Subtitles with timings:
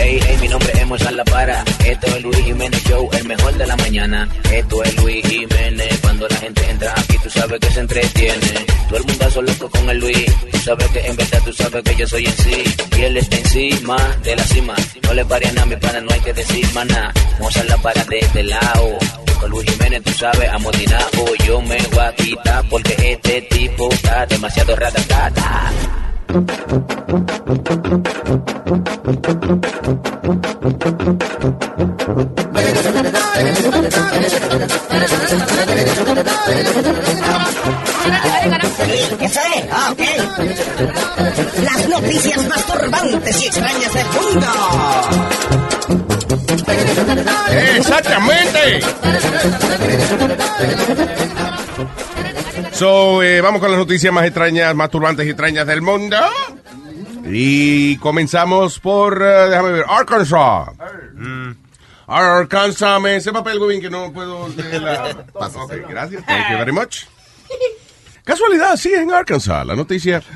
[0.00, 1.64] Hey, hey, mi nombre es Mozart La Para.
[1.84, 4.28] Esto es Luis Jiménez Show, el mejor de la mañana.
[4.52, 5.98] Esto es Luis Jiménez.
[6.00, 8.66] Cuando la gente entra aquí, tú sabes que se entretiene.
[8.88, 10.26] Todo el mundo hace loco con el Luis.
[10.52, 12.64] Tú sabes que en verdad tú sabes que yo soy en sí.
[12.96, 14.74] Y él está encima de la cima.
[15.02, 17.12] No le pare a nada, mi pana, no hay que decir maná.
[17.40, 18.98] Mozart La Para de este lado.
[19.40, 21.34] Con Luis Jiménez, tú sabes, amotinado.
[21.44, 25.72] Yo me voy a quitar porque este tipo está demasiado ratatata.
[41.62, 44.46] Las noticias más turbantes y extrañas del mundo.
[47.76, 48.80] Exactamente.
[52.78, 56.16] So, eh, vamos con las noticias más extrañas, más turbantes y extrañas del mundo.
[57.24, 60.68] Y comenzamos por, eh, déjame ver, Arkansas.
[61.14, 61.50] Mm.
[62.06, 65.10] Arkansas, me ese papel, Webin, que no puedo leer la...
[65.34, 67.06] Ok, gracias, thank you very much.
[68.22, 70.22] Casualidad, sí, en Arkansas, la noticia.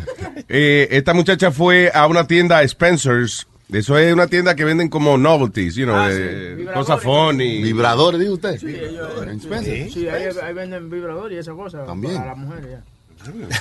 [0.48, 3.46] Eh, esta muchacha fue a una tienda Spencer's.
[3.72, 6.64] Eso es una tienda que venden como novelties, you know, Ah, sí.
[6.74, 7.62] cosas funny.
[7.62, 8.58] Vibradores, dice usted.
[8.58, 9.90] Sí, ellos, En Spencer.
[9.90, 12.16] sí, ahí, ahí venden vibrador y esa cosa También.
[12.16, 12.66] para las mujeres.
[12.70, 12.82] Ya.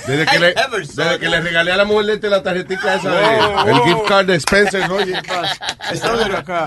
[0.08, 0.54] Desde que, le,
[0.96, 4.08] desde que le regalé a la mujer de este la tarjetita esa, de- el gift
[4.08, 5.14] card de Spencer, oye.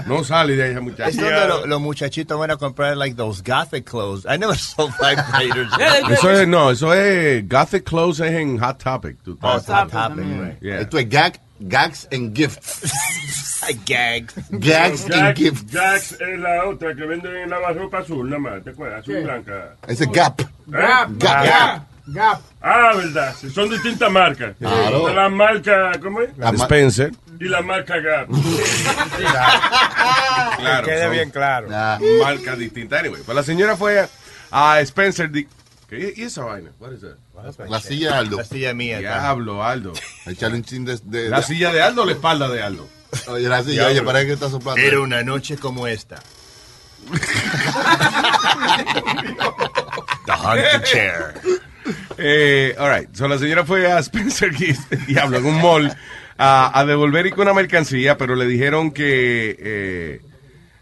[0.07, 1.09] No sale de ahí esa muchacha.
[1.09, 4.25] Es donde lo- los muchachitos van a comprar like those gothic clothes.
[4.25, 5.71] I never saw vibrators.
[6.11, 9.17] Eso es, no, eso es Gothic Clothes es en Hot Topic.
[9.41, 10.59] Oh, Hot Topic, right.
[10.61, 10.79] Yeah.
[10.81, 12.81] Esto es gag, gags and gifts.
[13.85, 14.35] Gags.
[14.51, 15.71] Gags and gifts.
[15.71, 18.99] Jax es la otra que venden en lavarropa azul, nada más, ¿te acuerdas?
[18.99, 19.23] Azul Sí.
[19.23, 19.75] blanca.
[19.87, 20.41] Ese es Gap.
[20.67, 21.43] Gap, Gap.
[21.45, 22.41] Gap, Gap.
[22.61, 24.55] Ah, verdad, sí, son distintas marcas.
[24.59, 25.11] Claro.
[25.11, 26.37] La marca, ¿cómo es?
[26.37, 27.11] La Spencer.
[27.39, 28.27] Y la marca Gap.
[30.57, 30.85] Claro.
[30.87, 31.67] Quede son bien claro.
[31.71, 32.99] Ah, Marcas distintas.
[32.99, 34.09] Anyway, pues la señora fue a,
[34.73, 35.29] a Spencer.
[35.87, 36.71] ¿Qué y esa vaina?
[36.79, 37.15] What is that?
[37.69, 38.37] La silla de Aldo.
[38.37, 38.99] La silla mía.
[38.99, 39.93] Diablo, Aldo.
[40.25, 40.97] Echarle un chin de...
[41.03, 42.87] de- ¿La silla de Aldo o la espalda de Aldo?
[43.27, 44.81] Oye, la silla, oye, parece que está soplando.
[44.81, 46.21] Era una noche como esta.
[50.25, 51.33] The haunted chair.
[52.17, 53.07] Eh, all right.
[53.15, 55.95] So la señora fue a Spencer Gifts, diablo, en un mall,
[56.37, 60.21] a, a devolver y con una mercancía, pero le dijeron que, eh,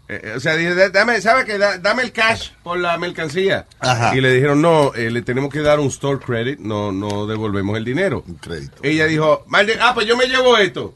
[0.08, 1.56] eh, o sea, dije, dame, ¿sabe qué?
[1.58, 3.66] Da- Dame el cash por la mercancía.
[3.80, 4.14] Ajá.
[4.16, 7.76] Y le dijeron, no, eh, le tenemos que dar un store credit, no, no devolvemos
[7.76, 8.22] el dinero.
[8.26, 8.76] Un crédito.
[8.82, 10.94] Ella dijo, "Malde- ah, pues yo me llevo esto.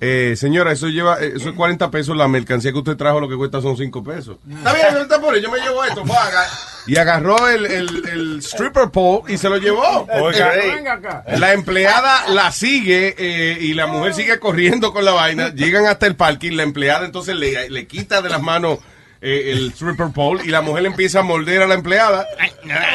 [0.00, 3.28] Eh, señora, eso lleva, eh, eso es 40 pesos, la mercancía que usted trajo lo
[3.28, 4.36] que cuesta son 5 pesos.
[4.50, 6.04] Está bien, no está por yo me llevo esto.
[6.04, 6.46] fue, aga-
[6.86, 10.06] Y agarró el, el, el stripper pole y se lo llevó.
[10.20, 10.52] Oiga,
[10.92, 11.24] acá.
[11.38, 15.48] La empleada la sigue eh, y la mujer sigue corriendo con la vaina.
[15.54, 18.80] Llegan hasta el parking, la empleada entonces le, le quita de las manos
[19.26, 22.26] eh, el stripper pole y la mujer empieza a morder a la empleada.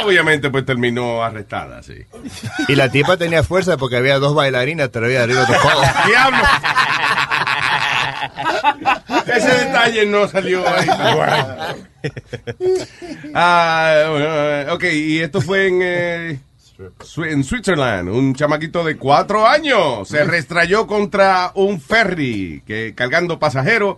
[0.04, 2.06] Obviamente pues terminó arrestada, sí.
[2.68, 5.82] Y la tipa tenía fuerza porque había dos bailarinas todavía arriba de todo.
[6.06, 6.44] ¡Diablo!
[9.26, 10.88] Ese detalle no salió ahí.
[13.34, 16.40] Ah, bueno, ok, y esto fue en, eh,
[17.18, 18.10] en Switzerland.
[18.10, 23.98] Un chamaquito de cuatro años se restrayó contra un ferry que cargando pasajeros.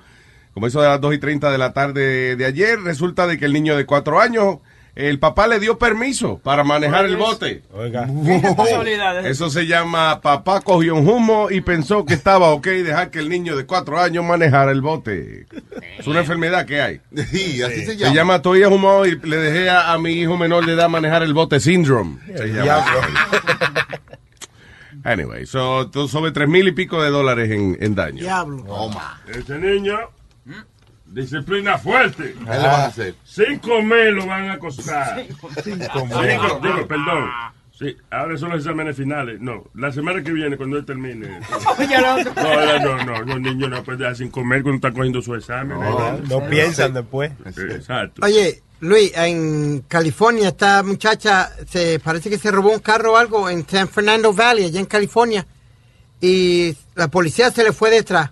[0.53, 3.45] Como eso de las 2 y 30 de la tarde de ayer, resulta de que
[3.45, 4.57] el niño de cuatro años,
[4.93, 7.63] el papá le dio permiso para manejar el bote.
[8.25, 9.25] Qué casualidades.
[9.25, 13.29] Eso se llama papá cogió un humo y pensó que estaba ok dejar que el
[13.29, 15.45] niño de cuatro años manejara el bote.
[15.97, 16.99] Es una enfermedad que hay.
[17.31, 18.13] Sí, así se Se llama.
[18.15, 21.33] llama estoy humado y le dejé a, a mi hijo menor de edad manejar el
[21.33, 22.17] bote syndrome.
[22.35, 22.85] Se llama.
[25.03, 28.21] Anyway, so, sobre tres mil y pico de dólares en, en daño.
[28.21, 28.63] Diablo.
[28.63, 29.19] Toma.
[29.27, 29.97] Ese niño,
[31.13, 32.33] disciplina fuerte.
[32.33, 33.15] ¿Qué le vas a hacer?
[33.23, 35.25] Cinco meses lo van a costar.
[35.63, 35.99] Cinco,
[36.61, 37.29] digo, perdón.
[37.77, 39.41] Sí, ahora son los exámenes finales.
[39.41, 41.39] No, la semana que viene, cuando él termine.
[42.35, 45.33] No, no, no, no, los niños no pueden dejar sin comer cuando están cogiendo su
[45.33, 45.79] examen.
[46.29, 47.31] No piensan después.
[47.45, 48.21] Exacto.
[48.23, 53.49] Oye, Luis, en California esta muchacha se parece que se robó un carro o algo
[53.49, 55.45] en San Fernando Valley, allá en California,
[56.19, 58.31] y la policía se le fue detrás.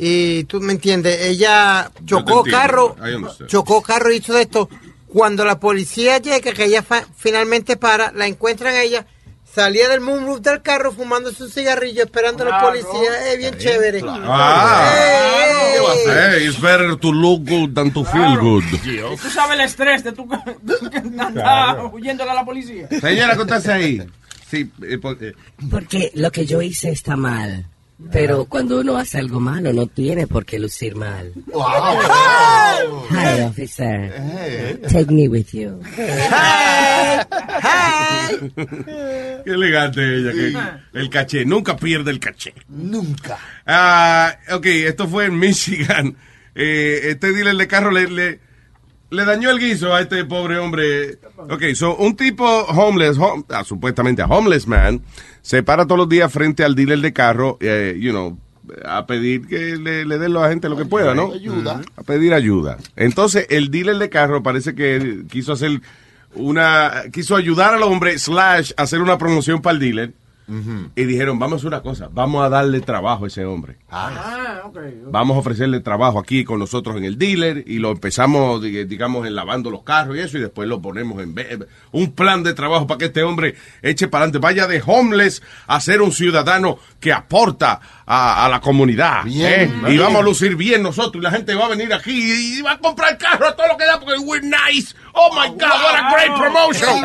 [0.00, 2.58] Y tú me entiendes, ella chocó entiendo.
[2.60, 2.96] carro,
[3.48, 4.68] chocó carro y hizo de esto.
[5.08, 9.06] Cuando la policía llega, que ella fa- finalmente para, la encuentran a ella,
[9.52, 12.68] salía del moonroof del carro fumando su cigarrillo, esperando a la Claro.
[12.68, 13.32] policía.
[13.32, 14.02] Es bien chévere.
[14.06, 16.00] Ah, Ey, ¿qué va a ey.
[16.36, 16.42] hacer?
[16.42, 18.62] It's better to look good than to feel good.
[18.84, 22.86] Y tú sabes el estrés de tú que andar huyéndole a la policía.
[23.00, 24.06] Señora, contase ahí.
[24.48, 25.32] Sí, eh, por- eh,
[25.70, 27.66] Porque lo que yo hice está mal.
[28.12, 31.32] Pero cuando uno hace algo malo, no tiene por qué lucir mal.
[31.46, 31.64] Wow.
[33.10, 34.12] Hi, officer.
[34.88, 35.80] Take me with you.
[39.44, 40.32] Qué elegante ella.
[40.32, 41.44] que el caché.
[41.44, 42.54] Nunca pierde el caché.
[42.68, 43.36] Nunca.
[43.66, 46.16] Ah, ok, esto fue en Michigan.
[46.54, 48.40] Eh, este dealer de carro le, le,
[49.10, 51.18] le dañó el guiso a este pobre hombre.
[51.48, 55.00] Ok, so un tipo homeless, hom- ah, supuestamente a homeless man,
[55.42, 58.38] se para todos los días frente al dealer de carro, eh, you know,
[58.84, 61.32] a pedir que le, le den a la gente lo que pueda, ¿no?
[61.32, 61.80] Ayuda.
[61.96, 62.76] A pedir ayuda.
[62.96, 65.80] Entonces, el dealer de carro parece que quiso hacer
[66.34, 70.12] una, quiso ayudar al hombre, slash, hacer una promoción para el dealer.
[70.96, 73.76] Y dijeron, vamos a hacer una cosa, vamos a darle trabajo a ese hombre.
[73.90, 74.78] Ah, ok.
[75.10, 79.26] Vamos a ofrecerle trabajo aquí con nosotros en el dealer y lo empezamos, dig- digamos,
[79.26, 81.34] en lavando los carros y eso, y después lo ponemos en
[81.92, 85.80] un plan de trabajo para que este hombre eche para adelante, vaya de homeless a
[85.80, 89.24] ser un ciudadano que aporta a, a la comunidad.
[89.24, 89.66] Bien, ¿eh?
[89.66, 89.92] bien.
[89.92, 92.72] Y vamos a lucir bien nosotros y la gente va a venir aquí y va
[92.72, 94.94] a comprar carro a todo lo que da porque we're nice.
[95.12, 97.02] Oh my God, what a great promotion.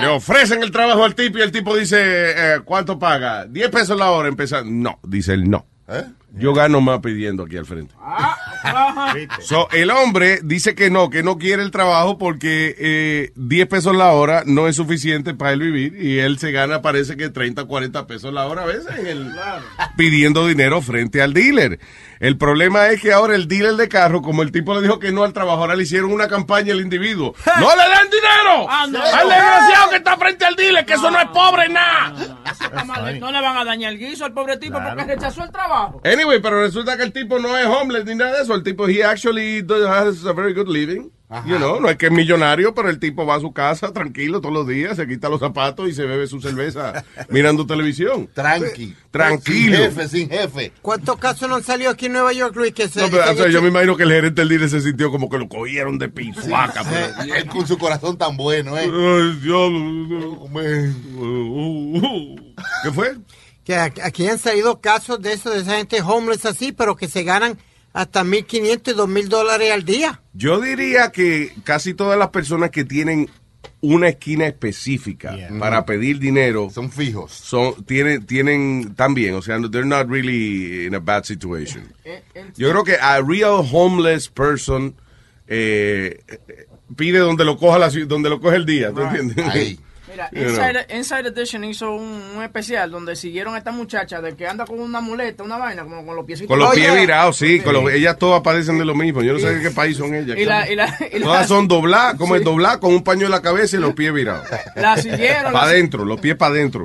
[0.00, 3.46] Le ofrecen el trabajo al tipo y el tipo dice, eh, ¿cuánto paga?
[3.46, 4.28] 10 pesos la hora.
[4.28, 5.66] Empieza, no, dice él, no.
[5.88, 6.04] ¿Eh?
[6.32, 7.94] Yo gano más pidiendo aquí al frente.
[9.40, 13.96] So, el hombre dice que no, que no quiere el trabajo porque eh, 10 pesos
[13.96, 17.64] la hora no es suficiente para él vivir y él se gana parece que 30,
[17.64, 19.32] 40 pesos la hora a veces en el-
[19.96, 21.80] pidiendo dinero frente al dealer.
[22.20, 25.12] El problema es que ahora el dealer de carro, como el tipo le dijo que
[25.12, 27.34] no al trabajo, ahora le hicieron una campaña al individuo.
[27.60, 28.66] ¡No le den dinero!
[28.68, 28.82] Ah.
[28.82, 32.12] ¡Al desgraciado que está frente al dealer, que eso no es pobre nada!
[33.20, 36.00] No le van a dañar el guiso al pobre tipo porque rechazó el trabajo.
[36.18, 38.54] Anyway, pero resulta que el tipo no es homeless ni nada de eso.
[38.54, 41.10] El tipo, he actually does, has a very good living.
[41.46, 44.40] You know, no es que es millonario, pero el tipo va a su casa tranquilo
[44.40, 48.30] todos los días, se quita los zapatos y se bebe su cerveza mirando televisión.
[48.32, 48.96] Tranqui.
[49.10, 49.76] Tranquilo.
[49.76, 50.72] Sin jefe, sin jefe.
[50.80, 52.72] ¿Cuántos casos no han salido aquí en Nueva York, Luis?
[52.72, 54.48] Que se, No, pero, se o han sea, yo me imagino que el gerente del
[54.48, 56.82] dealer se sintió como que lo cogieron de pizuaca.
[56.88, 58.84] pero- Y él con su corazón tan bueno, ¿eh?
[58.90, 60.48] Ay, diablo.
[62.84, 63.16] ¿Qué fue?
[63.68, 67.22] Que aquí han salido casos de eso, de esa gente homeless así, pero que se
[67.22, 67.58] ganan
[67.92, 70.22] hasta 1.500 y 2.000 dólares al día.
[70.32, 73.28] Yo diría que casi todas las personas que tienen
[73.82, 77.30] una esquina específica para pedir dinero Son fijos.
[77.32, 81.92] son tienen tienen también, o sea, no- they're not really in a bad situation.
[82.04, 84.94] Eh, el- Yo creo que a real homeless person
[85.46, 86.66] eh, eh,
[86.96, 89.46] pide donde lo coja la donde lo coge el día, ¿tú entiendes?
[89.46, 89.78] Ahí.
[90.32, 90.48] Mira.
[90.48, 94.64] Inside, Inside Edition hizo un, un especial donde siguieron a esta muchacha de que anda
[94.66, 96.48] con una muleta, una vaina, como con los piecitos.
[96.48, 99.22] Con los pies virados, sí, con los- ellas todas padecen de lo mismo.
[99.22, 100.36] Yo no sé de qué país son ellas.
[100.38, 103.26] Y la, y la, y la- Todas son dobladas, como es doblar con un paño
[103.26, 104.46] en la cabeza y los pies virados.
[104.76, 105.52] la siguieron.
[105.52, 106.84] Para adentro, los pies para adentro.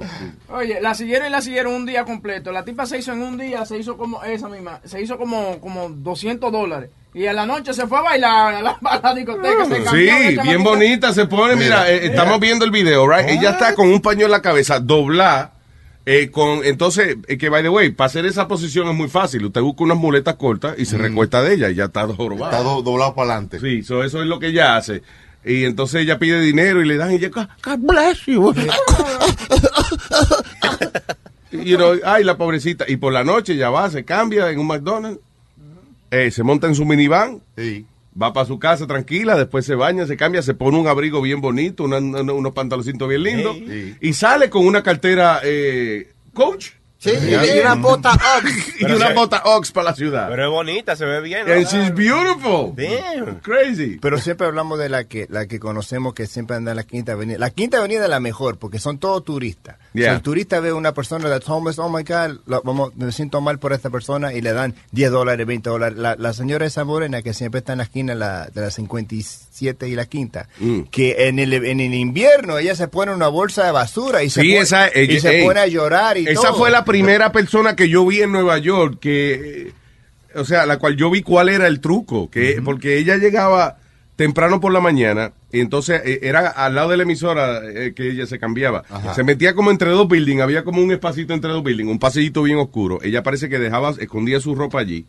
[0.50, 2.52] Oye, la siguieron y la siguieron un día completo.
[2.52, 5.60] La tipa se hizo en un día, se hizo como esa misma, se hizo como,
[5.60, 6.90] como 200 dólares.
[7.14, 9.66] Y a la noche se fue a bailar a la, a la discoteca.
[9.66, 11.56] se cambió Sí, de bien bonita se pone.
[11.56, 13.30] Mira, eh, estamos viendo el video, right?
[13.30, 15.54] Ella está con un paño en la cabeza, doblar.
[16.06, 19.46] Eh, con, entonces, eh, que by the way, para hacer esa posición es muy fácil.
[19.46, 22.52] Usted busca unas muletas cortas y se recuesta de ella y ya está jorobada.
[22.52, 23.60] Está do- doblado para adelante.
[23.60, 25.02] Sí, so eso es lo que ella hace.
[25.46, 28.54] Y entonces ella pide dinero y le dan y ella, God God bless you.
[31.52, 32.86] you know, ay, la pobrecita.
[32.88, 35.20] Y por la noche ya va, se cambia en un McDonald's,
[36.14, 37.86] eh, se monta en su minivan, Sí.
[38.22, 41.42] va para su casa tranquila, después se baña, se cambia, se pone un abrigo bien
[41.42, 43.96] bonito, una- una- unos pantaloncitos bien lindos, Sí.
[44.00, 46.68] y sale con una cartera eh, coach
[47.04, 48.80] Sí, y una bota Uggs.
[48.82, 50.30] y una bota Ox para la ciudad.
[50.30, 51.46] Pero es bonita, se ve bien.
[51.48, 51.54] ¿no?
[51.54, 52.74] She's beautiful.
[52.76, 53.40] Damn.
[53.42, 53.98] Crazy.
[54.02, 57.12] Pero siempre hablamos de la que la que conocemos que siempre anda en la Quinta
[57.12, 57.38] Avenida.
[57.40, 59.76] La Quinta Avenida es la mejor porque son todos turistas.
[59.94, 60.10] Yeah.
[60.12, 63.12] Si el turista ve a una persona that's homeless, oh my God, lo- vamos, me
[63.12, 65.98] siento mal por esta persona y le dan 10 dólares, 20 dólares.
[65.98, 69.88] La, la señora esa morena que siempre está en la esquina la, de la 57
[69.88, 70.82] y la Quinta, Mm.
[70.92, 74.42] que en el, en el invierno ella se pone una bolsa de basura y se,
[74.42, 76.56] Sí, pone, esa- y se ey, pone a llorar y Esa todo.
[76.58, 79.74] fue la primera persona que yo vi en Nueva York que,
[80.36, 83.78] o sea, la cual yo vi cuál era el truco, que porque ella llegaba
[84.16, 88.12] temprano por la mañana y entonces eh, era al lado de la emisora eh, que
[88.12, 88.84] ella se cambiaba.
[89.16, 92.44] Se metía como entre dos buildings, había como un espacito entre dos buildings, un pasillito
[92.44, 93.00] bien oscuro.
[93.02, 95.06] Ella parece que dejaba, escondía su ropa allí.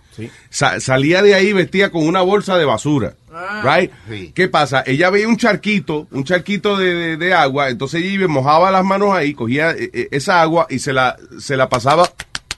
[0.49, 3.15] Sa- salía de ahí vestía con una bolsa de basura.
[3.63, 3.91] Right?
[4.09, 4.33] Sí.
[4.35, 4.83] ¿Qué pasa?
[4.87, 8.85] Ella veía un charquito, un charquito de, de- de agua, entonces ella iba, mojaba las
[8.85, 12.09] manos ahí, cogía eh, esa agua y se la, se la pasaba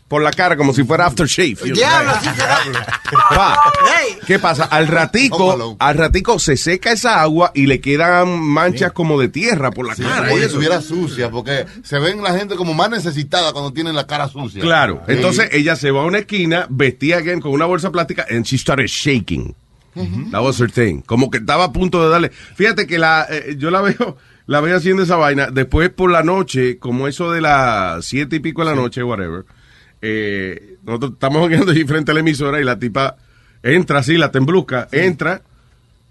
[0.08, 1.50] por la cara como si fuera aftershave.
[1.56, 1.74] you know.
[1.74, 2.28] Diablo, sí.
[3.34, 4.18] Pa, Hey.
[4.26, 4.64] ¿Qué pasa?
[4.64, 9.70] Al ratico, al ratico se seca esa agua y le quedan manchas como de tierra
[9.70, 10.28] por la Sí, cara.
[10.28, 14.06] como si estuviera sucia, porque se ven la gente como más necesitada cuando tienen la
[14.06, 14.60] cara sucia.
[14.60, 15.02] Claro.
[15.06, 15.12] Sí.
[15.14, 18.58] Entonces ella se va a una esquina, vestía again con una bolsa plástica, and she
[18.58, 19.54] started shaking.
[20.30, 21.00] That was her thing.
[21.00, 22.28] Como que estaba a punto de darle.
[22.54, 25.46] Fíjate que la, eh, yo la veo, la veo haciendo esa vaina.
[25.50, 29.46] Después por la noche, como eso de las siete y pico de la noche, whatever.
[30.08, 33.16] Eh, nosotros estamos viendo allí frente a la emisora y la tipa
[33.62, 35.42] entra así, la temblusca, entra.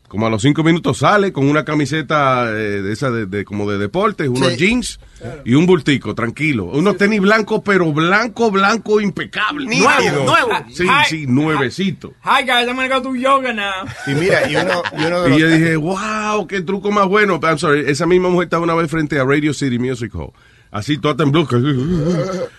[0.08, 3.70] Como a los cinco minutos sale con una camiseta eh, de esa de, de- como
[3.70, 4.58] de deportes, unos Sí.
[4.58, 5.00] jeans
[5.46, 6.66] y un bultico, tranquilo.
[6.66, 9.66] Unos tenis blancos, pero blanco, blanco, impecable.
[9.66, 10.52] Nuevo, nuevo.
[10.72, 11.10] Sí, Hi.
[11.10, 12.14] sí, nuevecito.
[12.24, 13.88] Hi guys, I'm gonna go do yoga now.
[14.06, 17.40] Y mira, y uno, y uno de Y yo dije, wow, qué truco más bueno.
[17.42, 20.32] I'm sorry, esa misma mujer estaba una vez frente a Radio City Music Hall.
[20.72, 21.57] Así, toda temblusca.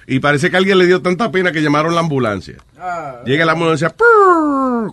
[0.06, 2.56] Y parece que alguien le dio tanta pena que llamaron la ambulancia.
[3.25, 3.94] Llega la ambulancia.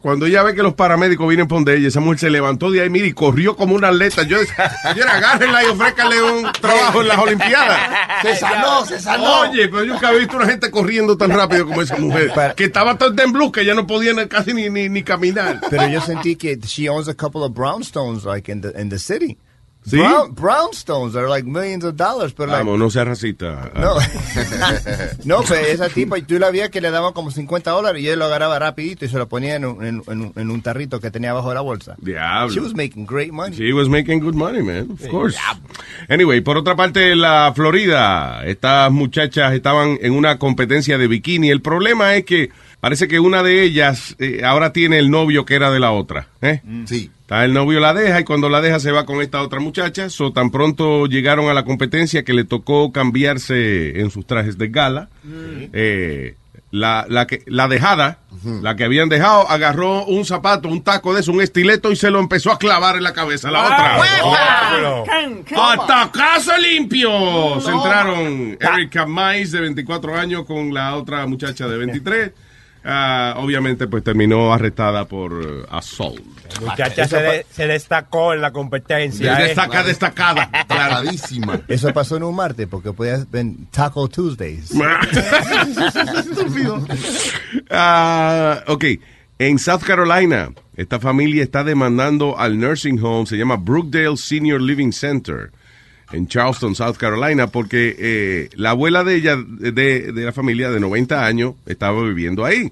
[0.02, 2.82] Cuando ella ve que los paramédicos vienen por donde ella, esa mujer se levantó de
[2.82, 4.24] ahí, mira, y corrió como una atleta.
[4.24, 7.80] Yo decía, señora, agárrenla y ofrécale un trabajo en las Olimpiadas.
[8.24, 9.42] Se sanó, se sanó.
[9.42, 12.32] Oye, pero yo nunca he visto una gente corriendo tan rápido como esa mujer.
[12.56, 15.62] Que estaba tan temblusca, ya no podía casi ni, ni, ni caminar.
[15.70, 19.00] pero yo sentí que she owns a couple of brownstones like in the in the
[19.00, 19.38] city.
[19.86, 19.98] ¿Sí?
[19.98, 23.70] Brown, brownstones are like millions of dollars, pero like, Vamos, no sea racista.
[23.76, 23.96] no.
[25.26, 28.08] no, pero esa tipa, y tú la veías que le daban como 50 dólares y
[28.08, 30.62] él lo agarraba rapidito y se lo ponía en un, en, en un- en un
[30.62, 31.96] tarrito que tenía abajo de la bolsa.
[32.00, 32.54] Diablo.
[32.54, 33.56] She was making great money.
[33.58, 34.90] She was making good money, man.
[34.92, 35.38] Of course.
[36.10, 41.50] Anyway, por otra parte, en la Florida, estas muchachas estaban en una competencia de bikini.
[41.50, 42.50] El problema es que
[42.80, 46.28] parece que una de ellas eh, ahora tiene el novio que era de la otra.
[46.42, 46.62] ¿eh?
[46.86, 47.12] Sí.
[47.42, 50.10] El novio la deja y cuando la deja se va con esta otra muchacha.
[50.10, 54.68] So, tan pronto llegaron a la competencia que le tocó cambiarse en sus trajes de
[54.70, 55.10] gala.
[55.74, 56.36] Eh,
[56.72, 58.18] la, la, que, la dejada,
[58.64, 62.10] la que habían dejado, agarró un zapato, un taco de eso, un estileto y se
[62.10, 63.96] lo empezó a clavar en la cabeza a la otra.
[64.26, 67.62] Ah, Can- can- ¡Hasta caso limpio!
[67.62, 72.32] Se entraron Erika Mais, de 24 años, con la otra muchacha de 23.
[72.86, 76.22] Ah, obviamente, pues terminó arrestada por eh, assault.
[76.62, 79.40] Muchacha se, de- se destacó en la competencia.
[79.40, 79.44] ¿eh?
[79.48, 80.50] Destaca, destacada.
[80.68, 80.96] Claro.
[81.04, 81.62] Tardísima.
[81.68, 84.72] Eso pasó en un martes porque podías ver Taco Tuesdays.
[86.18, 86.86] Estúpido.
[87.70, 88.86] Ah, ok.
[89.40, 94.92] En South Carolina, esta familia está demandando al nursing home, se llama Brookdale Senior Living
[94.92, 95.52] Center,
[96.14, 99.72] en Charleston, South Carolina, porque eh, la abuela de ella, de,
[100.14, 102.72] de la familia de 90 años, estaba viviendo ahí.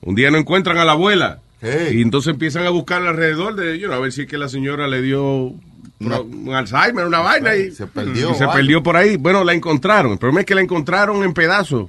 [0.00, 1.38] Un día no encuentran a la abuela.
[1.62, 1.92] Hey.
[1.98, 4.86] Y entonces empiezan a buscar alrededor de ellos, a ver si es que la señora
[4.88, 5.52] le dio
[6.00, 7.54] Una- un Alzheimer, una vaina.
[7.56, 8.60] Y Se perdió, y se vale.
[8.60, 9.16] perdió por ahí.
[9.16, 10.12] Bueno, la encontraron.
[10.12, 11.88] El problema es que la encontraron en pedazos.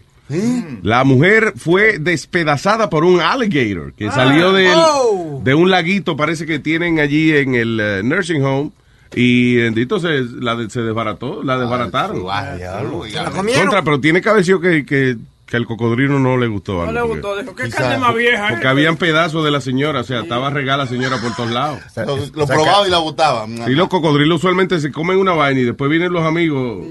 [0.82, 5.42] La mujer fue despedazada por un alligator que salió del- Oh.
[5.44, 8.72] de un laguito, parece que tienen allí en el eh, nursing home.
[9.14, 12.24] Y bendito se, la de- se desbarató, la desbarataron.
[12.32, 13.30] Ay, diablo, ¿La ya.
[13.32, 13.64] comieron?
[13.66, 16.74] Contra, pero tiene que haber sido que, que, que al cocodrilo no le gustó.
[16.74, 18.48] No algo, le porque- gustó, dijo, ¿qué Quizá- carne más vieja?
[18.50, 18.70] Porque eh?
[18.70, 21.80] habían pedazos de la señora, o sea, estaba regada la señora por todos lados.
[21.96, 23.46] Lo, lo probaba y la botaba.
[23.68, 26.86] Y los cocodrilos usualmente se comen una vaina y después vienen los amigos.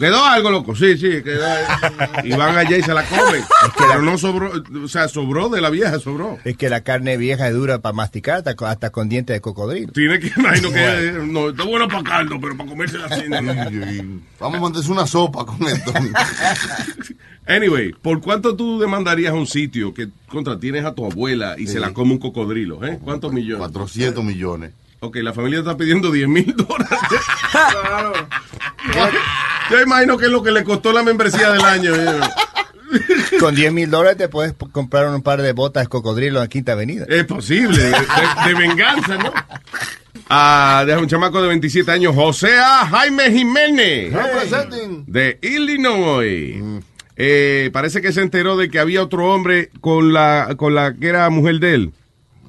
[0.00, 0.74] ¿Quedó algo, loco?
[0.74, 1.46] Sí, sí, quedó.
[2.24, 3.42] Y van allá y se la comen.
[3.78, 4.50] Pero no sobró,
[4.82, 6.38] o sea, sobró de la vieja, sobró.
[6.44, 9.40] Es que la carne vieja es dura para masticar hasta, con- hasta con dientes de
[9.40, 9.92] cocodrilo.
[9.92, 13.28] Tiene que, imagino que, no, está bueno para caldo, pero para comérsela así.
[13.28, 14.20] no.
[14.40, 15.92] Vamos a mandarse una sopa con esto.
[17.46, 21.66] Anyway, ¿por cuánto tú demandarías a un sitio que contra tienes a tu abuela y
[21.66, 22.84] se la come un cocodrilo?
[22.86, 22.98] ¿eh?
[23.02, 23.58] ¿Cuántos millones?
[23.58, 24.72] 400 millones.
[25.00, 26.98] Ok, la familia está pidiendo 10 mil dólares.
[27.50, 28.12] Claro.
[29.70, 31.94] Yo imagino que es lo que le costó la membresía del año.
[31.94, 32.20] eh.
[33.38, 36.72] Con 10 mil dólares te puedes comprar un par de botas de cocodrilo en Quinta
[36.72, 37.06] Avenida.
[37.08, 37.82] Es posible,
[38.46, 39.32] de, venganza, ¿no?
[40.28, 42.86] Ah, deja un chamaco de 27 años, José A.
[42.88, 45.04] Jaime Jiménez, Representing.
[45.06, 46.82] de Illinois.
[47.16, 51.08] Eh, parece que se enteró de que había otro hombre con la, con la que
[51.08, 51.92] era mujer de él.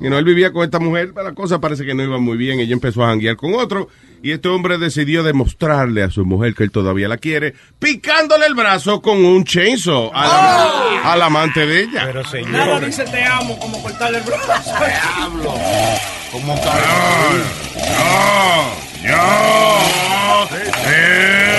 [0.02, 2.36] Y no, él vivía con esta mujer, pero la cosa parece que no iba muy
[2.38, 2.60] bien.
[2.60, 3.88] Ella empezó a janguear con otro.
[4.24, 8.54] Y este hombre decidió demostrarle a su mujer que él todavía la quiere, picándole el
[8.56, 12.04] brazo con un chainsaw a la- al amante de ella.
[12.06, 12.86] Pero Nada señor.
[12.86, 14.72] dice te amo como cortarle el brazo.
[15.18, 15.54] Diablo.
[16.32, 17.44] Como cabrón.
[19.02, 21.51] Yo, yo, eh,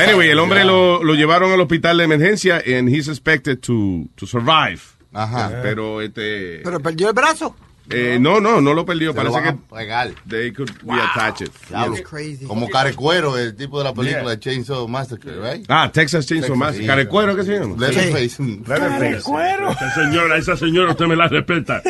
[0.00, 4.26] Anyway, el hombre lo, lo llevaron al hospital de emergencia and he's expected to, to
[4.26, 4.80] survive.
[5.12, 5.60] Ajá.
[5.62, 7.54] Pero este Pero perdió el brazo.
[7.90, 9.12] Eh, no, no, no lo perdió.
[9.12, 10.10] Se lo Parece van que a pegar.
[10.26, 11.50] they could reattach it.
[11.68, 11.96] Diablo.
[12.02, 12.46] crazy.
[12.46, 15.66] Como Carecuero, el tipo de la película Chainsaw Massacre, right?
[15.68, 16.80] Ah, Texas Chainsaw Texas, Massacre.
[16.80, 16.86] sí.
[16.86, 17.76] ¿Carecuero qué se llama?
[17.78, 18.42] Leatherface.
[18.42, 21.82] Esa señora, esa señora usted me la respeta.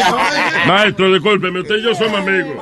[0.66, 2.56] Maestro, discúlpeme, usted y yo somos amigos.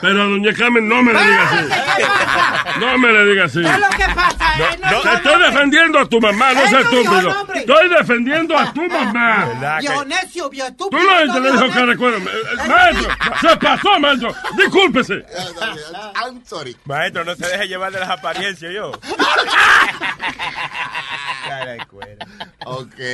[0.00, 1.68] Pero a doña Carmen no me le diga así.
[2.78, 3.60] No me le diga así.
[3.60, 4.52] ¿Qué es lo que pasa?
[4.58, 7.46] Eh, no, Te no, estoy no, defendiendo a tu mamá, no seas no estúpido.
[7.54, 9.46] Estoy defendiendo a tu mamá.
[9.46, 12.20] ¿Verdad Viejo que- necio, viejo Tú no te le dijo viejo que recuerdo.
[12.68, 14.34] Maestro, se pasó, maestro.
[14.56, 15.24] Discúlpese.
[16.24, 16.76] I'm sorry.
[16.84, 18.92] Maestro, no se deje llevar de las apariencias yo.
[21.48, 22.26] Cara de cuero.
[22.66, 22.98] Ok.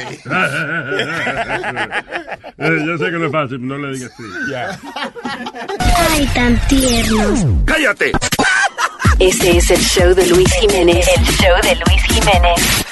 [2.57, 4.23] Eh, yo sé que no es fácil, no le digas así.
[4.50, 4.79] Ya.
[6.11, 7.45] Ay, tan tiernos.
[7.67, 8.12] ¡Cállate!
[9.19, 11.05] Este es el show de Luis Jiménez.
[11.17, 12.85] El show de Luis Jiménez.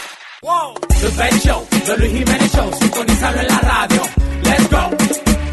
[1.01, 4.03] The Ben Show, The Luis Jiménez Show, sintonizarlo en la radio.
[4.43, 4.91] Let's go.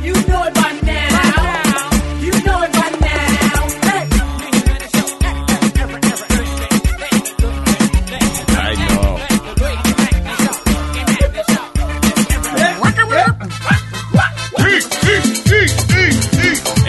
[0.03, 0.68] You know it by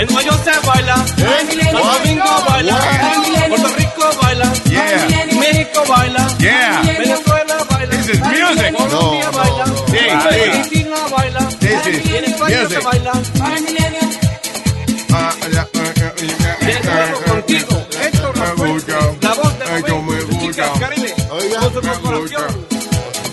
[0.00, 2.78] En York se baila, Santo Domingo baila,
[3.48, 5.06] Puerto Rico baila, Yeah.
[5.38, 6.80] México baila, Yeah.
[6.82, 8.72] Venezuela baila, This is music.
[8.74, 9.64] Colombia No, baila.
[9.64, 12.82] Argentina baila, This is y en España se music.
[12.84, 13.12] baila.
[15.12, 18.86] Ah, ah, ah, contigo, Héctor la voz
[19.58, 22.66] de del Caribe, Oiga, con su corporación.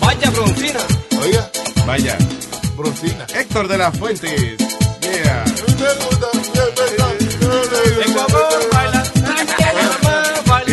[0.02, 0.80] Vaya broncina.
[1.22, 1.50] Oiga,
[1.86, 2.18] Vaya.
[2.76, 3.26] Brocina.
[3.34, 4.58] Héctor de las Fuentes.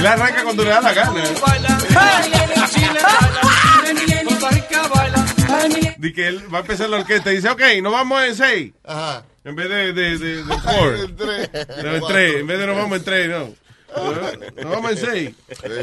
[0.04, 1.24] La arranca cuando le da la gana.
[2.68, 3.00] Chile.
[5.96, 8.72] Di que él va a empezar la orquesta y dice, ok, nos vamos en seis.
[8.84, 9.24] Ajá.
[9.44, 10.94] En vez de, de, de, de four.
[11.00, 11.50] El tres.
[11.82, 12.34] No, en tres.
[12.36, 13.54] En vez de nos vamos en tres, no.
[14.62, 15.30] Nos vamos en seis.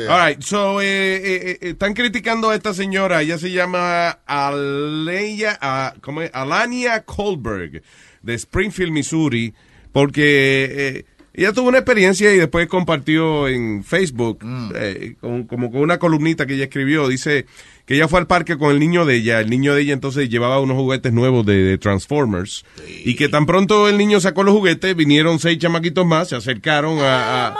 [0.07, 3.23] All right, so, eh, eh, eh, están criticando a esta señora.
[3.23, 6.29] Ella se llama Aleya, ah, ¿cómo es?
[6.31, 7.81] Alania Kohlberg,
[8.21, 9.55] de Springfield, Missouri,
[9.91, 14.39] porque eh, ella tuvo una experiencia y después compartió en Facebook,
[14.75, 17.07] eh, con- como con una columnita que ella escribió.
[17.07, 17.45] Dice
[17.85, 19.39] que ella fue al parque con el niño de ella.
[19.39, 22.65] El niño de ella entonces llevaba unos juguetes nuevos de, de Transformers.
[23.05, 26.99] Y que tan pronto el niño sacó los juguetes, vinieron seis chamaquitos más, se acercaron
[26.99, 27.55] a, a,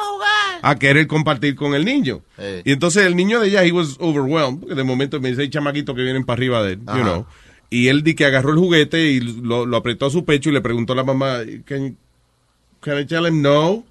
[0.64, 2.22] a querer compartir con el niño.
[2.38, 2.62] Eh.
[2.66, 5.50] Y entonces el niño de ella, he was overwhelmed, porque de momento me dice, hay
[5.50, 7.26] chamaquitos que vienen para arriba de él, you know.
[7.70, 10.54] Y él di que agarró el juguete y lo, lo apretó a su pecho y
[10.54, 11.96] le preguntó a la mamá, can,
[12.82, 13.84] can I tell him no?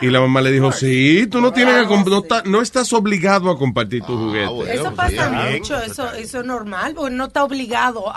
[0.00, 3.50] Y la mamá le dijo, sí, tú no tienes que, no, está- no estás obligado
[3.50, 4.46] a compartir tu juguete.
[4.46, 4.72] bueno.
[4.72, 5.58] Eso pasa bien.
[5.58, 8.14] mucho, eso, eso es normal, porque no está obligado a,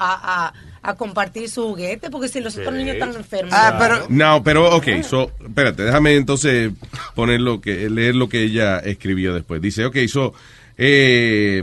[0.48, 3.54] a, a compartir su juguete, porque si los otros niños están enfermos.
[3.54, 6.72] Ah, pero No, pero ok, so, espérate, déjame entonces
[7.16, 9.62] poner lo que, leer lo que ella escribió después.
[9.62, 10.34] Dice, ok, so,
[10.78, 11.62] eh,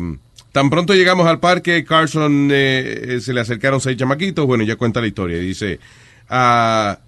[0.53, 5.01] tan pronto llegamos al parque, Carson eh, se le acercaron seis chamaquitos, bueno, ya cuenta
[5.01, 5.81] la historia, dice,
[6.29, 6.99] ah,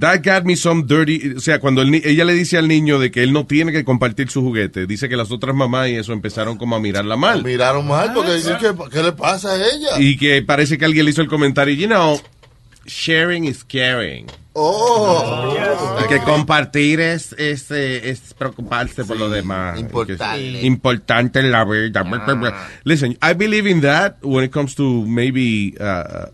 [0.00, 1.34] That got me some dirty.
[1.36, 3.72] O sea, cuando el ni- ella le dice al niño de que él no tiene
[3.72, 7.16] que compartir su juguete, dice que las otras mamás y eso empezaron como a mirarla
[7.16, 7.44] mal.
[7.44, 9.98] Miraron mal porque dicen que, ¿qué le pasa a ella?
[10.00, 12.20] Y que parece que alguien le hizo el comentario, you know,
[12.86, 14.26] sharing is caring.
[14.56, 15.52] Oh,
[16.04, 19.80] Y que compartir es, es, es preocuparse por lo demás.
[19.80, 20.62] importante.
[20.62, 22.04] Importante en la vida.
[22.84, 26.26] Listen, I believe in that when it comes to maybe uh,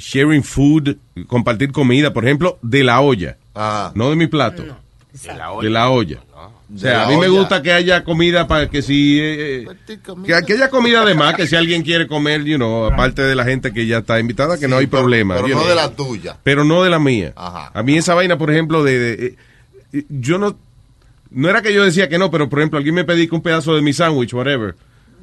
[0.00, 3.36] sharing food, compartir comida, por ejemplo, de la olla.
[3.54, 3.92] Ajá.
[3.94, 4.64] No de mi plato.
[5.12, 6.20] De la olla.
[6.32, 7.40] O De sea, la a mí me olla.
[7.40, 9.18] gusta que haya comida para que si...
[9.20, 13.22] eh, eh, que, que haya comida además, que si alguien quiere comer, you know, aparte
[13.22, 15.34] de la gente que ya está invitada, que no hay pero- problema.
[15.34, 16.36] pero you no de la tuya.
[16.44, 17.32] Pero no de la mía.
[17.36, 17.72] Ajá.
[17.74, 18.98] A mí esa vaina, por ejemplo, de...
[18.98, 19.36] de- eh,
[19.92, 20.56] eh, yo no...
[21.32, 23.42] No era que yo decía que no, pero por ejemplo, alguien me pedí que un
[23.42, 24.74] pedazo de mi sándwich, whatever.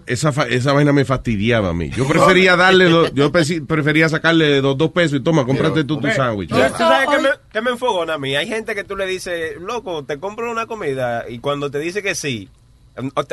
[0.07, 1.89] Esa, fa- esa vaina me fastidiaba a mí.
[1.89, 6.07] Yo prefería darle, do- yo prefería sacarle dos, dos pesos y toma, cómprate tú tu
[6.09, 6.49] sándwich.
[6.49, 8.35] ¿Tú sabes qué me, qué me enfogona a mí?
[8.35, 12.01] Hay gente que tú le dices, loco, te compro una comida y cuando te dice
[12.01, 12.49] que sí,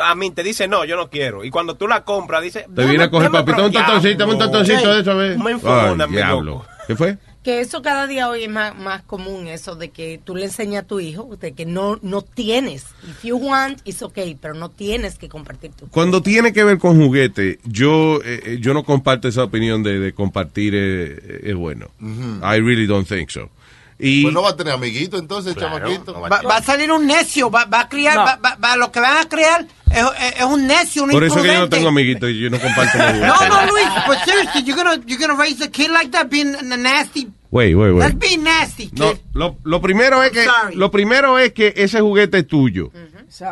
[0.02, 1.44] a mí te dice no, yo no quiero.
[1.44, 2.66] Y cuando tú la compras, dice...
[2.74, 5.38] Te viene a coger papito, un totoncito, un totoncito de esa vez.
[5.38, 6.64] Me enfogona, mi diablo.
[6.87, 7.16] ¿Qué fue?
[7.44, 10.85] Que eso cada día hoy es más, más común, eso de que tú le enseñas
[10.85, 12.87] a tu hijo de que no, no tienes.
[13.07, 16.78] If you want, it's okay, pero no tienes que compartir tu Cuando tiene que ver
[16.78, 21.54] con juguete, yo eh, eh, yo no comparto esa opinión de, de compartir eh, es
[21.54, 21.88] bueno.
[22.00, 23.50] I really don't think so.
[23.98, 26.20] Y Pues no va a tener amiguito entonces, chamaquito.
[26.20, 28.98] va, va a salir un necio, va, va a criar, va, va- va- lo que
[29.00, 31.88] van a crear es, es- es un necio, un por eso que yo no tengo
[31.88, 33.26] amiguitos y yo no comparto mi juguete.
[33.26, 36.54] No, no, Luis, but seriously, you're gonna, you're gonna raise a kid like that being
[36.57, 38.00] a nasty Wait, wait, wait.
[38.00, 38.98] Let's be nasty, kid.
[38.98, 40.74] No, lo, lo primero es que sorry.
[40.74, 42.90] lo primero es que ese juguete es tuyo.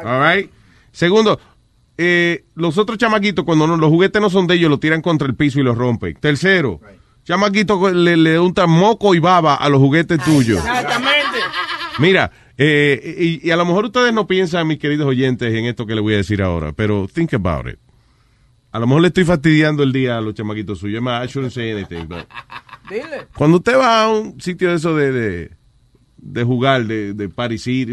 [0.05, 0.51] All right?
[0.91, 1.39] Segundo,
[1.97, 5.29] eh, los otros chamaquitos cuando no- los juguetes no son de ellos, los tiran contra
[5.29, 6.15] el piso y los rompen.
[6.17, 6.81] Tercero,
[7.25, 10.59] chamaquitos le, le untan moco y baba a los juguetes tuyos.
[10.59, 11.39] Exactamente.
[11.99, 15.87] Mira, eh, y, y a lo mejor ustedes no piensan, mis queridos oyentes, en esto
[15.87, 17.79] que les voy a decir ahora, pero think about it.
[18.73, 20.97] A lo mejor le estoy fastidiando el día a los chamaquitos suyos.
[20.97, 22.27] Es más, I shouldn't say anything, but-
[22.89, 23.27] Dile.
[23.37, 25.51] Cuando usted va a un sitio de eso de, de,
[26.17, 27.27] de jugar, de, de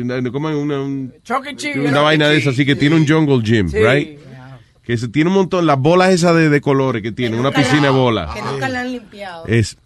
[0.01, 1.79] una- como una, un- E.
[1.79, 3.77] Una vaina de eso, así que tiene un jungle gym, Sí.
[3.77, 4.19] right?
[4.89, 7.83] Que se tiene un montón, las bolas esas de, de colores que tiene, una piscina
[7.83, 8.33] de bolas.
[8.33, 9.45] Que nunca la han limpiado.
[9.45, 9.77] Es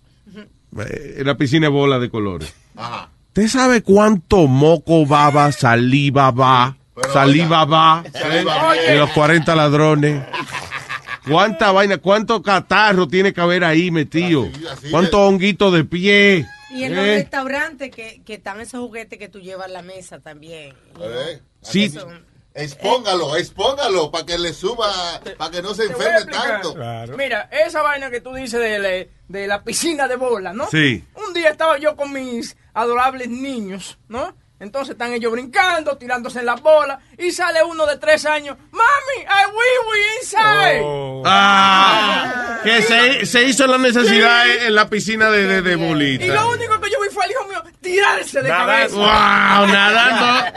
[0.79, 2.53] eh, la piscina de bolas de colores.
[3.27, 6.77] ¿Usted sabe cuánto moco baba, saliva va,
[7.11, 10.23] saliva va Saliva de los 40 ladrones?
[11.29, 14.47] ¿Cuánta vaina, cuánto catarro tiene que haber ahí metido?
[14.89, 16.47] ¿Cuánto honguito de pie?
[16.73, 17.15] Y en los ¿Eh?
[17.15, 20.73] restaurantes que, que están esos juguetes que tú llevas a la mesa también.
[21.01, 21.91] Eh, Sí.
[22.55, 24.87] Expóngalo, expóngalo para que le suba,
[25.37, 26.75] para que no se enferme tanto.
[27.17, 30.67] Mira, esa vaina que tú dices de, la- de la piscina de bolas, ¿no?
[30.69, 31.03] Sí.
[31.15, 34.35] Un día estaba yo con mis adorables niños, ¿no?
[34.59, 39.23] Entonces están ellos brincando, tirándose en las bolas, y sale uno de tres años, ¡Mami,
[39.23, 41.23] I wee wee inside!
[41.25, 46.27] Ah, que se, se hizo la necesidad en- en la piscina de, de, de Y
[46.27, 48.95] lo único que yo vi fue al hijo mío tirarse de cabeza.
[48.95, 50.51] Wow, nadando,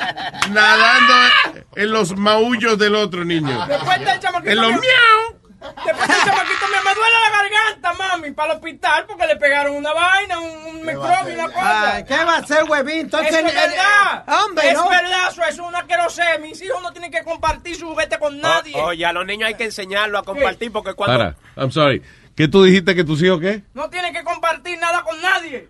[0.51, 3.67] nadando en los maullos del otro niño.
[3.67, 5.41] Después del chamaquito En los mío- miau.
[5.85, 9.75] Después el chamaquito mío, me duele la garganta, mami, para el hospital porque le pegaron
[9.75, 11.95] una vaina, un, un microbio, una cosa.
[11.95, 12.99] Ay, ¿Qué va a hacer, huevín?
[13.01, 14.45] Entonces, Eso es eh, eh, verdad.
[14.45, 14.89] hombre, es no.
[14.89, 16.23] verdad, eso es una querosé.
[16.43, 18.75] Mis hijos no tienen que compartir su juguete con nadie.
[18.77, 21.17] O- Oye, a los niños hay que enseñarlo a compartir porque cuando...
[21.19, 22.03] Para, I'm sorry.
[22.37, 23.63] ¿Qué tú dijiste que tus hijos qué?
[23.75, 25.69] No tienen que compartir nada con nadie.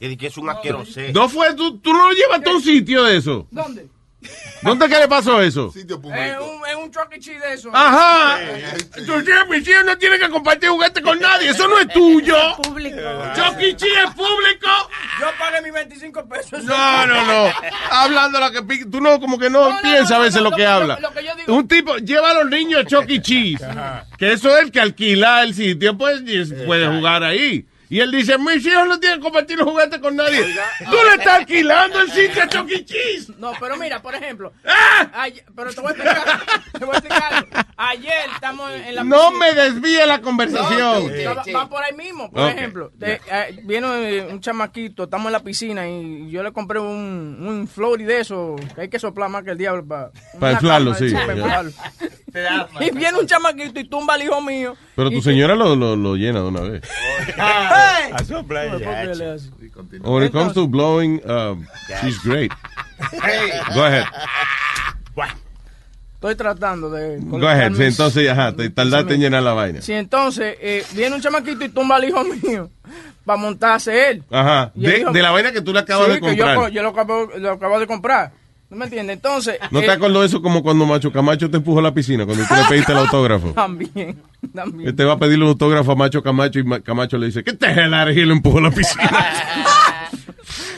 [0.00, 1.12] Y que es un asquerosé.
[1.12, 3.46] No fue, tú, tú no lo llevaste a un sitio de eso.
[3.50, 3.88] ¿Dónde?
[4.62, 5.70] ¿Dónde que le pasó eso?
[5.72, 7.38] Sitio En un, en un E.
[7.38, 7.70] De eso.
[7.72, 8.38] Ajá.
[8.94, 11.50] Tus hijos, mis hijos no tienen que compartir juguete con nadie.
[11.50, 12.36] Eso no es tuyo.
[12.62, 12.96] Público.
[13.34, 14.68] Chucky Cheese es público.
[15.20, 16.64] Yo pagué mis 25 pesos.
[16.64, 17.52] No, no, no.
[17.90, 20.50] Hablando la que tú no como que no, No, no, piensas a veces no, lo
[20.50, 20.98] lo- que habla.
[21.00, 23.64] lo que yo digo- Un tipo lleva a los niños a Chucky Cheese,
[24.18, 27.66] que eso es el que alquila el sitio, pues y puede jugar ahí.
[27.94, 30.42] Y él dice, mis hijos no tienen que compartir los juguetes con nadie.
[30.90, 33.32] Tú le estás alquilando el sitio a Chucky Cheese.
[33.38, 34.52] No, pero mira, por ejemplo.
[34.66, 35.08] ¡Ah!
[35.22, 36.40] ayer- pero te voy a explicar.
[36.76, 37.34] te voy a explicar.
[37.34, 37.48] algo.
[37.76, 39.38] Ayer estamos en la No piscina.
[39.46, 41.06] me desvíe la conversación.
[41.24, 42.32] No, va, va por ahí mismo.
[42.32, 46.80] Por ejemplo, te- eh, viene un chamaquito, estamos en la piscina y yo le compré
[46.80, 50.10] un, un floaty de eso, que hay que soplar más que el diablo para...
[50.40, 51.12] Para inflarlo, sí.
[51.12, 51.70] para inflarlo.
[52.80, 54.76] Y viene un chamaquito y tumba al hijo mío.
[54.96, 56.82] Pero tu señora lo, lo, lo llena de una vez.
[60.02, 61.66] When it comes to blowing, um,
[62.02, 62.52] she's great.
[63.74, 64.04] Go ahead.
[66.14, 67.18] Estoy tratando de...
[67.20, 67.74] Go ahead.
[67.74, 69.82] Sí, entonces, ajá, te tardaste en llenar la vaina.
[69.82, 72.70] Sí, entonces eh, viene un chamaquito y tumba al hijo mío
[73.26, 74.22] para montarse él.
[74.30, 74.72] Ajá.
[74.74, 76.56] De, hijo- de la vaina que tú le acabas Sí, de que yo, comprar.
[76.56, 78.32] co- yo lo, acabo, lo acabo de comprar.
[78.74, 79.14] ¿No me entiendes?
[79.14, 79.56] Entonces...
[79.70, 82.26] ¿No te eh, acordó de eso como cuando Macho Camacho te empujó a la piscina,
[82.26, 83.52] cuando tú le pediste el autógrafo?
[83.52, 84.20] También,
[84.52, 84.88] también.
[84.88, 87.44] Él te va a pedirle un autógrafo a Macho Camacho y Ma- Camacho le dice,
[87.44, 88.16] ¿qué te jalares?
[88.16, 89.08] Y lo empujó a la piscina.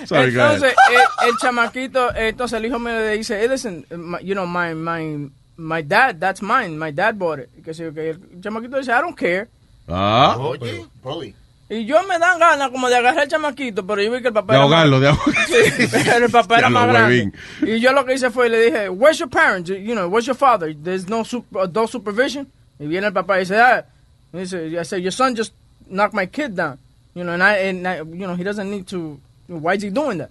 [0.04, 4.22] Sorry, entonces, eh, el chamaquito, eh, entonces el hijo me le dice, hey, listen, my-
[4.22, 7.48] you know, my, my, my dad, that's mine, my dad bought it.
[7.64, 9.48] Que el chamaquito dice, I don't care.
[9.88, 11.34] Ah, Oye, Brody.
[11.68, 14.34] Y yo me dan ganas como de agarrar al chamaquito, pero yo vi que el
[14.34, 15.34] papá de era ahogarlo, más- de ahogarlo.
[15.48, 17.32] Sí, pero el papá era más grande.
[17.62, 19.68] Y yo lo que hice fue, le dije, where's your parents?
[19.68, 20.72] You know, where's your father?
[20.74, 22.46] There's no sup- adult supervision.
[22.78, 23.84] Y viene el papá y dice, ah,
[24.32, 25.52] y dice, I said, your son just
[25.90, 26.78] knocked my kid down.
[27.14, 29.90] You know, and I, and I- you know, he doesn't need to, why is he
[29.90, 30.30] doing that?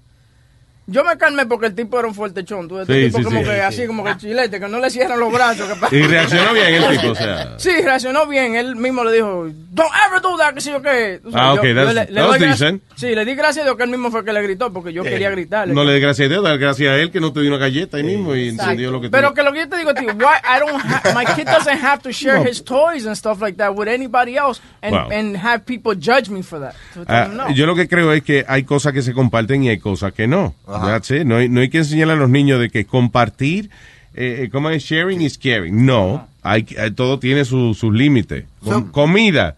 [0.87, 2.67] Yo me calmé porque el tipo era un fuertechón.
[2.67, 3.45] Tú, este Sí, tipo sí, como sí.
[3.45, 5.67] que Sí, así, como que el chilete, que no le cierran los brazos.
[5.89, 7.53] que- Y reaccionó bien el tipo, o sea.
[7.57, 8.55] Sí, reaccionó bien.
[8.55, 11.19] Él mismo le dijo, don't ever do that, que sí o qué.
[11.23, 12.83] Tú Ah, sabes, ok, yo- yo that's- le- le that was doy gracias- decent.
[12.95, 14.93] Sí, le di gracias a Dios que él mismo fue el que le gritó, porque
[14.93, 15.73] yo quería gritarle.
[15.73, 17.57] No le dé gracias a Dios, dar gracias a él que no te dio una
[17.57, 19.09] galleta ahí mismo y entendió lo que.
[19.09, 21.83] Pero que lo que yo te digo, tío, why I don't ha- my kid doesn't
[21.83, 22.49] have to share No.
[22.49, 25.09] his toys and stuff like that with anybody else and, Wow.
[25.11, 26.73] and have people judge me for that.
[26.93, 27.49] So, Ah, no.
[27.49, 30.27] Yo lo que creo es que hay cosas que se comparten y hay cosas que
[30.27, 30.53] no.
[30.77, 30.85] Ajá.
[30.87, 31.23] That's it.
[31.25, 33.69] No, hay, no hay que enseñarle a los niños de que compartir,
[34.13, 34.83] eh, eh, ¿cómo es?
[34.83, 35.85] Sharing is caring.
[35.85, 38.45] No, hay, que- eh, todo tiene su- sus límites.
[38.63, 39.57] Com- comida.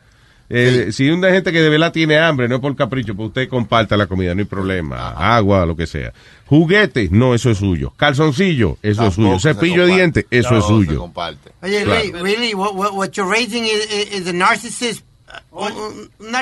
[0.50, 3.98] Eh, Si una gente que de verdad tiene hambre, no por capricho, pues usted comparta
[3.98, 5.10] la comida, no hay problema.
[5.10, 6.14] Agua, lo que sea.
[6.46, 7.92] Juguetes, no, eso es suyo.
[7.98, 9.38] Calzoncillo, eso es suyo.
[9.40, 11.00] Cepillo de dientes, eso No, es se suyo.
[11.02, 11.52] comparte.
[11.62, 12.02] Oye, Claro.
[12.02, 15.02] Lee, really, what, what, what you're raising is, is, a narcissist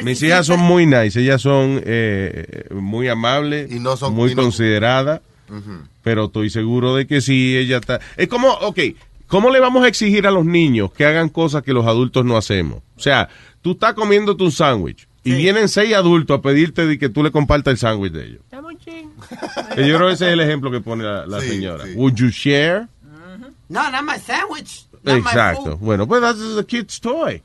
[0.03, 5.21] Mis hijas son muy nice, ellas son eh, muy amables, son- muy y no- consideradas,
[5.49, 5.79] Ujú.
[6.03, 7.99] pero estoy seguro de que sí, ella está...
[8.17, 8.79] Es como, ok,
[9.27, 12.37] ¿cómo le vamos a exigir a los niños que hagan cosas que los adultos no
[12.37, 12.79] hacemos?
[12.97, 13.29] O sea,
[13.61, 17.31] tú estás comiéndote un sándwich y vienen seis adultos a pedirte de que tú le
[17.31, 18.41] compartas el sándwich de ellos.
[18.51, 21.83] Yo creo que ese es el ejemplo que pone la, la señora.
[21.95, 22.87] Would you share?
[23.69, 24.85] No, not my sandwich.
[25.03, 25.63] Not my Exacto.
[25.77, 25.79] food.
[25.79, 27.41] Bueno, pues that's a kid's toy.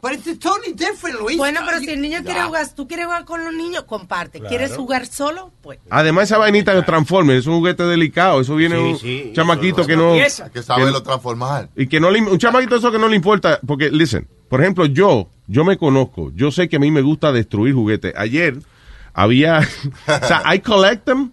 [0.00, 1.36] But it's totally different, Luis.
[1.36, 4.38] Bueno, pero si el niño quiere jugar, tú quieres jugar con los niños, comparte.
[4.38, 4.48] Claro.
[4.48, 5.50] ¿Quieres jugar solo?
[5.60, 5.80] Pues.
[5.90, 8.40] Además, esa vainita de Transformers es un juguete delicado.
[8.40, 10.12] Eso viene Sí, un sí, chamaquito eso que no-
[10.52, 11.68] que saberlo transformar.
[11.74, 13.58] Y que no le, un chamaquito eso que no le importa.
[13.66, 16.30] Porque, listen, por ejemplo, yo, yo me conozco.
[16.34, 18.14] Yo sé que a mí me gusta destruir juguetes.
[18.16, 18.58] Ayer
[19.12, 19.58] había.
[20.06, 21.32] o sea, I collect them.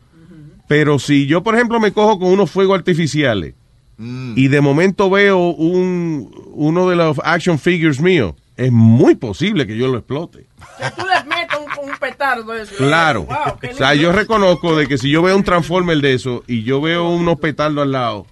[0.67, 3.53] Pero si yo, por ejemplo, me cojo con unos fuegos artificiales
[3.97, 9.77] y de momento veo un, uno de los action figures míos, es muy posible que
[9.77, 10.45] yo lo explote.
[10.77, 12.75] Que tú le metas un, un petardo de eso.
[12.77, 13.23] Claro.
[13.23, 16.63] Wow, o sea, yo reconozco de que si yo veo un Transformer de eso y
[16.63, 18.25] yo veo unos petardos al lado,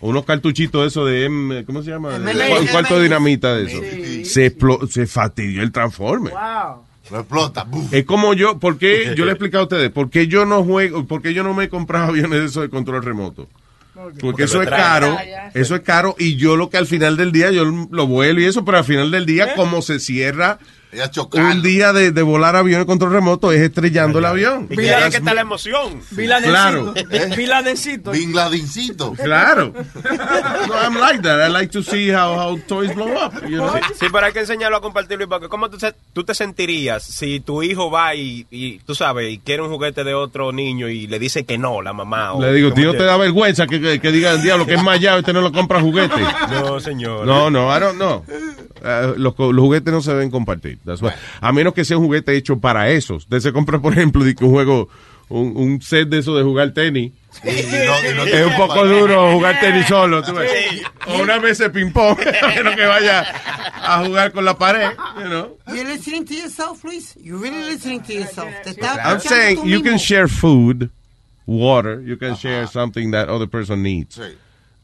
[0.00, 2.16] unos cartuchitos de eso de, M- ¿cómo se llama?
[2.16, 3.80] M- De- un cuarto de dinamita de eso.
[3.82, 4.24] Sí.
[4.24, 6.32] Se, explo- se fastidió el Transformer.
[6.32, 6.82] Wow.
[7.10, 7.62] Lo explota.
[7.64, 7.92] buf.
[7.92, 9.14] Es como yo, ¿por qué?
[9.16, 11.54] Yo le he explicado a ustedes, ¿por qué yo no juego, por qué yo no
[11.54, 13.48] me he comprado aviones de esos de control remoto?
[13.96, 15.50] Porque, Porque eso es caro, Ah, ya.
[15.54, 18.44] eso es caro y yo lo que al final del día yo lo vuelo y
[18.44, 20.58] eso, pero al final del día como se cierra
[21.34, 24.66] un día de, de volar avión control remoto es estrellando el avión.
[24.70, 26.00] Ahí es que está la emoción.
[26.14, 26.94] Claro.
[27.36, 28.12] Biladencito.
[28.12, 29.12] Bin Ladincito.
[29.12, 29.72] Claro.
[29.74, 31.46] No, I'm like that.
[31.46, 33.32] I like to see how, how toys blow up.
[33.48, 33.72] you know?
[33.74, 35.28] Sí, sí, pero hay que enseñarlo a compartirlo.
[35.28, 39.32] Porque ¿cómo tú, se- tú te sentirías si tu hijo va y, y, tú sabes,
[39.32, 42.32] y quiere un juguete de otro niño y le dice que no, la mamá?
[42.32, 44.82] o- Le digo, ¿cómo tío, te da vergüenza que, que, que digan, diablo, que es
[44.82, 46.14] mallado y usted no lo compra juguete.
[46.50, 47.26] No, señor.
[47.26, 48.24] No, no, I don't know.
[48.84, 50.75] Eh, los, los juguetes no se deben compartir.
[50.84, 51.12] That's why.
[51.40, 53.24] A menos que sea un juguete hecho para esos.
[53.24, 54.88] Usted se compra, por ejemplo, un juego,
[55.28, 57.12] un, un set de eso de jugar tenis.
[57.42, 60.22] es un poco duro jugar tenis solo.
[60.22, 60.82] tú ves.
[61.06, 63.20] O una vez de ping-pong, a menos que vaya
[63.74, 64.90] a jugar con la pared.
[65.18, 65.58] You know?
[65.68, 67.14] You're listening to yourself, Luis.
[67.20, 68.50] You're really listening to yourself.
[68.64, 69.84] Te I'm saying you mismo.
[69.84, 70.90] can share food,
[71.46, 74.18] water, you can share something that other person needs.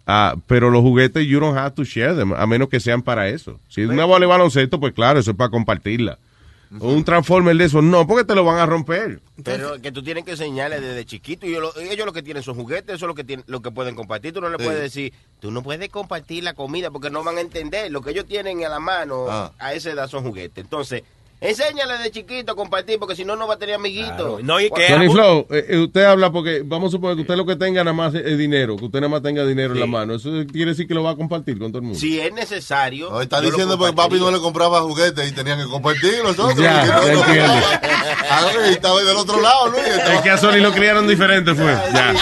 [0.07, 3.29] Ah, pero los juguetes, you don't have to share them, a menos que sean para
[3.29, 3.61] eso.
[3.69, 6.19] Si es una bola de baloncesto, pues claro, eso es para compartirla.
[6.81, 9.21] Un transformer de eso, no, porque te lo van a romper.
[9.45, 11.45] Pero que tú tienes que enseñarles desde chiquito.
[11.47, 13.61] Y ellos, lo- ellos lo que tienen son juguetes, eso es lo que, tienen, lo
[13.61, 14.33] que pueden compartir.
[14.33, 14.65] Tú no le Sí.
[14.65, 17.93] puedes decir, tú no puedes compartir la comida porque no van a entender.
[17.93, 19.53] Lo que ellos tienen a la mano Ah.
[19.59, 20.65] a esa edad son juguetes.
[20.65, 21.03] Entonces,
[21.42, 24.42] enséñale de chiquito a compartir porque si no, no va a tener amiguitos.
[24.42, 27.37] No, y que Tony Flow, eh, eh, usted habla porque vamos a suponer que usted
[27.37, 29.87] lo que tenga nada más es dinero, que usted nada más tenga dinero en la
[29.87, 30.14] mano.
[30.14, 31.98] Eso quiere decir que lo va a compartir con todo el mundo.
[31.98, 33.11] Si es necesario.
[33.11, 36.57] No, está diciendo porque papi no le compraba juguetes y tenían que compartir nosotros.
[36.59, 37.55] Ya, no- entiendo.
[38.31, 39.83] Ah, estaba del otro lado, Luis.
[39.87, 41.72] Es que a Sony lo criaron diferente, fue.
[41.92, 42.14] Ya.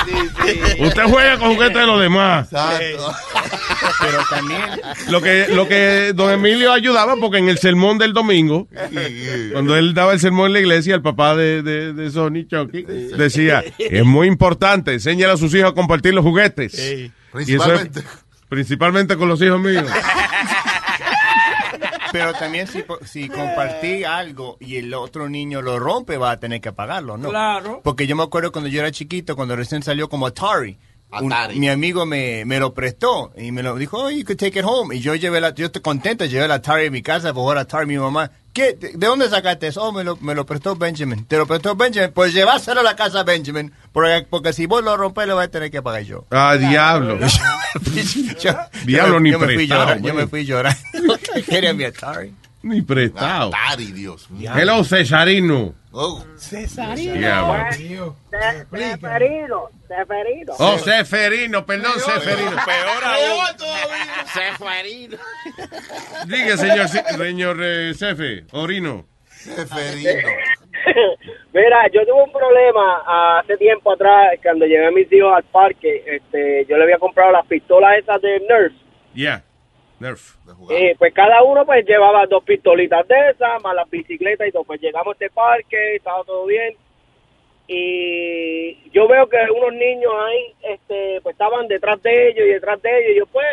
[0.87, 2.49] Usted juega con juguetes de los demás.
[4.01, 4.63] Pero también.
[5.09, 8.69] Lo que, lo que don Emilio ayudaba, porque en el sermón del domingo,
[9.53, 12.83] cuando él daba el sermón en la iglesia, el papá de, de, de Sony Chucky
[13.17, 16.75] decía: Es muy importante, enséñale a sus hijos a compartir los juguetes.
[16.79, 18.03] Y eso es- Principalmente.
[18.49, 19.87] principalmente con los hijos míos.
[22.13, 26.61] Pero también si, si compartí algo y el otro niño lo rompe, va a tener
[26.61, 27.29] que pagarlo, ¿no?
[27.29, 27.81] Claro.
[27.85, 30.77] Porque yo me acuerdo cuando yo era chiquito, cuando recién salió como Atari.
[31.21, 31.59] Un- Atari.
[31.59, 34.65] mi amigo me, me lo prestó y me lo dijo, oh, you could take it
[34.65, 34.95] home.
[34.95, 37.59] Y yo llevé la, yo estoy contento, llevé la Atari a mi casa, por jugar
[37.59, 38.31] Atari mi mamá.
[38.53, 38.73] ¿Qué?
[38.73, 39.81] ¿De de dónde sacaste eso?
[39.83, 41.25] Oh, me lo, me lo prestó Benjamin.
[41.25, 42.11] ¿Te lo prestó Benjamin?
[42.13, 43.73] Pues lleváselo a la casa Benjamin.
[43.93, 46.27] Porque, porque si vos lo rompes, lo vas a tener que pagar yo.
[46.33, 47.19] Ah, diablo.
[48.41, 50.79] Yo- Diablo, yo me- ni yo me fui llorando, Yo me fui llorando.
[51.49, 52.35] Quería mi Atari.
[52.63, 53.51] Ni prestado.
[53.55, 54.51] Atari, Dios mío.
[54.55, 55.75] Hello, Cesarino.
[55.93, 56.23] Oh.
[56.95, 58.17] Diablo.
[58.71, 60.53] Seferino, Seferino.
[60.59, 62.51] Oh, Seferino, perdón, Seferino.
[62.51, 63.57] Peor aún.
[64.33, 65.17] Seferino.
[66.27, 69.07] Diga, señor, señor eh, Cefe, Orino.
[69.27, 70.29] Seferino.
[71.53, 76.05] Mira, yo tuve un problema hace tiempo atrás cuando llevé a mis hijos al parque.
[76.07, 78.73] Este, yo le había comprado las pistolas esas de Nerf.
[79.13, 79.43] Yeah,
[80.01, 80.37] Nerf.
[80.71, 84.65] Y pues cada uno pues llevaba dos pistolitas de esas, más las bicicletas y todo.
[84.65, 86.75] Pues llegamos a este parque, estaba todo bien.
[87.69, 92.81] Y yo veo que unos niños ahí, este, pues estaban detrás de ellos y detrás
[92.83, 93.11] de ellos.
[93.13, 93.47] Y yo pues,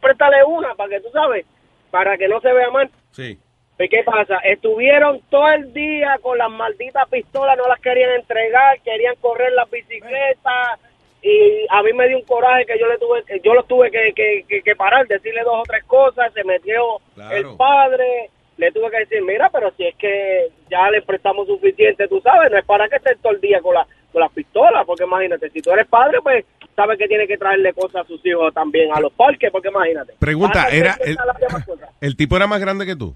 [0.00, 1.46] préstale una para que tú sabes,
[1.90, 2.90] para que no se vea mal.
[3.10, 3.38] Sí.
[3.80, 4.38] ¿Y qué pasa?
[4.38, 9.70] Estuvieron todo el día con las malditas pistolas, no las querían entregar, querían correr las
[9.70, 10.78] bicicletas
[11.22, 14.12] y a mí me dio un coraje que yo le tuve, yo los tuve que,
[14.14, 17.36] que, que, que parar, decirle dos o tres cosas, se metió Claro.
[17.36, 22.08] el padre le tuve que decir, mira, pero si es que ya le prestamos suficiente,
[22.08, 24.86] tú sabes, no es para que estés todo el día con la con las pistolas,
[24.86, 26.42] porque imagínate, si tú eres padre, pues
[26.74, 30.14] sabes que tiene que traerle cosas a sus hijos también a los parques, porque imagínate.
[30.18, 33.14] Pregunta, Van a ¿era el, que el tipo era más grande que tú?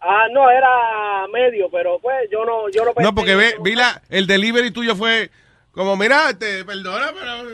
[0.00, 3.54] Ah, no, era medio, pero pues yo no, yo no pensé No, porque que- ve,
[3.62, 5.30] vi la, el delivery tuyo fue
[5.76, 7.44] como, mira, te perdona, pero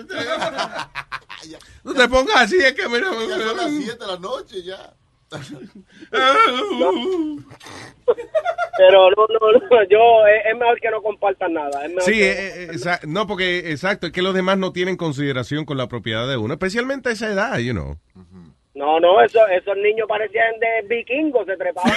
[1.85, 4.95] no te pongas así, es que mira, Ya son las 7 de la noche ya.
[8.77, 11.85] Pero no, no, no, yo, es, mejor que no compartan nada.
[11.85, 14.97] Es mejor Sí, que- eh, eh, no, porque exacto, es que los demás no tienen
[14.97, 17.97] consideración con la propiedad de uno, especialmente a esa edad, you know.
[18.75, 21.93] No, no, eso, esos niños parecían de vikingos, se trepaban.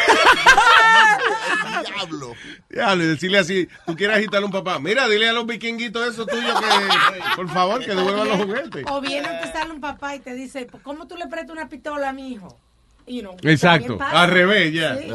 [1.85, 2.33] Diablo.
[2.69, 6.07] Diablo, y decirle así, tú quieres agitarle a un papá, mira, dile a los vikinguitos
[6.09, 8.85] eso tuyo que, por favor, que devuelvan los juguetes.
[8.89, 11.69] O viene a empezar un papá y te dice, "Pues, ¿cómo tú le prestas una
[11.69, 12.57] pistola a mi hijo?
[13.07, 14.95] You know, Exacto, al revés, ya.
[14.97, 15.09] Sí.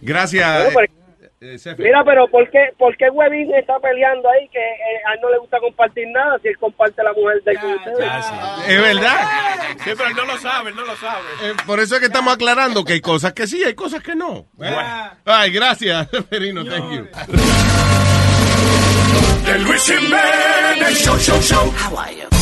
[0.00, 0.74] Gracias.
[0.74, 1.03] Bueno, pero-
[1.44, 1.76] eh.
[1.78, 5.30] Mira, pero ¿por qué, ¿por qué Webin está peleando ahí que eh, a él no
[5.30, 8.24] le gusta compartir nada si él comparte la mujer de con ustedes?
[8.68, 9.18] Es verdad.
[9.84, 11.24] Sí, pero él no lo sabe, él no lo sabe.
[11.42, 14.14] Eh, por eso es que estamos aclarando que hay cosas que sí, hay cosas que
[14.14, 14.46] no.
[15.24, 17.06] Ay, gracias, Perino, thank you.
[19.44, 21.70] The Luis Jimenez Show, show, show.
[21.70, 22.33] How are you?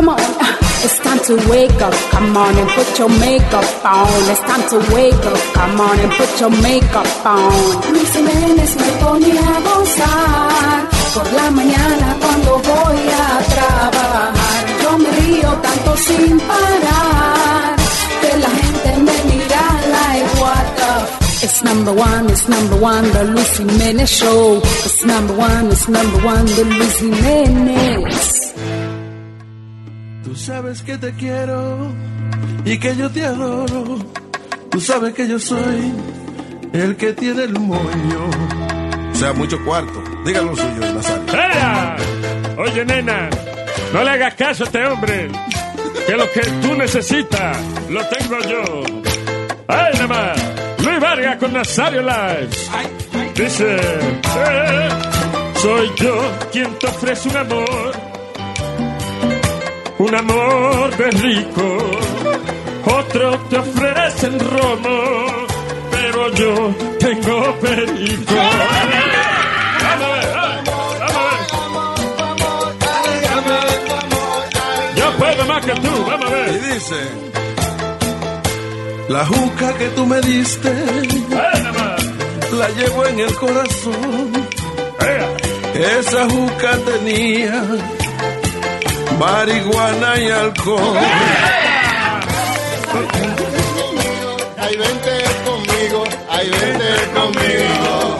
[0.00, 0.18] Come on.
[0.18, 1.92] Uh, It's time to wake up.
[2.12, 4.08] Come on and put your makeup on.
[4.32, 5.40] It's time to wake up.
[5.58, 7.52] Come on and put your makeup on.
[7.92, 10.78] Luis Jiménez me pone a gozar.
[11.12, 14.62] Por la mañana cuando voy a trabajar.
[14.82, 17.76] Yo me río tanto sin parar.
[18.22, 19.64] Que la gente me mira
[19.96, 20.92] like what the
[21.44, 24.62] It's number one, it's number one, the Luis Jimenez Show.
[24.86, 28.54] It's number one, it's number one, the Luis Jimenez.
[30.24, 31.88] Tú sabes que te quiero
[32.64, 33.98] y que yo te adoro.
[34.70, 35.92] Tú sabes que yo soy
[36.72, 38.30] el que tiene el moño.
[39.12, 40.02] O sea, mucho cuarto.
[40.24, 41.34] Díganlo suyo, Nazario.
[41.34, 41.96] ¡Ea!
[42.58, 43.28] Oye, nena,
[43.92, 45.28] no le hagas caso a este hombre.
[46.06, 47.56] Que lo que tú necesitas
[47.88, 48.84] lo tengo yo.
[49.68, 50.42] ¡Ay, nada más!
[50.84, 52.50] Luis Vargas con Nazario Live.
[53.34, 54.88] Dice: eh,
[55.56, 58.09] Soy yo quien te ofrece un amor.
[60.00, 61.76] Un amor de rico.
[62.86, 64.98] Otro te ofrecen romo.
[65.90, 68.34] Pero yo tengo perico.
[68.34, 71.10] Vamos a ver, ay, vamos a
[73.46, 73.68] ver.
[74.96, 76.48] Yo puedo más que tú, vamos a ver.
[76.48, 77.00] Y dice:
[79.10, 80.72] La juca que tú me diste,
[82.58, 84.32] la llevo en el corazón.
[85.74, 87.64] Esa juca tenía
[89.18, 90.98] marihuana y alcohol.
[94.58, 98.18] Ay, vente conmigo, ay, vente conmigo.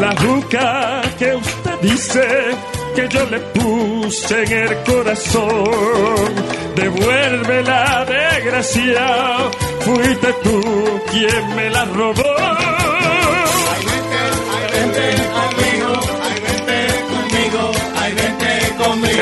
[0.00, 2.26] La juca que usted dice
[2.94, 6.52] que yo le puse en el corazón.
[6.76, 9.50] Devuélvela, desgraciado.
[9.80, 12.81] Fuiste tú quien me la robó.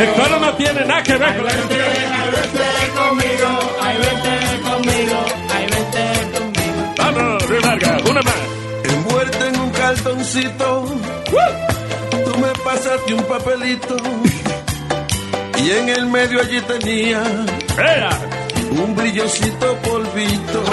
[0.01, 1.79] Esto no, no tiene nada que ver con la Vente
[2.97, 6.95] conmigo, ay, vente conmigo, ay, vente conmigo.
[6.97, 8.35] Vamos, Luis Vargas, una más.
[8.85, 10.85] Envuelta en un cartoncito,
[12.25, 13.97] tú me pasaste un papelito.
[15.59, 17.23] Y en el medio allí tenía
[18.71, 20.65] un brillosito polvito.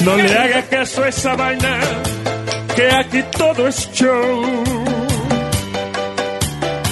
[0.00, 1.78] No le haga caso a esa vaina,
[2.74, 4.77] que aquí todo es show.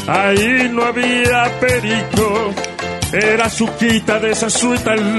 [0.08, 2.54] Ahí no había perico,
[3.12, 4.94] era su quita de esa suita.
[4.94, 5.12] Perico,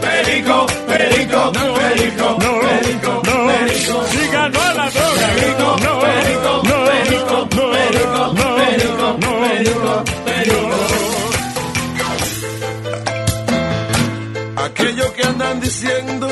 [0.00, 4.04] perico, perico, perico, No, perico, no, perico.
[4.10, 5.28] si ganó a la droga.
[5.34, 10.70] Perico, no, perico, no, perico, no, perico, no, perico, no, perico, perico.
[14.64, 16.28] Aquellos que andan diciendo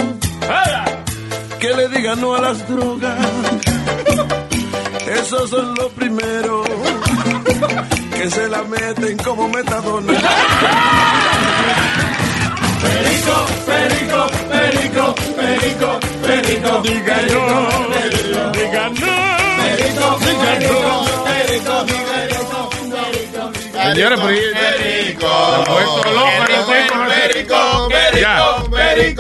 [1.61, 3.19] que le digan no a las drogas.
[5.15, 6.69] Esos son los primeros
[8.13, 10.13] que se la meten como metadona.
[12.83, 16.83] Perico, perico, perico, perico, perico.
[16.83, 17.49] Diga no,
[18.53, 19.07] diga no.
[19.59, 20.77] Perico, diga no.
[21.25, 23.43] perico, perico, perico, perico.
[23.83, 24.41] Señores, tipos aquí.
[24.55, 25.33] perico,
[26.69, 27.89] Perico,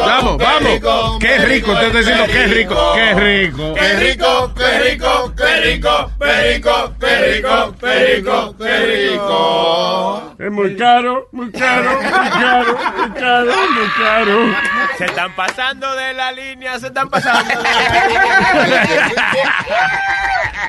[0.04, 1.18] Vamos, vamos.
[1.18, 1.72] Qué rico.
[1.72, 2.92] Usted está diciendo qué rico.
[2.94, 3.74] Qué rico.
[3.74, 10.34] Qué rico, qué rico, qué rico, perico, perico, perico, perico.
[10.38, 14.54] Es muy caro, muy caro, muy caro, muy caro, muy caro.
[14.96, 19.10] Se están pasando de la línea, se están pasando de la línea.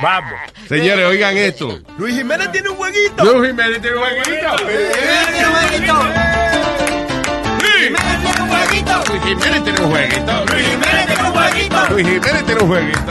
[0.01, 0.39] Vamos.
[0.67, 1.79] Señores, oigan esto.
[1.97, 3.23] Luis Jiménez tiene un jueguito.
[3.23, 4.57] Luis Jiménez tiene un jueguito.
[4.63, 6.28] Luis Jiménez tiene un jueguito.
[7.79, 10.43] Luis Jiménez tiene un jueguito.
[11.89, 13.09] Luis Jiménez tiene un jueguito.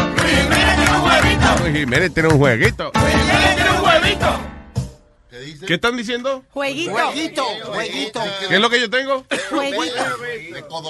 [1.62, 2.92] Luis Jiménez tiene un jueguito.
[5.66, 6.44] ¿Qué están diciendo?
[6.50, 6.92] Jueguito.
[6.92, 8.20] Jueguito, jueguito.
[8.48, 9.24] ¿Qué es lo que yo tengo?
[9.50, 10.04] Jueguito.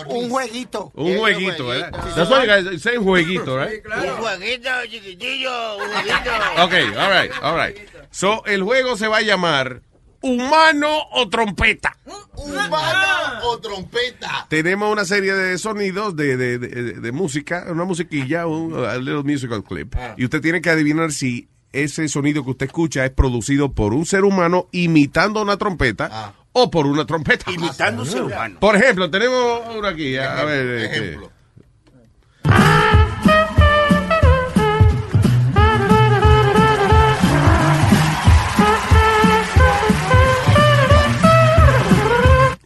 [0.09, 0.93] Un jueguito.
[0.95, 1.91] Un jueguito, ¿verdad?
[2.15, 3.85] That's why you guys jueguito, right?
[3.87, 6.31] Un jueguito chiquitillo, un jueguito.
[6.63, 7.77] Ok, all right, all right.
[8.11, 9.83] So, el juego se va a llamar
[10.21, 11.97] Humano o Trompeta.
[12.35, 14.47] Humano o trompeta.
[14.49, 19.23] Tenemos una serie de sonidos de, de, de, de música, una musiquilla, un a little
[19.23, 19.95] musical clip.
[20.17, 24.07] Y usted tiene que adivinar si ese sonido que usted escucha es producido por un
[24.07, 27.51] ser humano imitando una trompeta o por una trompeta.
[27.51, 28.59] Imitando un ser humano.
[28.61, 30.17] Por ejemplo, tenemos uno aquí.
[30.17, 30.67] A, ver.
[30.85, 31.19] este.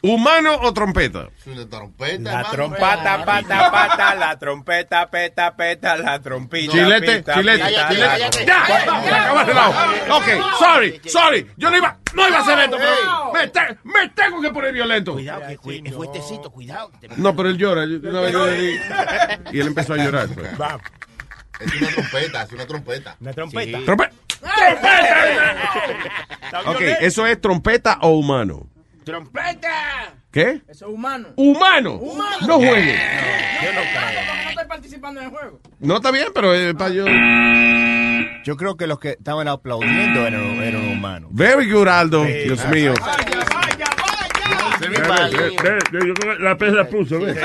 [0.02, 1.28] ¿Humano o trompeta?
[1.38, 6.72] Es una trompeta, La trompata, pata, pata, la trompeta, peta, peta, la trompita.
[6.72, 8.44] Chilete, pita, chilete, pita, chilete.
[8.46, 10.16] Ya, relajo.
[10.16, 10.24] Ok,
[10.58, 11.46] sorry, sorry.
[11.56, 14.72] Yo no iba, no iba a hacer esto, pero me, te- me tengo que poner
[14.72, 15.12] violento.
[15.12, 16.90] Cuidado, que fuertecito, cuidado.
[17.16, 17.84] No, pero él llora.
[17.86, 18.78] Yo- una vez yo le di-
[19.52, 20.28] y él empezó a llorar.
[20.34, 20.48] pues.
[21.60, 23.16] Es una trompeta, es una trompeta.
[23.20, 23.78] Una trompeta.
[23.86, 24.10] Trompe-
[26.66, 28.68] Ok, eso es trompeta o humano.
[29.04, 30.14] ¡Trompeta!
[30.30, 30.62] ¿Qué?
[30.68, 31.28] Eso es humano.
[31.36, 32.00] Humano.
[32.46, 32.98] No juegue.
[33.62, 34.44] Yo no creo.
[34.44, 35.60] No estoy participando en el juego.
[35.80, 37.04] No está bien, pero es para yo.
[38.44, 41.30] Yo creo que los que estaban aplaudiendo eran, eran humanos.
[41.32, 42.24] Very good, Aldo.
[42.24, 42.94] Dios mío.
[44.80, 47.36] Ve, ve, ve, ve, yo creo que La perra puso, ¿ves?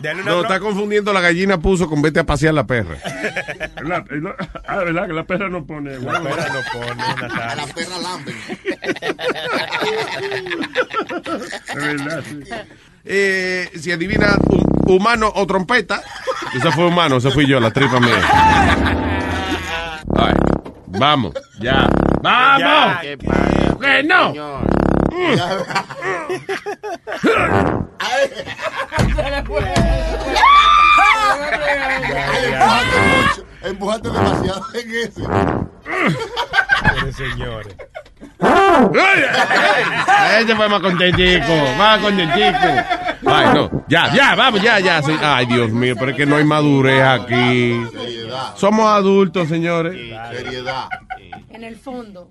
[0.00, 2.96] Una No, está confundiendo la gallina puso con vete a pasear la perra.
[3.82, 4.30] La- no,
[4.66, 5.06] ah, ¿verdad?
[5.06, 5.98] Que la perra no pone.
[5.98, 7.02] La perra no pone
[7.56, 8.34] la perra lambe.
[11.68, 12.40] Es verdad, sí.
[13.04, 16.02] Eh, si adivina hu- humano o trompeta,
[16.54, 18.18] ese fue humano, ese fui yo, la tripa mía.
[20.16, 20.34] Ay,
[20.86, 21.88] vamos, ya.
[22.22, 22.98] ¡Vamos!
[23.00, 23.76] ¿Qué pasa?
[23.80, 24.28] ¡Que no!
[24.32, 24.79] Señor.
[33.62, 35.22] Empujaste demasiado en ese.
[40.40, 42.58] Ese fue más contentico, más contentico.
[43.26, 45.00] Ay, no, ya, ya, vamos, ya, ya.
[45.22, 47.84] Ay, Dios mío, pero es que no hay madurez aquí.
[47.92, 49.94] Seriedad, Somos adultos, señores.
[50.32, 50.88] seriedad.
[51.50, 52.30] En el fondo.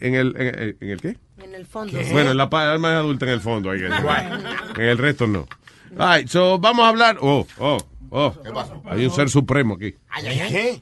[0.00, 1.16] ¿En el, en, el- en el qué?
[1.42, 1.98] En el fondo.
[2.12, 3.70] Bueno, la pa- alma es adulta en el fondo.
[3.70, 3.80] ahí,
[4.76, 5.46] En el resto no.
[5.98, 7.18] Ay, so, vamos a hablar.
[7.20, 7.78] Oh, oh,
[8.10, 8.34] oh.
[8.42, 8.82] ¿Qué pasó?
[8.86, 9.94] Hay un ser supremo aquí.
[10.48, 10.80] ¿Qué?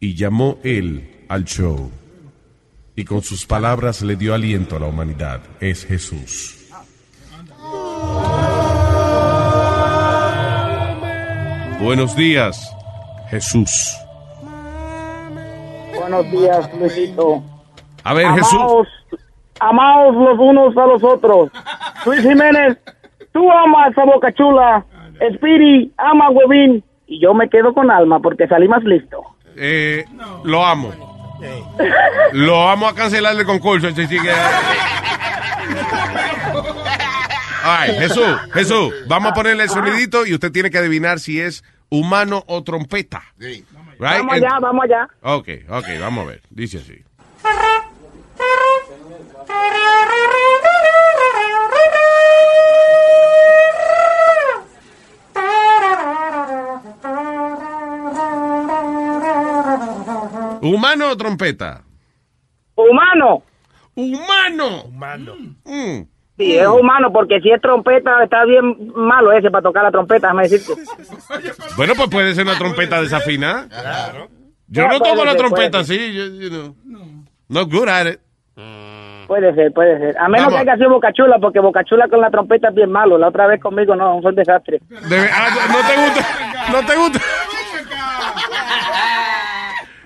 [0.00, 1.90] Y llamó él al show.
[2.96, 5.40] Y con sus palabras le dio aliento a la humanidad.
[5.60, 6.56] Es Jesús.
[11.80, 12.70] Buenos días,
[13.30, 13.70] Jesús.
[15.96, 17.42] Buenos días, Luisito.
[18.04, 18.54] A ver, Jesús.
[18.54, 18.88] Amaos,
[19.60, 21.50] amaos los unos a los otros.
[22.06, 22.78] Luis Jiménez,
[23.32, 24.84] tú amas a Boca Chula.
[25.34, 26.82] Spiri ama a Huevín.
[27.06, 29.22] Y yo me quedo con Alma porque salí más listo.
[29.56, 30.04] Eh,
[30.44, 30.92] lo amo.
[32.32, 33.90] Lo vamos a cancelar el concurso.
[33.90, 34.30] sigue.
[37.62, 41.62] Ay, Jesús, Jesús, vamos a ponerle el sonidito y usted tiene que adivinar si es
[41.90, 43.22] humano o trompeta.
[43.38, 43.64] Sí.
[43.98, 44.18] Right?
[44.18, 45.08] Vamos allá, vamos allá.
[45.20, 46.42] Ok, ok, vamos a ver.
[46.48, 47.04] Dice así.
[60.62, 61.82] ¿Humano o trompeta?
[62.74, 63.42] Humano.
[63.94, 64.82] ¡Humano!
[64.84, 65.34] Humano.
[65.64, 66.02] Mm.
[66.38, 70.28] Sí, es humano porque si es trompeta está bien malo ese para tocar la trompeta,
[70.28, 70.82] déjame decirte.
[71.76, 73.68] Bueno, pues puede ser una trompeta desafinada.
[73.68, 74.28] Claro.
[74.68, 76.14] Yo No, no toco la trompeta así.
[76.14, 76.74] yo- you know.
[77.48, 78.20] Not good at it.
[79.26, 80.18] Puede ser, puede ser.
[80.18, 80.54] A menos Vamos.
[80.64, 83.16] que haya sido Bocachula, porque Bocachula con la trompeta es bien malo.
[83.16, 84.80] La otra vez conmigo no, fue un desastre.
[85.08, 86.72] Debe- ah, no te gusta.
[86.72, 87.20] No te gusta.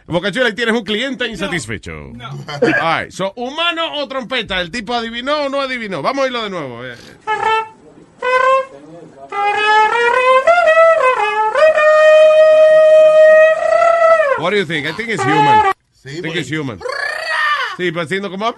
[0.07, 1.93] Bocachula, ahí tienes un cliente insatisfecho.
[1.93, 2.13] All
[3.03, 4.61] right, so, humano o trompeta.
[4.61, 6.03] ¿El tipo adivinó o no adivinó?
[6.03, 6.81] Vamos a irlo de nuevo.
[14.39, 14.87] What do you think?
[14.87, 15.73] I think it's human.
[16.05, 16.81] I think it's human.
[17.77, 18.55] Sí, pues haciendo como...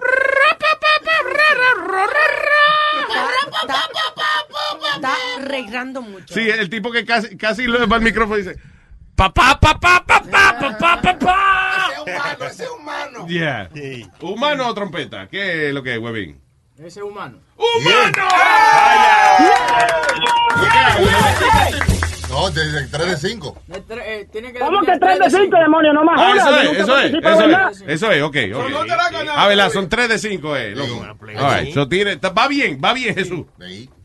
[4.95, 6.33] Está regrando mucho.
[6.33, 8.59] Sí, el tipo que casi, casi lo va al micrófono y dice...
[9.15, 11.89] Papá, papá, papá, papá, papá.
[12.03, 13.27] humano, ese es humano.
[13.27, 13.69] Yeah.
[14.21, 15.27] ¿Humano o trompeta?
[15.27, 16.39] ¿Qué es lo que es, huevín?
[16.77, 17.39] Ese es humano.
[17.55, 18.27] ¡Humano!
[22.29, 22.53] No, el
[22.91, 23.61] 3 de 5.
[23.69, 24.27] eh,
[24.59, 25.93] ¿Cómo que 3 de 5, demonio?
[25.93, 28.69] No más Ah, eso es, eso es, eso es, eso es, ok, ok.
[28.69, 29.37] no te la has ganado.
[29.39, 29.69] Ah, ¿verdad?
[29.71, 31.05] Son 3 de 5, eh, loco.
[31.39, 33.45] All right, so tiene, está- va bien, va bien, Jesús.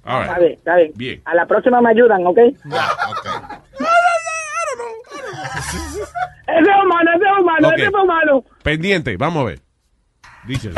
[0.05, 0.39] All Está right.
[0.41, 0.93] bien, está bien.
[0.95, 1.23] Bien.
[1.25, 2.39] A la próxima me ayudan, ¿ok?
[2.39, 2.57] Ese
[6.61, 7.75] es humano, ese es humano, Ok.
[7.77, 8.45] ese es humano.
[8.63, 9.61] Pendiente, vamos a ver.
[10.45, 10.71] Dice.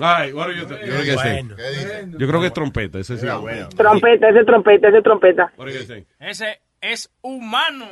[0.00, 0.80] Ay, what do you think?
[0.80, 2.14] Yo creo que sí.
[2.18, 3.26] Yo creo que es trompeta, ese sí.
[3.76, 5.52] Trompeta, ese es trompeta, ese es trompeta.
[5.56, 6.06] What do you think?
[6.20, 7.86] Ese es humano.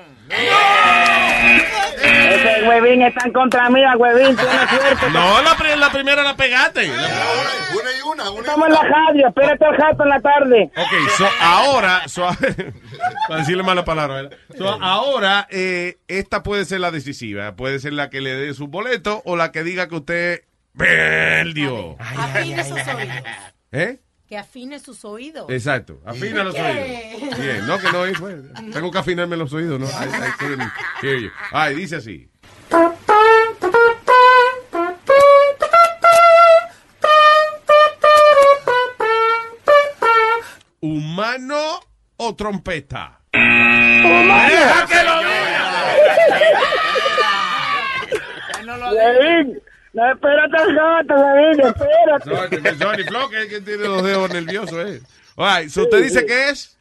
[1.98, 5.10] Ese huevín está en contra mía, huevín, tiene suerte.
[5.12, 6.88] No, la, pri- la primera la pegaste.
[6.90, 10.70] Una y una, una Estamos en la radio, espérate el jato en la tarde.
[10.76, 12.28] Ok, so, ahora, so,
[13.28, 14.38] para decirle mala palabra, ¿verdad?
[14.56, 17.56] So, ahora, eh, esta puede ser la decisiva.
[17.56, 20.42] Puede ser la que le dé su boleto o la que diga que usted
[20.76, 21.96] perdió.
[21.98, 23.24] Afine sus oídos.
[23.72, 24.00] ¿Eh?
[24.26, 25.48] Que afine sus oídos.
[25.50, 27.14] Exacto, afina los ¿Qué?
[27.14, 27.38] oídos.
[27.38, 29.86] Bien, no que no es, bueno, tengo que afinarme los oídos, ¿no?
[29.86, 31.30] I, I couldn't hear you.
[31.52, 32.28] Ay, dice así.
[40.80, 41.80] ¿Humano
[42.16, 43.20] o trompeta?
[43.32, 45.20] ¡Deja que lo
[48.92, 52.30] Huevín, no, espérate el jato, huevín, espérate.
[52.30, 55.00] Johnny, Johnny Flow, que es que tiene los dedos nerviosos, ¿eh?
[55.36, 56.78] All right, so ¿Usted dice que es?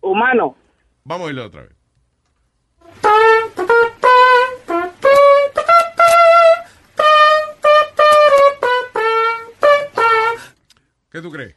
[0.00, 0.56] Humano.
[1.04, 1.72] Vamos a irlo otra vez.
[11.10, 11.54] ¿Qué tú crees?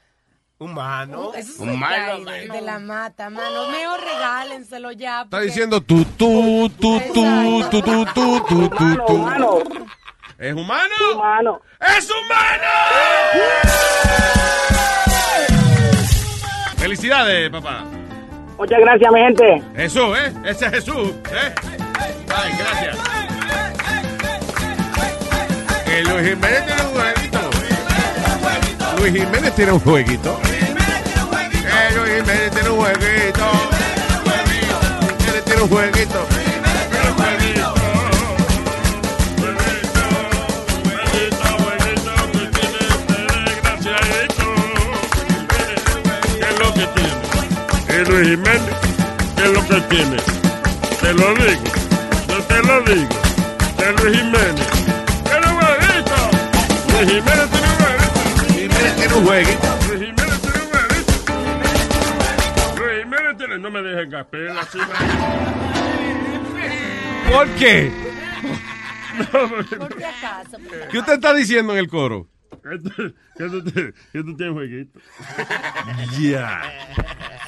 [0.59, 1.34] Humano.
[1.34, 3.69] Eso se cae de, de la mata, mano.
[3.69, 5.21] Mejor regálenselo ya.
[5.23, 9.88] Está diciendo tú, tú, tú, tú, tú, tú, tú, tú, tú, tú.
[10.39, 10.93] ¿Es humano?
[11.15, 11.61] Humano.
[11.79, 12.67] ¡Es humano!
[16.77, 17.83] Felicidades, papá.
[18.59, 19.63] Muchas gracias, mi gente.
[19.75, 20.33] Jesús, ¿eh?
[20.45, 21.55] Ese es Jesús, ¿eh?
[22.35, 22.97] Ay, gracias.
[25.85, 27.39] Que Luis Jiménez tiene un jueguito.
[28.99, 30.39] Luis Jiménez tiene un jueguito.
[30.41, 33.45] Que Luis Jiménez tiene un jueguito.
[35.35, 36.46] Él tiene un jueguito.
[47.97, 48.61] El Luis Jiménez,
[49.35, 50.17] ¿qué es lo que tiene?
[51.01, 51.63] Te lo digo,
[52.27, 53.09] yo te lo digo.
[53.79, 54.67] El Luis Jiménez,
[55.23, 56.17] tiene un huevito.
[56.93, 58.19] Luis Jiménez tiene un huevito.
[58.37, 59.67] Luis Jiménez tiene un jueguito.
[59.87, 61.23] Luis Jiménez tiene un huevito.
[62.77, 64.79] Luis Jiménez tiene, no me dejen gastar así.
[67.31, 67.91] ¿Por qué?
[69.31, 70.57] Por si acaso.
[70.91, 72.27] ¿Qué usted está diciendo en el coro?
[72.61, 74.99] Que tú, tienes jueguito.
[76.19, 76.61] Yeah.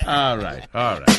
[0.10, 1.10] All right, all right.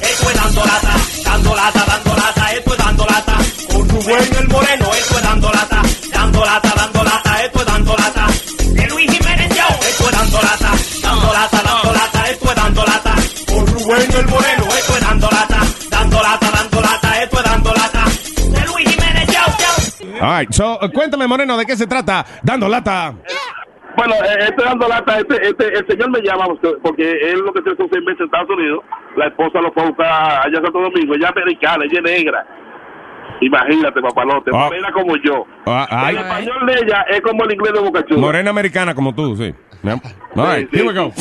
[0.00, 3.36] Esto es dando lata, dando lata, dando lata, esto es dando lata.
[3.70, 5.82] Con Rubén el Moreno, esto es dando lata,
[6.14, 8.26] dando lata, dando lata, esto es dando lata.
[8.72, 10.70] De Luis Jiménez Show, esto es dando lata,
[11.02, 13.14] dando lata, dando lata, esto es dando lata.
[13.52, 15.58] Con Rubén el Moreno, esto es dando lata,
[15.90, 18.04] dando lata, dando lata, esto es dando lata.
[18.48, 20.22] De Luis Jiménez Show, show.
[20.22, 22.24] All right, so, uh, cuéntame, Moreno, ¿de qué se trata?
[22.42, 23.14] Dando lata.
[23.96, 25.18] Bueno, eh, estoy dando lata.
[25.18, 28.20] Este, este, el señor me llama porque- porque él lo que tiene son seis meses
[28.20, 28.84] en Estados Unidos.
[29.16, 30.06] La esposa lo fue a buscar
[30.46, 31.14] allá en Santo Domingo.
[31.14, 32.46] Ella es americana, ella es negra.
[33.40, 34.50] Imagínate, papalote.
[34.54, 34.58] Ah.
[34.66, 35.44] Morena como yo.
[35.66, 36.08] Ah.
[36.10, 38.20] El español de ella es como el inglés de Boca Chula.
[38.20, 39.52] Morena americana como tú, sí.
[39.84, 41.12] All right, here we go.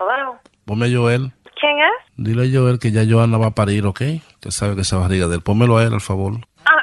[0.00, 0.38] Hello.
[0.64, 1.32] Ponme a Joel.
[1.60, 2.14] ¿Quién es?
[2.16, 3.98] Dile a Joel que ya Johanna va a parir, ¿ok?
[4.40, 5.42] Que sabe que esa barriga de él.
[5.42, 6.34] Pónmelo a él, al favor.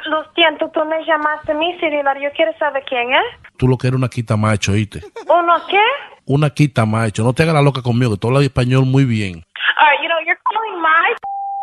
[0.08, 2.18] Lo siento, tú me llamaste a mí, Cirilar.
[2.20, 3.24] Yo quiero saber quién es.
[3.56, 5.00] Tú lo que eres una quita macho, ¿oíste?
[5.28, 5.80] ¿Uno qué?
[6.26, 7.22] Una quita macho.
[7.24, 9.44] No te hagas la loca conmigo, que tú hablas español muy bien.
[9.78, 11.14] All right, you know, you're calling my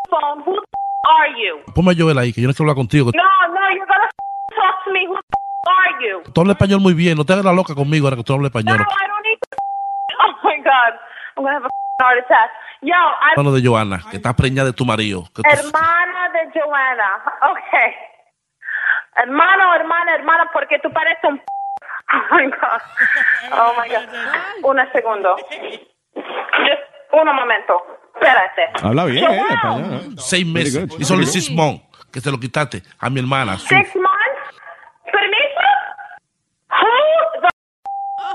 [0.10, 0.44] phone.
[0.46, 1.74] Who the are you?
[1.74, 3.12] Ponme a Joel ahí, que yo no quiero hablar contigo.
[3.16, 3.24] No,
[3.54, 4.10] no, you're gonna
[4.56, 5.08] talk to me.
[5.08, 6.32] Who are you?
[6.34, 8.50] Tú hablas español muy bien, no te hagas la loca conmigo ahora que tú hablas
[8.50, 8.78] español.
[8.78, 9.58] No, I don't need to.
[10.24, 10.94] Oh my God.
[11.38, 11.70] I'm gonna have a
[12.04, 12.52] heart attack.
[12.82, 15.24] Yo, I'm Hermano de Joana, que está preñada de tu marido.
[15.34, 17.24] que tú- hermana de Joanna.
[17.52, 17.92] Okay.
[19.16, 21.42] Hermano, hermana, hermana, porque tú pareces un.
[22.14, 22.82] Oh my God.
[23.52, 24.08] Oh my God.
[24.64, 25.36] Un segundo.
[26.16, 27.82] Just un momento.
[28.16, 28.70] Espérate.
[28.84, 30.20] Habla bien, eh, español.
[30.20, 30.90] Seis meses.
[31.00, 33.58] Y solo six months que se lo quitaste a mi hermana.
[33.58, 34.60] Su- Six months?
[35.12, 35.70] Permiso?
[36.70, 37.50] Who the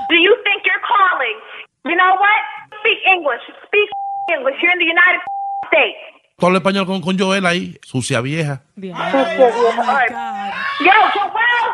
[0.08, 1.38] do you think you're calling?
[1.84, 2.42] You know what?
[2.80, 3.42] Speak English.
[3.66, 3.88] Speak
[4.34, 4.56] English.
[4.62, 5.20] You're in the United
[5.68, 5.98] States.
[6.38, 8.62] Tú hablas español con, con Joel ahí, sucia vieja.
[8.76, 8.94] Right.
[8.94, 11.64] Yo, Joel.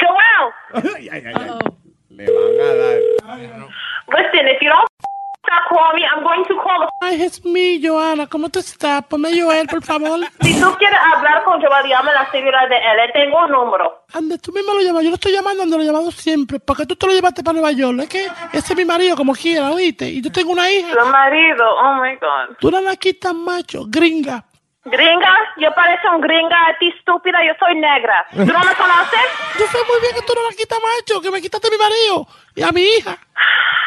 [0.00, 0.52] Joel.
[2.08, 3.00] Le van a dar.
[4.08, 4.88] Listen, if you don't
[5.68, 9.04] calling me, I'm going to call Ay, es mi Joana, ¿cómo tú estás?
[9.06, 10.20] Ponme Joel, por favor.
[10.42, 13.12] Si tú quieres hablar con Joel, llame a la señora de él.
[13.12, 14.04] Tengo un número.
[14.14, 15.02] Ande, tú mismo lo llamas.
[15.02, 16.60] Yo lo estoy llamando, ando lo he llamado siempre.
[16.60, 17.98] Porque tú te lo llevaste para Nueva York.
[18.02, 20.08] Es que ese es mi marido, como quiera, ¿oíste?
[20.08, 20.92] Y yo tengo una hija.
[20.92, 22.56] Tu marido, oh my God.
[22.60, 24.44] Tú una naquita macho, gringa.
[24.84, 28.26] Gringa, yo parezco un gringa a ti estúpida, yo soy negra.
[28.32, 29.20] ¿Tú no me conoces?
[29.58, 32.26] Yo sé muy bien que tú no naquita macho, que me quitaste a mi marido
[32.56, 33.16] y a mi hija.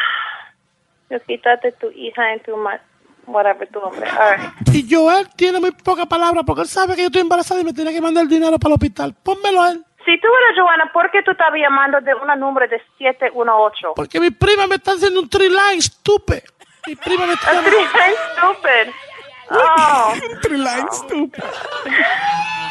[1.10, 2.80] Yo quítate tu hija en tu ma
[3.26, 4.08] whatever tu hombre.
[4.08, 4.74] All right.
[4.74, 7.72] Y Joel tiene muy poca palabra porque él sabe que yo estoy embarazada y me
[7.72, 9.14] tiene que mandar el dinero para el hospital.
[9.22, 9.84] Pónmelo a él.
[10.04, 13.94] Si tú eres Joana, ¿por qué tú estás llamando de una número de 718?
[13.96, 16.42] Porque mi prima me está haciendo un three line, estúpido.
[16.86, 18.92] Mi prima me está A three line stupid.
[19.50, 20.14] Oh.
[20.42, 21.42] three line stupid.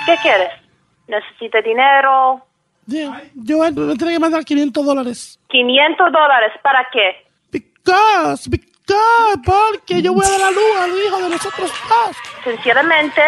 [0.06, 0.50] ¿Qué quieres?
[1.08, 2.42] ¿Necesitas dinero?
[2.88, 3.22] Yeah.
[3.46, 5.40] Joel me tiene que mandar 500 dólares.
[5.50, 7.25] 500 dólares, ¿para qué?
[7.86, 12.18] Because, because, porque yo voy a dar la luz al hijo de nosotros dos.
[12.44, 13.22] Sinceramente,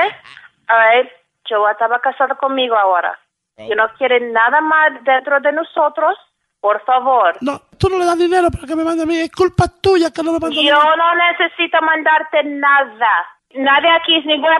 [0.67, 1.11] a ver,
[1.47, 3.17] yo estaba casado conmigo ahora.
[3.57, 6.17] Yo no quiero nada más dentro de nosotros.
[6.59, 7.37] Por favor.
[7.41, 9.19] No, tú no le das dinero para que me mande a mí.
[9.19, 13.13] Es culpa tuya que no me manda Yo no necesito mandarte nada.
[13.53, 14.57] Nadie aquí es ninguna...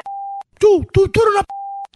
[0.59, 1.43] Tú, tú, tú eres una...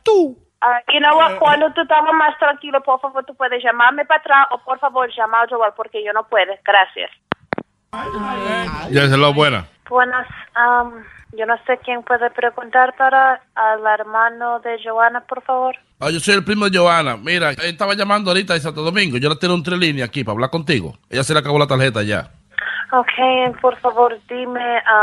[0.04, 0.36] Tú.
[0.62, 1.38] Ah, you know what?
[1.38, 5.08] Cuando tú estabas más tranquilo, por favor, tú puedes llamarme para atrás o por favor
[5.16, 6.52] llama a Joel porque yo no puedo.
[6.66, 7.12] Gracias.
[8.92, 9.66] Ya se lo buena.
[9.90, 10.26] Buenas.
[10.56, 10.94] um,
[11.34, 15.76] yo no sé quién puede preguntar para al hermano de Joana, por favor.
[16.00, 17.18] Ah, yo soy el primo de Joana.
[17.18, 19.18] Mira, estaba llamando ahorita de Santo Domingo.
[19.18, 20.98] Yo le tengo un tres líneas aquí para hablar contigo.
[21.10, 22.30] Ella se le acabó la tarjeta ya.
[22.94, 24.60] Ok, por favor, dime...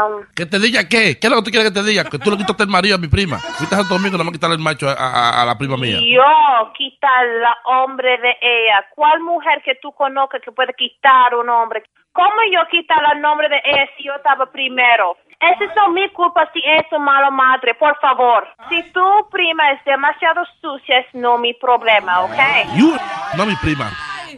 [0.07, 1.19] um, ¿Que te diga qué?
[1.19, 2.05] ¿Qué es lo que tú quieres que te diga?
[2.05, 3.39] Que tú le quitaste el marido a mi prima.
[3.39, 5.97] Fuiste a Santo Domingo, no me quitarle el macho a, a- a la prima mía.
[5.99, 8.85] Yo quitar la hombre de ella.
[8.95, 11.83] ¿Cuál mujer que tú conozcas que puede quitar un hombre?
[12.19, 15.17] ¿Cómo yo quitar el nombre de ella si yo estaba primero?
[15.39, 18.43] Esa es mi culpa si es una mala madre, por favor.
[18.69, 22.75] Si tu prima es demasiado sucia, es no mi problema, ¿ok?
[22.75, 22.97] You,
[23.37, 23.93] no mi prima.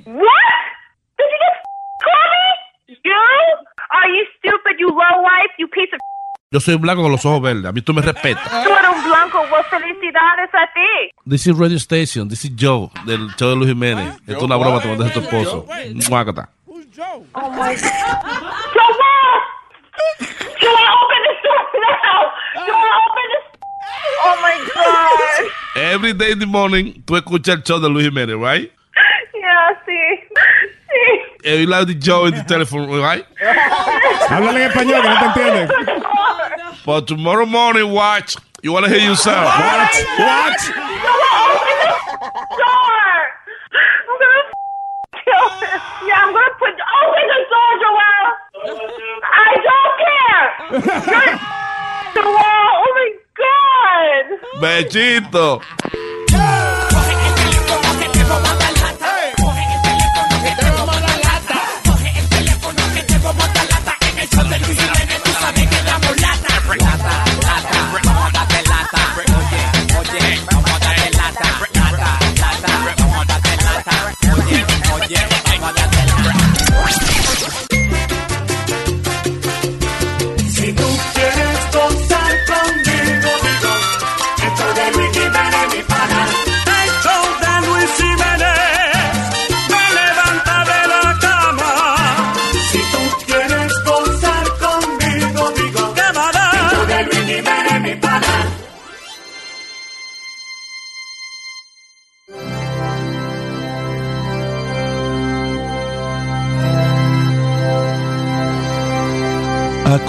[0.04, 0.60] What?
[1.16, 1.60] Did you just
[2.04, 2.98] call me?
[3.02, 3.22] You?
[3.88, 6.00] Are you stupid, you low life, you piece of...
[6.52, 7.64] Yo soy blanco con los ojos verdes.
[7.64, 8.44] A mí tú me respetas.
[8.62, 11.12] Tú eres un blanco, well, felicidades a ti.
[11.26, 12.28] This is Radio Station.
[12.28, 14.16] This is Joe, del show de Luis Jiménez.
[14.26, 15.66] Esto es una broma, te mandaste a tu esposo.
[16.10, 16.50] Muácata.
[17.02, 18.22] Oh my God.
[18.74, 19.32] Joel!
[20.60, 22.20] Joel, open this door now!
[22.66, 23.44] Joel, open this...
[24.22, 25.82] Oh my God.
[25.82, 28.70] Every day in the morning, tú escuchas el show de Luis Jiménez, right?
[29.34, 29.98] Yeah, sí.
[30.90, 31.48] Sí.
[31.48, 33.24] And you like the Joe in the telephone, right?
[33.40, 35.68] Háblale en español, que no te entienden.
[36.84, 38.36] But tomorrow morning, watch.
[38.62, 39.46] You want to hear yourself.
[39.46, 40.04] What?
[40.18, 40.60] What?
[42.58, 42.69] Joel,
[54.60, 55.62] Bechito.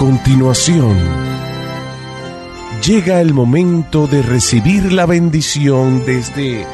[0.02, 0.98] Continuación,
[2.84, 6.66] llega el momento de recibir la bendición desde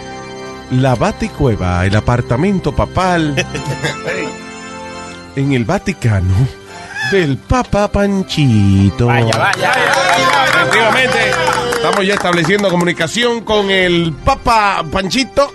[0.70, 3.34] la Baticueva, el apartamento papal
[5.36, 6.34] en el Vaticano
[7.12, 9.08] del Papa Panchito.
[9.08, 9.72] Vaya, vaya.
[10.48, 11.18] Efectivamente,
[11.74, 15.52] estamos ya estableciendo comunicación con el Papa Panchito.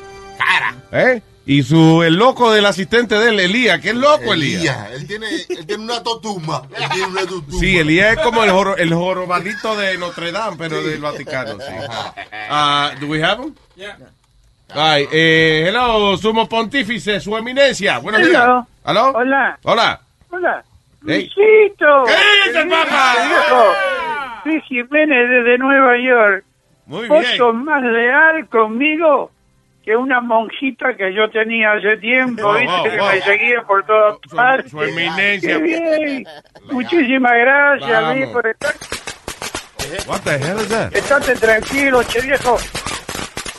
[0.92, 1.24] ¿Eh?
[1.46, 3.82] Y su, el loco del asistente de él, Elías.
[3.82, 4.62] ¿Qué es loco, Elías?
[4.62, 6.62] Elías, él tiene, él tiene una totuma.
[6.76, 7.60] Él tiene una totuma.
[7.60, 11.58] Sí, Elías es como el, joro- el jorobadito de Notre Dame, pero del Vaticano.
[11.60, 11.74] Sí.
[12.50, 13.54] Ah, ¿Do we have him?
[14.76, 18.00] Ay, eh, hello, sumo pontífice, su eminencia.
[18.00, 18.42] Buenos días.
[18.44, 18.68] Hello.
[18.86, 19.12] ¿Aló?
[19.12, 19.60] Hola.
[19.64, 20.02] Hola.
[20.30, 20.64] Hola.
[21.06, 21.30] Hey.
[21.36, 22.04] Luisito.
[22.06, 23.16] ¿Qué dice el Papa?
[23.28, 23.64] Viejo.
[24.46, 26.46] Luis Jiménez desde Nueva York.
[26.86, 27.38] Muy Vos bien.
[27.38, 29.32] sos más leal conmigo
[29.84, 32.72] que una monjita que yo tenía hace tiempo, Wow, ¿viste?
[32.72, 33.10] wow, que wow.
[33.12, 34.72] me seguía por todas partes.
[34.72, 35.58] su eminencia.
[35.58, 36.26] Qué bien.
[36.72, 38.16] Muchísimas gracias.
[38.16, 38.74] Luis, por estar.
[40.08, 40.94] What the hell is that?
[40.96, 42.58] Estate tranquilo, che viejo.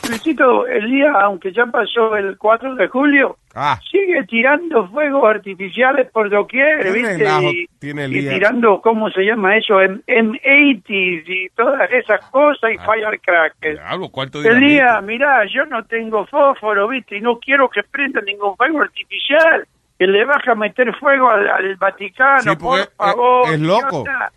[0.09, 3.79] Luisito, el día, aunque ya pasó el 4 de julio, Ah.
[3.89, 7.25] sigue tirando fuegos artificiales por doquier, ¿viste?
[7.41, 8.33] Y, tiene y Elías.
[8.33, 9.79] tirando, ¿cómo se llama eso?
[9.81, 13.79] M- M80s y todas esas cosas y firecrackers.
[13.79, 17.17] Diablo, ¿cuánto El día, mirá, yo no tengo fósforo, ¿viste?
[17.17, 19.65] Y no quiero que prenda ningún fuego artificial.
[19.97, 23.45] Que le baja a meter fuego al, al Vaticano, Sí, por favor.
[23.47, 24.03] es- es loco.
[24.03, 24.31] idiota.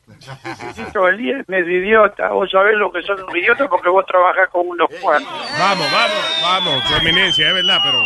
[0.62, 2.28] Luisito, Elías es medio idiota.
[2.28, 5.32] Vos sabés lo que son los idiotas porque vos trabajás con unos cuantos.
[5.58, 7.98] Vamos, vamos, vamos, su eminencia, es verdad, pero...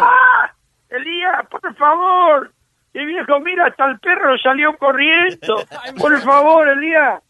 [0.00, 0.50] ¡Ah!
[0.90, 2.52] Elías, por favor.
[2.94, 5.64] Y viejo, mira, hasta el perro salió corriendo.
[5.98, 7.22] Por favor, Elías.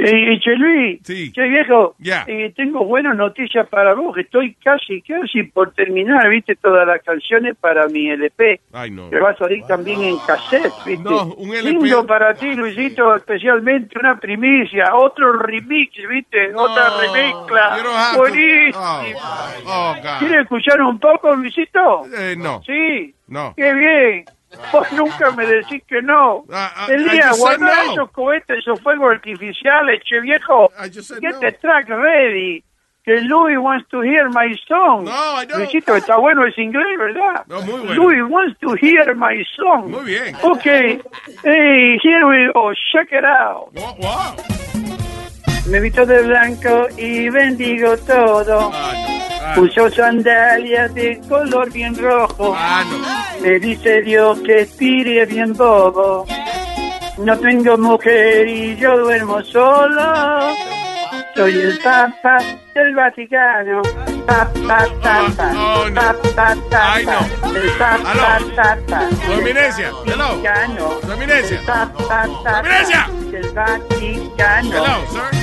[0.00, 2.24] Eh, che Luis, che viejo, Ya.
[2.28, 4.16] eh, tengo buenas noticias para vos.
[4.16, 8.60] Estoy casi, casi por terminar, viste, todas las canciones para mi LP.
[8.72, 9.10] Ay, no.
[9.10, 11.02] Que va a salir también en cassette, viste.
[11.02, 11.72] No, un LP.
[11.72, 17.76] Lindo para ti, Luisito, especialmente una primicia, otro remix, viste, otra remezcla.
[18.14, 18.84] to- Buenísimo.
[19.66, 20.18] Oh, God.
[20.20, 22.04] ¿Quieres escuchar un poco, Luisito?
[22.16, 22.62] Eh, no.
[22.64, 23.14] Sí.
[23.28, 23.52] No.
[23.56, 24.24] Qué bien.
[24.72, 26.44] Vos nunca me decís que no.
[26.50, 27.92] ah, I Elías, just said guardá no.
[27.92, 30.70] esos cohetes, esos fuegos artificiales, che viejo.
[31.20, 32.64] Get the track ready.
[33.04, 35.04] Que Louis wants to hear my song.
[35.04, 35.60] No, I don't.
[35.60, 37.44] Luisito, está bueno ese inglés, ¿verdad?
[37.46, 37.94] No, muy bueno.
[37.94, 39.90] Louis wants to hear my song.
[39.90, 40.36] Muy bien.
[40.42, 40.64] Ok.
[41.42, 42.72] Hey, here we go.
[42.92, 43.72] Check it out.
[45.70, 48.72] Me visto de blanco y bendigo todo.
[49.56, 52.56] Uso sandalias de color bien rojo.
[53.42, 56.24] Me dice Dios que Spiri es bien bobo.
[57.18, 60.54] No tengo mujer y yo duermo solo.
[61.34, 62.38] Soy el Papa
[62.74, 63.82] del Vaticano.
[64.26, 65.32] Papa, papa,
[65.94, 67.26] papa, papa.
[67.54, 69.08] El Papa, papa.
[69.26, 70.28] Su eminencia, hello.
[70.28, 71.00] Vaticano.
[71.02, 71.60] Su eminencia.
[71.66, 72.62] Papa.
[73.30, 74.74] Del Vaticano.
[74.74, 75.37] Hello, sir.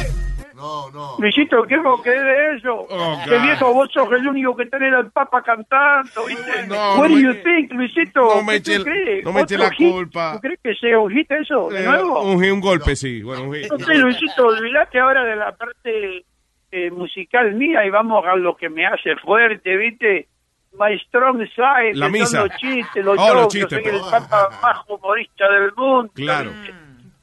[1.19, 2.73] Luisito, ¿qué vos querés de eso?
[2.89, 3.43] Oh, que God.
[3.43, 6.67] viejo, vos sos el único que tenés al Papa cantando, ¿viste?
[6.67, 8.21] No, What no do me- you think, Luisito?
[8.35, 9.25] no me ¿Qué eche- tú crees?
[9.25, 9.91] no me eche ¿Otro la hit?
[9.91, 10.31] culpa.
[10.33, 12.21] ¿Tú crees que sea un hit eso, de Eh, nuevo?
[12.23, 13.21] un, un golpe, sí.
[13.23, 13.71] Bueno, un hit.
[13.71, 16.25] No sé, Luisito, olvidate ahora de la parte
[16.71, 20.27] eh, musical mía y vamos a lo que me hace fuerte, ¿viste?
[20.77, 22.41] My strong side, La misa.
[22.43, 26.11] los chistes, los Oh, los jokes, chistes, soy el papa más humorista del mundo.
[26.13, 26.51] Claro.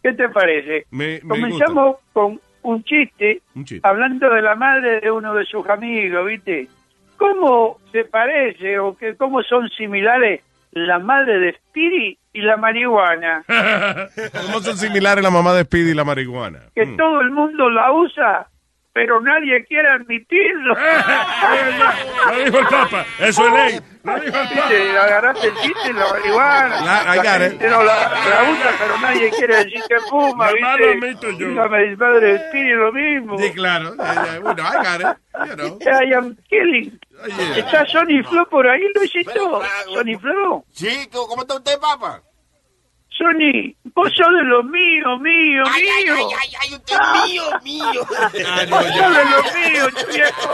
[0.03, 0.87] ¿Qué te parece?
[0.91, 3.87] Me, me Comenzamos con un chiste, Un chiste.
[3.89, 6.69] hablando de la madre de uno de sus amigos, ¿viste?
[7.17, 10.41] ¿Cómo se parece o que cómo son similares
[10.73, 13.45] la madre de Spiri y la marihuana?
[14.47, 16.61] ¿Cómo son similares la mamá de Speedy y la marihuana?
[16.75, 18.47] Que todo el mundo la usa,
[18.93, 20.75] pero nadie quiere admitirlo.
[22.29, 23.05] Lo dijo el Papa.
[23.19, 23.81] Eso es ley.
[24.05, 25.03] Lo dijo el Papa.
[25.05, 26.81] Agarraste el chiste, la marihuana.
[27.15, 30.61] La- gente no la, la usa, pero nadie quiere decir que fuma, ¿viste?
[30.79, 31.49] lo admito yo.
[31.49, 33.39] Y La madre de Spiri lo mismo.
[33.39, 33.95] Sí, claro.
[34.43, 35.49] Bueno, I got it.
[35.49, 35.79] You know.
[35.81, 36.99] I am killing.
[37.57, 39.63] ¿Está Sonny Flow por ahí, Luisito?
[39.95, 40.65] Sonny Flow.
[40.71, 42.21] Sí, ¿cómo está usted, papá?
[43.17, 46.15] Sonny, vos sos de lo mío, mío, Ay, ay, mío.
[46.17, 48.07] ay, ay, ay, usted es mío, mío.
[48.47, 50.53] Ah, no, Vos sos de lo mío, che viejo.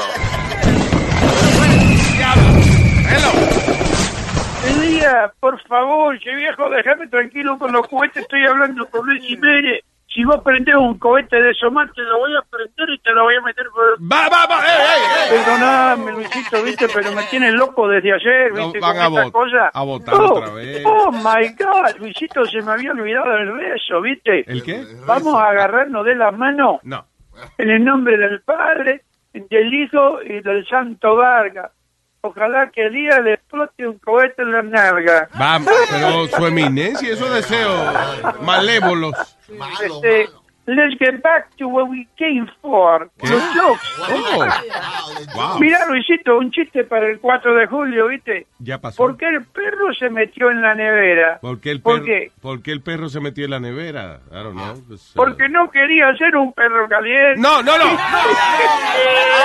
[4.67, 8.23] Elías, por favor, che viejo, déjame tranquilo con los cohetes.
[8.23, 9.83] Estoy hablando con Luis Jiménez.
[10.11, 13.13] Si vos prendés un cohete de eso más, te lo voy a prender y te
[13.13, 13.99] lo voy a meter por...
[14.01, 14.59] Va, va, va.
[14.65, 15.03] ¡Ey, ey,
[15.39, 15.39] ey!
[15.45, 19.23] Perdóname, Luisito, viste, pero me tiene loco desde ayer, No, viste, van con a esta
[19.27, 19.71] vot- cosa.
[19.73, 20.83] a votar oh, otra vez.
[20.87, 24.51] Oh, my God, Luisito, se me había olvidado el beso, viste.
[24.51, 24.83] ¿El qué?
[25.07, 27.05] Vamos a agarrarnos de la mano No.
[27.59, 29.03] en el nombre del Padre,
[29.35, 31.71] del Hijo y del Santo Vargas.
[32.29, 35.29] Ojalá que el día le explote un cohete en la nalga.
[35.41, 35.59] Va,
[35.91, 37.75] pero su eminencia, esos deseos
[38.43, 39.15] malévolos.
[39.83, 40.29] Este,
[40.69, 43.11] let's get back to what we came for.
[43.23, 43.89] Los jokes.
[45.35, 45.59] Wow.
[45.59, 48.47] Mira, Luisito, un chiste para el 4 de julio, ¿viste?
[48.59, 48.97] Ya pasó.
[48.97, 51.39] ¿Por qué el perro se metió en la nevera?
[51.41, 52.33] ¿Por qué, el ¿Por perro, qué?
[52.41, 54.21] por qué el perro se metió en la nevera?
[54.31, 54.83] I don't know.
[54.87, 57.41] Pues, uh, Porque no quería ser un perro caliente.
[57.41, 57.85] No, no, no.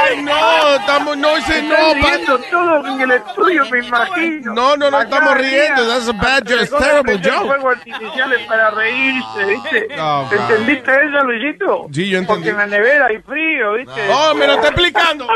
[0.05, 1.75] Ay, no, estamos, no, ese no.
[1.75, 4.53] Pa- riendo todos en el estudio, me imagino.
[4.53, 5.87] No, no, no Acá estamos riendo.
[5.87, 7.45] That's a bad de terrible joke.
[7.47, 9.87] fuegos artificiales para reírse, ¿viste?
[9.99, 10.29] Oh.
[10.31, 11.87] ¿Entendiste eso, Luisito?
[11.91, 12.25] Sí, yo entendí.
[12.27, 14.01] Porque en la nevera hay frío, ¿viste?
[14.09, 15.27] Oh, me lo está explicando.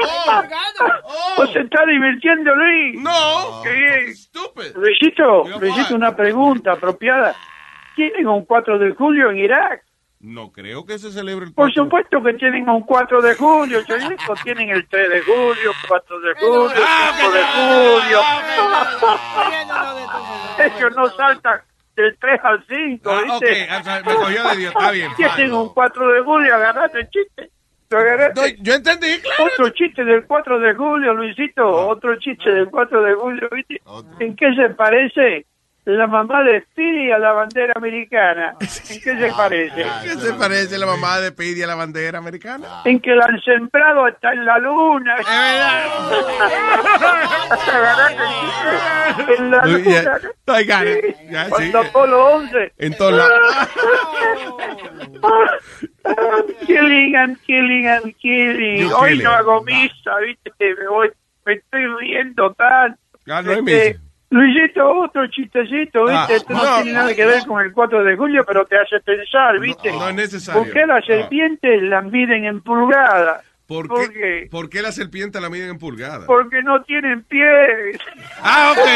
[1.38, 2.99] ¿O se está divirtiendo, Luis?
[3.01, 3.61] No.
[3.63, 4.05] Qué bien.
[4.75, 7.36] Luisito, Luisito, una pregunta apropiada.
[7.95, 9.84] ¿Tienen un 4 de julio en Irak?
[10.19, 11.84] No creo que se celebre el Por 4.
[11.84, 14.34] supuesto que tienen un 4 de julio, chorizo.
[14.43, 18.19] Tienen el 3 de julio, 4 de julio, 5 de julio.
[20.57, 21.61] Ellos no saltan
[22.02, 23.64] del 3 al 5, Ah, ¿viste?
[23.64, 25.54] ok, o sea, me cogió de Dios, está bien, Tienen fine.
[25.54, 27.50] un 4 de julio, agarraste el chiste.
[27.89, 28.58] ¿Lo agarraste?
[28.62, 29.45] yo entendí, claro.
[29.54, 31.66] Otro chiste del 4 de julio, Luisito.
[31.88, 33.82] Otro chiste del 4 de julio, ¿viste?
[34.20, 35.45] ¿En qué se parece
[35.96, 38.56] la mamá de Speedy a la bandera americana?
[38.60, 38.68] ¿En
[39.02, 39.86] qué se parece?
[40.04, 42.68] ¿Qué se parece la mamá de Pidi a la bandera americana?
[42.84, 45.16] En que la han sembrado hasta en la luna.
[49.38, 50.20] En la luna.
[50.48, 51.16] I got it.
[51.16, 51.50] Sí.
[51.50, 52.74] Cuando Apolo 11.
[52.78, 53.42] En todos lados.
[56.68, 58.78] killing and killing and killing.
[58.82, 59.24] You Hoy killing.
[59.24, 60.52] no hago misa, ¿viste?
[60.60, 61.12] Me, voy,
[61.46, 63.00] me estoy riendo tanto.
[63.28, 64.02] Ah, no hay Este, misa.
[64.30, 66.34] Luisito, otro chistecito, ¿viste?
[66.34, 66.75] Ah, Esto no, no.
[66.84, 69.89] tiene nada que ver con el 4 de julio, pero te hace pensar, ¿viste?
[69.91, 70.63] no es necesario.
[70.63, 71.15] ¿Por qué las No.
[71.15, 73.45] serpientes las miden en pulgadas?
[73.68, 74.47] ¿Por ¿Por qué, qué?
[74.49, 76.24] ¿Por qué la serpiente la miden en pulgadas?
[76.26, 77.99] Porque no tienen pies.
[78.41, 78.88] Ah, ok.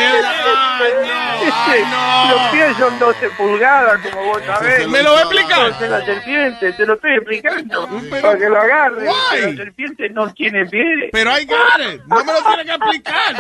[1.44, 1.82] Este,
[2.32, 4.88] Los pies son 12 pulgadas, como vos sabés.
[4.88, 5.66] ¿Me lo va a explicar?
[5.66, 7.90] Entonces la serpiente, te lo estoy explicando.
[8.10, 9.10] para que lo agarres.
[9.10, 9.42] Why?
[9.42, 11.10] La serpiente no tiene pies.
[11.12, 12.02] Pero I got it.
[12.06, 13.36] No me lo tiene que explicar.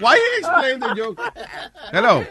[0.00, 1.22] Why you explain the joke?
[1.92, 2.24] Hello.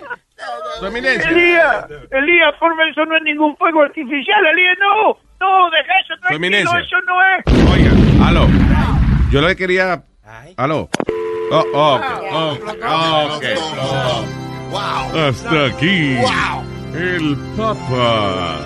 [0.79, 1.29] Su eminencia.
[1.29, 4.45] Elías, Elías, por eso no es ningún fuego artificial.
[4.47, 5.26] Elías, no.
[5.39, 7.71] No, deja eso Su tranquilo, eso no es.
[7.71, 8.47] Oiga, aló.
[9.31, 10.03] Yo le quería.
[10.57, 10.89] Aló.
[11.51, 12.63] Oh, oh, ok.
[12.83, 13.45] Oh, ok.
[14.71, 15.27] Wow.
[15.27, 16.17] Hasta aquí.
[16.93, 18.65] El Papa.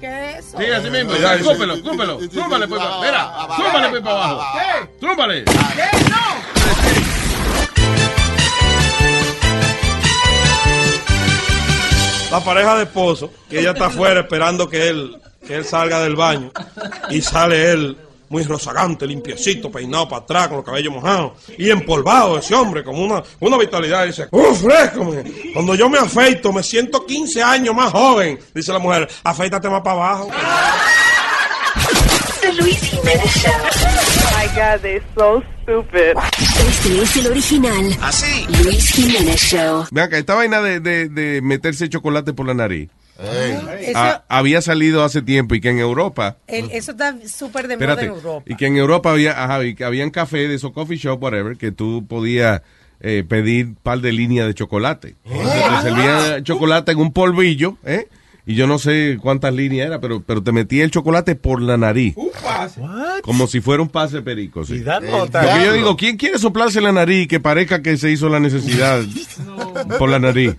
[0.00, 0.58] ¿Qué es eso?
[0.58, 1.12] Sí, así mismo.
[1.14, 2.20] Ya, súbelo, súbelo.
[2.30, 2.82] Súbale, pues.
[3.02, 4.44] Mira, súbale, pues, para abajo.
[5.00, 5.44] Súbale.
[12.30, 16.14] La pareja de esposo, que ella está afuera esperando que él, que él salga del
[16.14, 16.52] baño.
[17.10, 17.96] Y sale él
[18.28, 21.32] muy rozagante, limpiecito, peinado para atrás, con los cabellos mojados.
[21.58, 24.06] Y empolvado ese hombre, como una, una vitalidad.
[24.06, 25.12] Dice, ¡Uf, fresco!
[25.52, 28.38] Cuando yo me afeito, me siento 15 años más joven.
[28.54, 30.28] Dice la mujer, afeítate más para abajo.
[32.40, 32.90] The Luis.
[34.50, 36.16] Oh my God, they're so stupid.
[36.68, 37.96] Este es el original.
[38.02, 38.46] Así.
[38.64, 39.84] Luis Jiménez Show.
[39.92, 42.88] Vean que esta vaina de, de, de meterse chocolate por la nariz.
[43.18, 46.38] Eso, ah, había salido hace tiempo y que en Europa.
[46.46, 48.44] el- eso está súper de moda en Europa.
[48.46, 51.56] Y que en Europa había, ajá, y que habían café de esos coffee shop, whatever,
[51.56, 52.62] que tú podías
[53.00, 55.16] eh, pedir par de líneas de chocolate.
[55.24, 58.08] Entonces, te servían chocolate en un polvillo, ¿eh?
[58.46, 61.76] Y yo no sé cuántas líneas era, pero, pero te metía el chocolate por la
[61.76, 62.14] nariz.
[63.22, 64.80] Como si fuera un pase perico, sí.
[64.80, 65.40] da Lo nota.
[65.58, 68.40] que yo digo, ¿quién quiere soplarse la nariz y que parezca que se hizo la
[68.40, 69.02] necesidad
[69.98, 70.54] por la nariz?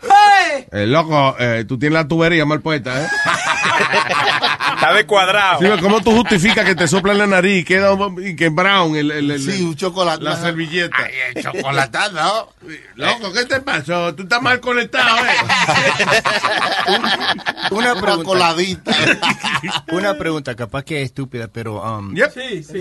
[0.71, 3.07] Eh, loco, eh, tú tienes la tubería mal puesta, ¿eh?
[4.81, 5.59] Está de cuadrado.
[5.59, 9.11] Sí, ¿Cómo tú justificas que te soplan la nariz y queda y que brown el,
[9.11, 10.23] el, el- Sí, un chocolate.
[10.23, 10.97] la servilleta?
[11.35, 12.11] el chocolatado,
[12.63, 12.69] ¿no?
[12.95, 14.15] Loco, ¿qué te pasó?
[14.15, 15.29] Tú estás mal conectado, ¿eh?
[17.71, 18.23] Una pregunta.
[18.23, 18.91] coladita.
[19.91, 21.81] Una pregunta, capaz que es estúpida, pero...
[21.81, 22.79] Um, Sí, sí.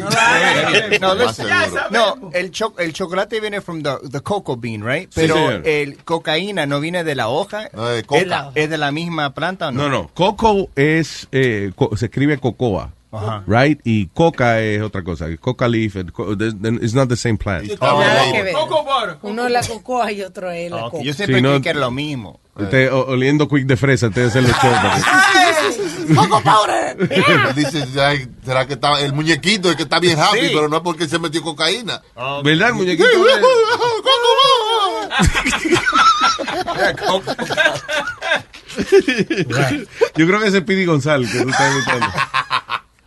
[1.01, 1.46] No, listen.
[1.90, 5.11] no el, cho- el chocolate viene from the, the cocoa bean, right?
[5.11, 5.62] Sí, Pero señor.
[5.66, 7.68] el cocaína no viene de la hoja.
[7.68, 8.20] de coca.
[8.20, 9.82] ¿Es, la- es de la misma planta o no?
[9.82, 10.09] No, no.
[10.14, 12.93] Coco es, eh, co- se escribe cocoa.
[13.12, 13.43] Ajá.
[13.49, 13.80] Right?
[13.82, 15.26] Y coca es otra cosa.
[15.41, 17.68] Coca leaf, co- it's not the same plant.
[17.76, 19.16] Coco butter.
[19.22, 20.91] Uno es la cocoa y otro es la Ah, ok.
[20.93, 21.05] coca.
[21.05, 22.38] Yo siempre Sí, no- que era lo mismo.
[23.09, 26.16] Oliendo quick de fresa, usted hace los shows.
[26.16, 26.97] ¡Coco powder!
[27.57, 30.51] Dice, ay, ¿será que está el muñequito es que está bien happy, Sí.
[30.53, 32.01] pero no es porque se metió cocaína?
[32.45, 33.09] ¿Verdad, el muñequito?
[40.16, 42.07] Yo creo que ese es Pidi González que tú estás imitando.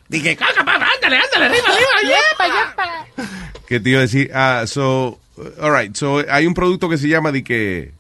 [0.09, 3.27] Dije, caca, papá, ándale, ándale, arriba, arriba, yepa, yepa.
[3.67, 5.19] Que te iba a decir, ah, so,
[5.59, 7.93] all right, so hay un producto que se llama de que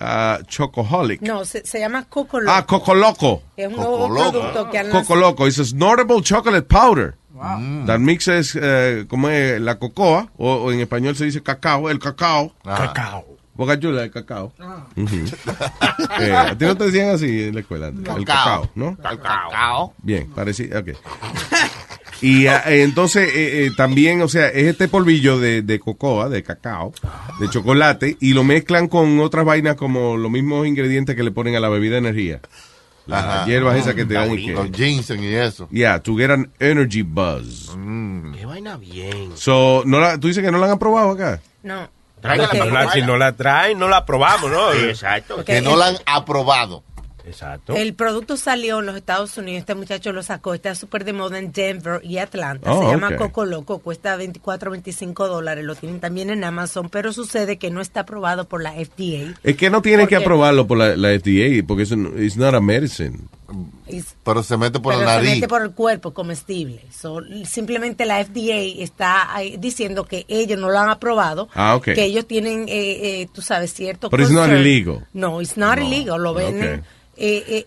[0.00, 1.20] ah, Chocoholic.
[1.22, 2.52] No, se, se llama Coco Loco.
[2.52, 3.42] Ah, Coco Loco.
[3.56, 5.46] Es un nuevo producto que han Coco Loco.
[5.46, 7.14] It's a snortable chocolate powder.
[7.86, 11.98] That mixes eh, como es la cocoa, o, o en español se dice cacao, el
[11.98, 12.54] cacao.
[12.64, 13.35] Cacao.
[13.56, 14.52] Boca chula, el cacao.
[14.96, 15.16] Ujú.
[16.20, 17.88] Eh, a ti no te decían así en la escuela.
[17.88, 18.96] El cacao, ¿no?
[18.96, 19.94] Cacao.
[20.02, 20.78] Bien, parecido.
[20.80, 20.90] Ok.
[22.22, 26.28] Y ah, eh, entonces eh, eh, también, o sea, es este polvillo de, de cocoa,
[26.28, 26.92] de cacao,
[27.38, 31.56] de chocolate, y lo mezclan con otras vainas como los mismos ingredientes que le ponen
[31.56, 32.40] a la bebida de energía.
[33.06, 33.46] Las Ajá.
[33.46, 34.52] hierbas esas que te dan y que...
[34.52, 35.68] Los ginseng y eso.
[35.70, 37.70] Yeah, to get an energy buzz.
[38.34, 39.32] Qué vaina bien.
[39.36, 41.40] So, no la, ¿tú dices que no la han aprobado acá?
[41.62, 41.88] No.
[42.20, 42.92] Tráigala para.
[42.92, 44.72] Si no la traen, no la probamos, ¿no?
[44.72, 45.44] Exacto.
[45.44, 46.82] Que no la han aprobado.
[47.26, 47.74] Exacto.
[47.74, 51.38] El producto salió en los Estados Unidos, este muchacho lo sacó, está súper de moda
[51.38, 52.72] en Denver y Atlanta.
[52.72, 53.16] Oh, Se llama.
[53.16, 57.80] Coco Loco, cuesta 24, 25 dólares, lo tienen también en Amazon, pero sucede que no
[57.80, 59.34] está aprobado por la FDA.
[59.42, 62.54] Es que no tienes que aprobarlo por la, la FDA, porque eso no, it's not
[62.54, 63.18] a medicine.
[63.86, 65.34] Es- Pero se mete por pero la se nariz.
[65.36, 66.82] mete por el cuerpo comestible.
[66.90, 69.28] So, simplemente la FDA está
[69.58, 73.72] diciendo que ellos no lo han aprobado, Ah, que ellos tienen, eh, eh, tú sabes,
[73.72, 74.08] cierto.
[74.08, 74.60] It's not concern.
[74.60, 75.06] illegal.
[75.12, 76.80] No, it's not illegal, lo venden.
[76.80, 76.86] Ok.
[77.18, 77.66] eh, eh,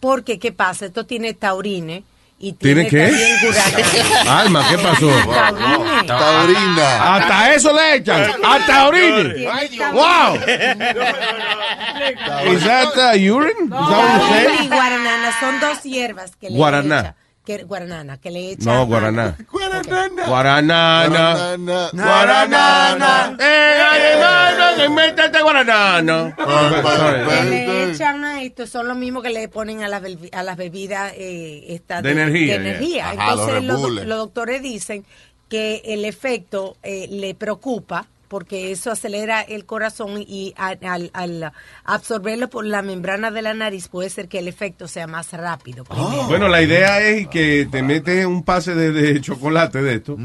[0.00, 0.86] porque, ¿qué pasa?
[0.86, 2.04] Esto tiene taurine
[2.38, 3.38] y ¿Tiene tiene, qué?
[3.42, 4.40] guaraná.
[4.40, 5.08] Alma, ¿qué pasó?
[5.34, 6.06] Taurine.
[6.06, 7.14] Taurina.
[7.16, 8.30] Hasta eso le echan.
[8.44, 9.34] Hasta orine.
[9.34, 9.46] Tiene
[9.92, 10.34] Wow.
[12.52, 13.64] Is that uh, urine?
[13.64, 14.64] Is that what you say?
[14.64, 17.00] y guaranana son dos hierbas que le Guaraná.
[17.00, 17.14] echa-
[17.46, 18.66] que, guaranana, que le echan.
[18.74, 19.36] No, guaraná.
[19.50, 20.26] Guaranana.
[20.26, 21.90] Guaranana.
[21.92, 23.36] Guaranana.
[23.40, 23.78] Eh,
[24.78, 26.34] ay, métete guaranana.
[26.36, 30.42] que le echan a esto son los mismos que le ponen a las, bebi- a
[30.42, 33.10] las bebidas eh, estas De energía, de energía.
[33.10, 35.04] Ajá, Entonces los los, los doctores dicen
[35.48, 41.52] que el efecto eh, le preocupa porque eso acelera el corazón y al, al
[41.84, 45.84] absorberlo por la membrana de la nariz puede ser que el efecto sea más rápido.
[45.84, 46.24] primero.
[46.28, 50.16] Bueno, la idea es que te metes un pase de, de chocolate de esto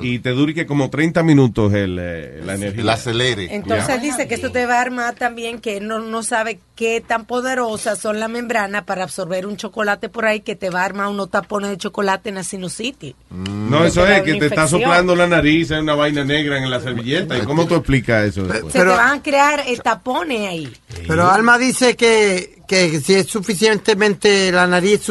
[0.00, 2.84] y te dure que como 30 minutos el, eh, la energía.
[2.84, 3.54] La acelere.
[3.54, 7.26] Entonces dice que esto te va a armar también que no, no sabe qué tan
[7.26, 11.08] poderosas son las membranas para absorber un chocolate por ahí que te va a armar
[11.08, 13.14] unos tapones de chocolate en la sinusitis.
[13.30, 16.80] No, eso es que te está soplando la nariz, hay una vaina negra en la
[16.80, 17.36] servilleta.
[17.36, 18.72] ¿Y cómo tú explicas eso después?
[18.72, 20.72] Se te van a crear eh, tapones ahí.
[21.06, 25.02] Pero Alma dice que, que si es suficientemente, la nariz es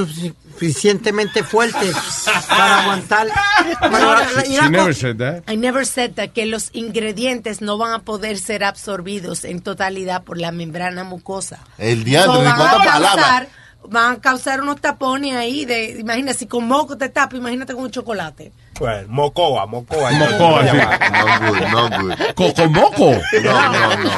[0.56, 1.92] suficientemente fuerte
[2.50, 3.28] para aguantar.
[3.28, 5.44] La She co- never said that.
[5.50, 10.24] I never said that, que los ingredientes no van a poder ser absorbidos en totalidad
[10.24, 11.60] por la membrana mucosa.
[11.78, 13.48] El diablo, So, ¿de van, a cuántas palabras?
[13.88, 17.84] van a causar unos tapones ahí de, imagínate, si con moco te tapa, imagínate con
[17.84, 18.52] un chocolate.
[18.80, 20.12] Bueno, mocoa, mocoa.
[20.12, 20.78] Mocoa, sí.
[21.12, 22.14] No good, no good.
[22.36, 23.12] ¿Coco moco?
[23.44, 24.10] No, no, no, no.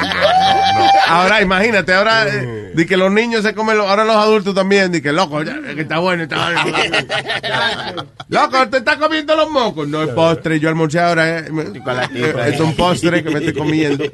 [1.07, 4.91] Ahora, imagínate, ahora eh, de que los niños se comen, lo- ahora los adultos también,
[4.91, 6.61] de que loco, ya, que está bueno, está bueno.
[8.29, 9.87] loco, te estás comiendo los mocos.
[9.87, 11.39] No es postre, yo almorcé ahora.
[11.39, 14.03] eh, me- eh, es un postre que me estoy comiendo.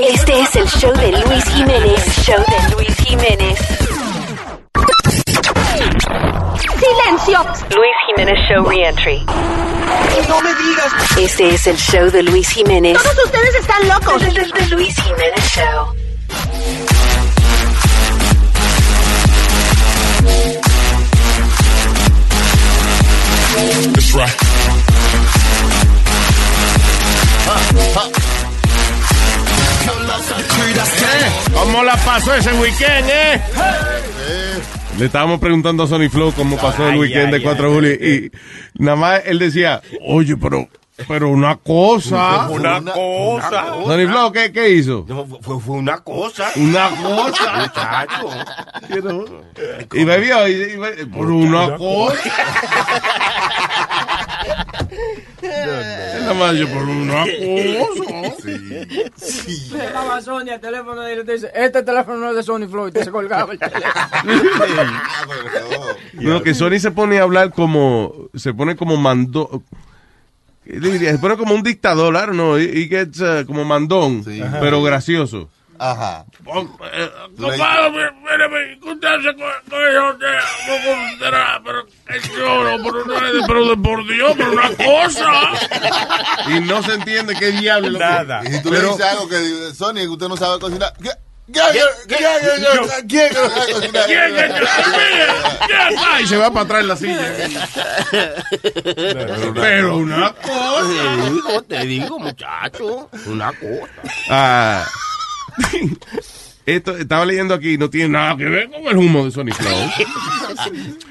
[0.00, 2.04] Este es el show de Luis Jiménez.
[2.24, 3.58] Show de Luis Jiménez.
[7.10, 7.42] ¡Silencio!
[7.74, 9.18] Luis Jiménez Show Reentry.
[10.28, 11.18] No me digas.
[11.18, 12.96] Este es el show de Luis Jiménez.
[13.02, 14.22] Todos ustedes están locos.
[14.22, 15.92] El de Luis Jiménez Show.
[23.92, 24.50] That's right.
[31.52, 33.40] ¿Cómo la pasó ese weekend, eh?
[35.00, 37.92] Le estábamos preguntando a Sony Flow cómo pasó el weekend ay, de 4 de julio
[37.94, 38.30] y
[38.74, 40.68] nada más él decía, oye, pero,
[41.08, 42.50] pero una cosa.
[42.50, 43.76] Una cosa.
[43.82, 45.06] Sony Flow, ¿qué, qué hizo?
[45.08, 46.50] No, fue, fue una cosa.
[46.54, 48.06] Una cosa.
[48.90, 49.24] Muchacho.
[49.94, 52.20] Y bebió, y, y por una cosa.
[55.42, 58.36] Nada más yo, por una cosa.
[59.16, 59.70] Sí.
[59.72, 62.94] Llamaba a Sony al teléfono y le dice, este teléfono no es de Sony Floyd,
[62.98, 63.94] y se colgaba el teléfono.
[66.14, 69.62] No, que Sony se pone a hablar como, se pone como mandó,
[70.64, 72.16] ¿qué le se pone como un dictador,
[72.58, 74.42] he he gets uh, como mandón, Sí.
[74.60, 75.48] pero gracioso.
[75.82, 76.26] Ajá.
[76.44, 80.38] Compadre, mire, mire, mire, que usted se co- cogió de
[80.86, 85.30] considerar, pero que lloro, pero, no- pero de por Dios, pero una cosa.
[86.48, 87.98] Y no se entiende qué diablo.
[87.98, 88.42] Nada.
[88.44, 91.10] Y si tú le Pero- dices algo que Sony, que usted no sabe cocinar, ¿qué?
[95.98, 97.68] Ay, se va para atrás en la silla.
[99.54, 101.62] Pero una cosa.
[101.68, 103.92] Te digo, muchacho, una cosa.
[104.30, 104.86] Ah,
[106.66, 109.90] esto estaba leyendo aquí, no tiene nada que ver con el humo de Sony Flow.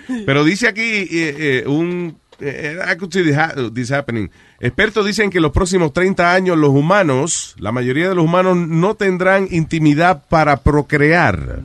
[0.26, 2.18] Pero dice aquí eh, eh, un.
[2.40, 4.30] eh, I could see this, ha- this happening.
[4.60, 8.58] Expertos dicen que en los próximos 30 años los humanos, la mayoría de los humanos
[8.58, 11.62] no tendrán intimidad para procrear.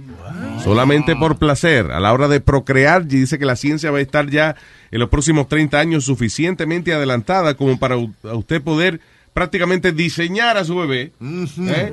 [0.62, 1.91] Solamente por placer.
[1.91, 4.57] A la hora de procrear, dice que la ciencia va a estar ya
[4.91, 9.01] en los próximos 30 años suficientemente adelantada como para usted poder
[9.35, 11.12] prácticamente diseñar a su bebé.
[11.20, 11.93] ¿eh?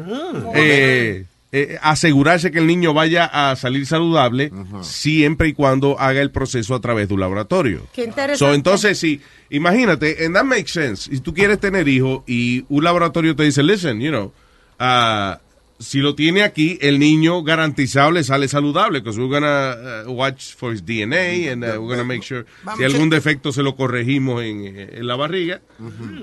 [0.56, 4.52] Eh, eh, asegurarse que el niño vaya a salir saludable
[4.84, 7.88] siempre y cuando haga el proceso a través de un laboratorio.
[7.94, 8.38] Qué interesante.
[8.38, 9.20] So, entonces, sí,
[9.50, 11.10] imagínate, and that makes sense.
[11.10, 14.32] Si tú quieres tener hijos y un laboratorio te dice, listen, you know,
[14.80, 15.42] ah,
[15.82, 20.54] si lo tiene aquí, el niño garantizado le sale saludable, because we're gonna uh, watch
[20.56, 22.46] for his DNA and uh, we're gonna make sure
[22.78, 25.62] si algún defecto se lo corregimos en, en la barriga,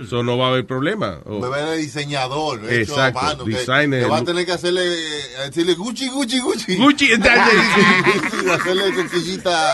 [0.02, 1.20] eso no va a haber problema.
[1.24, 4.02] O- Bebé de diseñador, hecho a Exacto, mano, que, designer.
[4.04, 6.76] que va a tener que hacerle, eh, decirle Gucci, Gucci, Gucci.
[6.76, 7.08] Gucci,
[8.52, 9.72] hacerle cosquillita.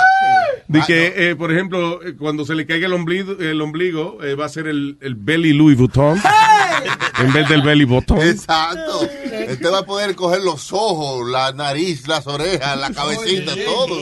[0.68, 4.34] De que, eh, por ejemplo, eh, cuando se le caiga el ombligo, el ombligo eh,
[4.34, 6.18] va a ser el, el belly Louis Vuitton
[7.18, 8.20] en vez del belly botón.
[8.20, 9.00] Exacto.
[9.50, 13.96] Usted va a poder coger los ojos, la nariz, las orejas, la cabecita, todo.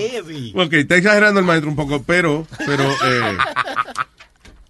[0.64, 3.38] Ok, está exagerando el maestro un poco, pero, pero, eh,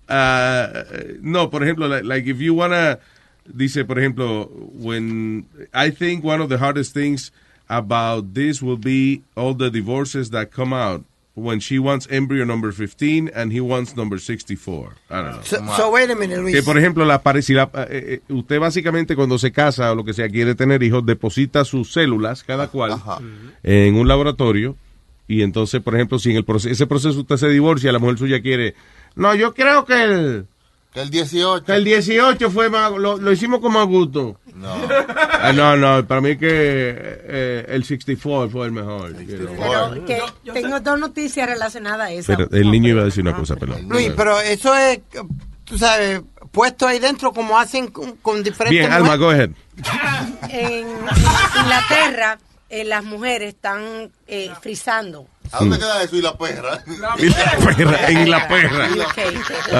[0.09, 2.99] eh, no, por ejemplo, like, like if you wanna,
[3.47, 7.33] dice, por ejemplo, when, I think one of the hardest things
[7.69, 11.05] about this will be all the divorces that come out
[11.35, 14.95] when she wants embryo number 15 and he wants number 64.
[15.11, 15.43] I don't know.
[15.43, 16.55] So, so wait a minute, Luis.
[16.55, 20.05] Que por ejemplo, la si la- eh, eh, usted básicamente cuando se casa o lo
[20.05, 23.01] que sea quiere tener hijos, deposita sus células, cada cual,
[23.63, 24.77] en un laboratorio.
[25.29, 28.19] Y entonces, por ejemplo, si en el proceso, ese proceso usted se divorcia, la mujer
[28.19, 28.75] suya quiere.
[29.15, 30.47] No, yo creo que el.
[30.93, 31.65] Que el 18.
[31.65, 32.93] Que el 18 fue más.
[32.93, 34.39] Lo, lo hicimos con más gusto.
[34.55, 34.75] No.
[34.89, 39.15] Ah, no, no, para mí que eh, el 64 fue el mejor.
[39.17, 40.21] Pero que
[40.53, 42.35] tengo dos noticias relacionadas a eso.
[42.37, 43.89] Pero el niño iba a decir una cosa, perdón.
[43.89, 45.01] Luis, pero eso es,
[45.65, 46.21] tú sabes,
[46.51, 49.51] puesto ahí dentro como hacen con, con diferentes Bien, Alma, go ahead.
[50.51, 50.87] En
[51.63, 52.39] Inglaterra,
[52.73, 55.27] eh, las mujeres están eh, frizando.
[55.53, 56.83] ¿A dónde queda eso y la perra?
[57.19, 58.89] Y la perra, en la perra.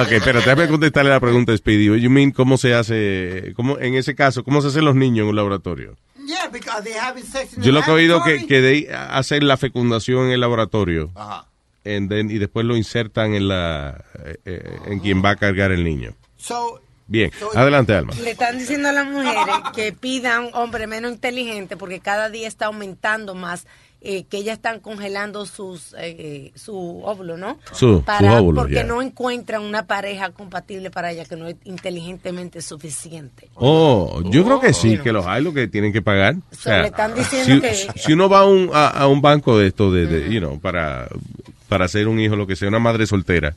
[0.03, 1.99] Ok, pero déjame contestarle la pregunta de Speedy.
[1.99, 5.29] You mean, ¿cómo se hace, cómo, en ese caso, cómo se hacen los niños en
[5.29, 5.95] un laboratorio?
[6.27, 8.47] Yeah, because they having sex in Yo lo que he oído que, laboratory.
[8.47, 11.47] que de hacen la fecundación en el laboratorio Ajá.
[11.85, 15.71] and then- y después lo insertan en la eh, eh, en quien va a cargar
[15.71, 16.13] el niño.
[16.37, 18.13] So, Bien, adelante, Alma.
[18.23, 22.67] Le están diciendo a las mujeres que pidan hombre menos inteligente porque cada día está
[22.67, 23.67] aumentando más
[24.05, 27.57] eh, que ellas están congelando sus eh, su óvulo, ¿no?
[27.71, 31.55] Su- su para, óvulo, porque no encuentran una pareja compatible para ella que no es
[31.63, 33.49] inteligentemente suficiente.
[33.55, 36.35] Oh, yo creo que sí, que los hay lo que tienen que pagar.
[36.51, 39.21] O sea, le están diciendo si, que- si uno va a un, a, a un
[39.21, 41.07] banco de esto, de, de, you know, para,
[41.69, 43.55] para hacer un hijo, lo que sea, una madre soltera,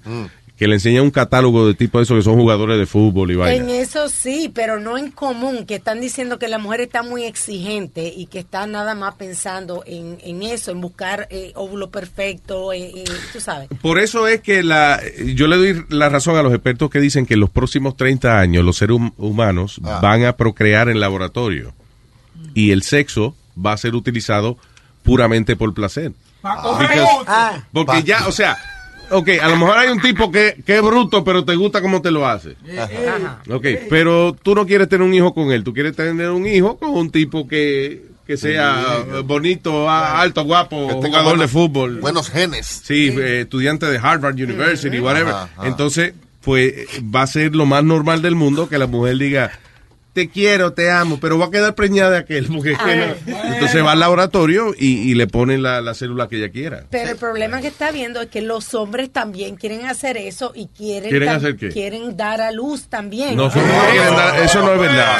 [0.56, 3.34] que le enseña un catálogo de tipo de eso que son jugadores de fútbol y
[3.34, 3.72] En vaina.
[3.74, 8.08] eso sí, pero no en común, que están diciendo que la mujer está muy exigente
[8.16, 12.90] y que está nada más pensando en, en eso, en buscar eh, óvulo perfecto, eh,
[12.94, 13.04] eh,
[13.34, 13.68] tú sabes.
[13.82, 14.98] Por eso es que la,
[15.34, 18.38] yo le doy la razón a los expertos que dicen que en los próximos 30
[18.40, 20.00] años los seres hum- humanos Ah.
[20.02, 21.74] van a procrear en laboratorio
[22.54, 24.56] y el sexo va a ser utilizado
[25.02, 26.12] puramente por placer.
[26.42, 28.56] Because- Ah, porque ya, o sea,
[29.10, 32.02] ok, a lo mejor hay un tipo que, que es bruto, pero te gusta cómo
[32.02, 32.56] te lo hace.
[32.78, 33.42] Ajá.
[33.50, 36.78] Ok, pero tú no quieres tener un hijo con él, tú quieres tener un hijo
[36.78, 42.00] con un tipo que, que sea eh, bonito, alto, guapo, Que tenga jugador de fútbol.
[42.00, 42.82] Buenos genes.
[42.84, 45.34] Sí, eh, estudiante de Harvard University, whatever.
[45.34, 45.68] Ajá, ajá.
[45.68, 49.52] Entonces, pues va a ser lo más normal del mundo que la mujer diga,
[50.16, 52.46] te quiero, te amo, pero va a quedar preñada de aquel.
[52.46, 52.74] Porque,
[53.26, 56.84] entonces va al laboratorio y, y le ponen la, la célula que ella quiera.
[56.88, 60.68] Pero el problema que está viendo es que los hombres también quieren hacer eso y
[60.68, 61.68] quieren, ¿Quieren hacer qué?
[61.68, 63.36] quieren dar a luz también.
[63.36, 65.18] No, eso no quieren dar- eso no es verdad.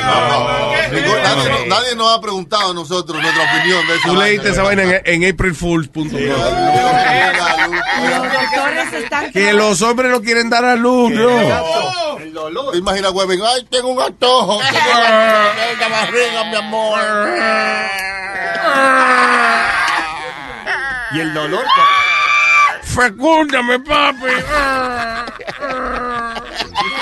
[0.91, 4.63] Nadie, no- nadie nos ha preguntado a nosotros nuestra opinión de esa Tú leíste esa
[4.63, 4.83] vaina.
[5.05, 6.09] en, en aprilfools.com.
[6.11, 6.39] Los
[8.33, 12.17] doctores están Que los hombres no quieren dar a luz, no.
[12.19, 12.75] El dolor.
[12.77, 14.59] Imagina, hueven, ay, tengo un antojo.
[15.81, 17.01] La barriga, mi amor.
[21.13, 21.65] Y el dolor.
[22.83, 24.27] Fecúndame, papi.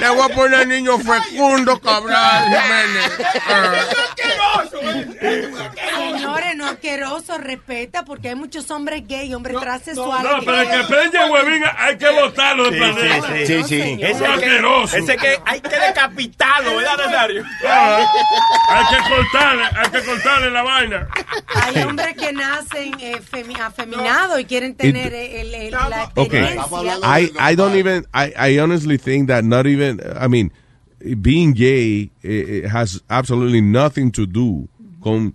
[0.00, 3.12] Le voy a poner niño fecundo, Cabral Jiménez.
[5.96, 10.30] Señores, no asqueroso, respeta, porque hay muchos hombres gay, hombres transexuales.
[10.30, 13.28] No, pero el que prende huevín hay que botarlo del planeta.
[13.36, 13.98] sí, sí, sí.
[14.00, 14.96] Es Ese que- asqueroso.
[14.96, 17.44] ese que hay que decapitarlo, ¿verdad, Nazario?
[17.68, 18.06] Ah,
[18.68, 21.08] hay que cortarle, hay que cortarle la vaina.
[21.54, 26.98] Hay hombres que nacen eh, femi- afeminados y quieren tener el, el- la Okay, experiencia.
[27.02, 30.52] I I don't even I I honestly think that not even I mean
[31.20, 32.28] being gay eh,
[32.64, 34.68] eh, has absolutely nothing to do
[35.02, 35.34] con eh,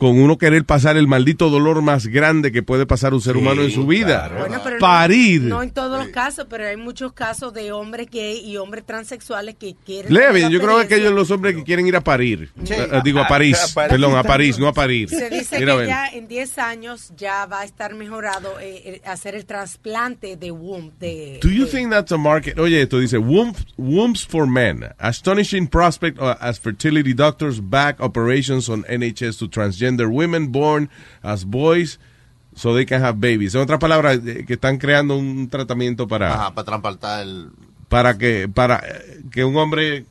[0.00, 3.70] uno querer pasar el maldito dolor más grande que puede pasar un ser humano en
[3.72, 4.30] su vida.
[4.38, 5.42] Bueno, pero no- Parir.
[5.42, 9.56] No, en todos los casos, pero hay muchos casos de hombres gay y hombres transexuales
[9.56, 10.14] que quieren.
[10.14, 10.96] Levin, yo creo que experiencia.
[10.98, 12.50] ellos los hombres que quieren ir a parir.
[12.64, 12.74] Sí.
[12.74, 13.90] Eh, eh, digo a París, A París.
[13.90, 15.08] perdón, a París, no a parir.
[15.08, 19.02] Se dice Mira, que ya en 10 años ya va a estar mejorado eh, eh,
[19.04, 20.92] hacer el trasplante de womb.
[21.00, 22.56] De, Do you think that's a market?
[22.60, 24.84] Oye, esto dice womb, wombs for men.
[24.98, 30.90] Astonishing prospect uh, as fertility doctors back operations on NHS to transgender women born
[31.22, 31.98] as boys
[32.54, 33.54] so they can have babies.
[33.54, 37.50] En otras palabras, eh, que están creando un tratamiento para Ajá, para transportar el...
[37.88, 40.04] para que para eh, que un hombre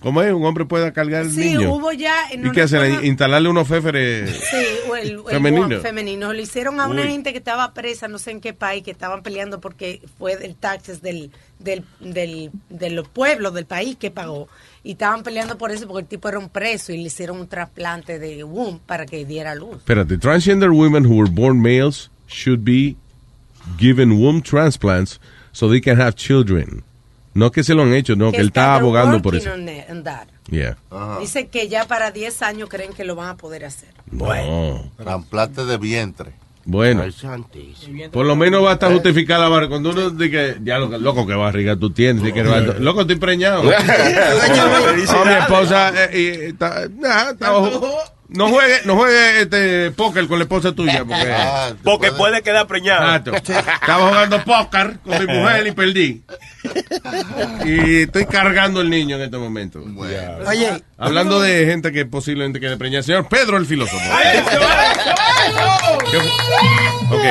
[0.00, 0.32] ¿Cómo es?
[0.32, 1.72] Un hombre pueda cargar el Sí, niño.
[1.74, 2.14] hubo ya.
[2.32, 3.04] ¿Y no qué hacen?
[3.04, 4.30] Instalarle unos féferes.
[4.30, 4.56] Sí,
[4.88, 6.32] o el, el Femenino.
[6.32, 7.08] Lo hicieron a una Uy.
[7.08, 10.54] gente que estaba presa, no sé en qué país, que estaban peleando porque fue del
[10.54, 14.48] taxes del, del, del, de los pueblos del país que pagó.
[14.84, 17.48] Y estaban peleando por eso porque el tipo era un preso y le hicieron un
[17.48, 19.78] trasplante de womb para que diera luz.
[19.78, 22.96] Espérate, transgender women who were born males should be
[23.78, 25.20] given womb transplants
[25.52, 26.84] so they can have children.
[27.34, 29.50] No que se lo han hecho, no, que él está abogando por eso.
[30.50, 30.76] Yeah.
[31.20, 33.90] Dice que ya para 10 años creen que lo van a poder hacer.
[34.10, 34.90] Bueno.
[34.96, 36.32] Trasplante de vientre.
[36.64, 37.00] Bueno.
[38.12, 39.70] Por lo menos va a estar justificar la barriga.
[39.70, 42.22] Cuando uno dice, ya lo, loco, que barriga tú tienes.
[42.32, 43.62] que no- loco, estoy preñado.
[45.12, 47.86] no, mi esposa, eh, y está- nah, está ojo.
[48.28, 51.04] No juegue, no juegue este póker con la esposa tuya.
[51.04, 51.34] Porque,
[51.84, 53.04] Porque puede quedar preñado.
[53.16, 53.32] Exacto.
[53.34, 56.22] Estaba jugando póker con mi mujer y perdí.
[57.64, 59.82] Y estoy cargando el niño en este momento.
[59.96, 60.82] Oye.
[60.98, 63.02] Hablando de gente que posiblemente quede preñada.
[63.02, 63.98] Señor Pedro el filósofo.
[67.10, 67.24] Ok.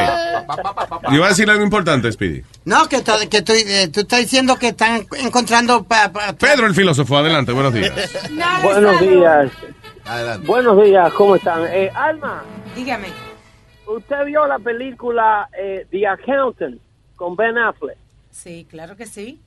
[1.14, 2.42] Iba a decir algo importante, Speedy.
[2.66, 5.84] No, que, to- que estoy, eh, tú estás diciendo que están encontrando...
[5.84, 7.92] pa- pa- Pedro el filósofo, adelante, buenos días.
[8.64, 9.52] Buenos días.
[10.46, 11.66] Buenos días, ¿cómo están?
[11.70, 12.44] Eh, Alma,
[12.76, 13.08] dígame.
[13.86, 16.80] ¿Usted vio la película eh, The Accountant
[17.18, 17.98] con Ben Affleck?
[18.32, 19.42] Sí, claro que sí.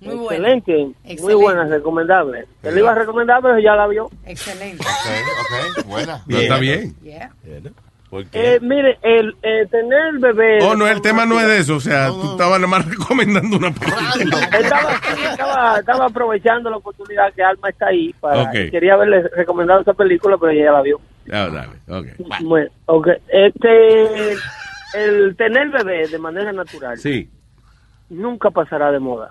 [0.00, 0.54] Muy buena.
[0.54, 1.34] Excelente, muy Excelente.
[1.34, 2.46] buena, recomendable.
[2.62, 4.08] Te la iba a recomendar, pero ya la vio.
[4.24, 4.82] Excelente.
[4.82, 6.22] Ok, ok, buena.
[6.26, 6.96] No, está bien.
[7.02, 7.30] Yeah.
[8.32, 10.58] Eh, mire, el eh, tener bebé...
[10.62, 11.76] Oh, no, el tema no es de eso.
[11.76, 14.48] O sea, tú estabas nada más recomendando una película.
[14.58, 14.92] Estaba,
[15.30, 18.12] estaba, estaba aprovechando la oportunidad que Alma está ahí.
[18.20, 18.52] Para, Ok.
[18.70, 21.00] Quería haberle recomendado esa película, pero ella ya la vio.
[21.32, 22.06] Ah, dale, ok.
[22.42, 23.08] Bueno, ok.
[23.28, 24.32] Este,
[24.94, 27.30] el tener bebé de manera natural Sí.
[28.08, 29.30] nunca pasará de moda.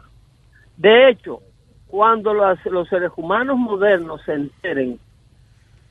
[0.77, 1.41] De hecho,
[1.87, 4.97] cuando los, los seres humanos modernos se enteren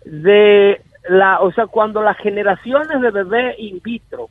[0.07, 4.29] de la, o sea, cuando las generaciones de bebés in vitro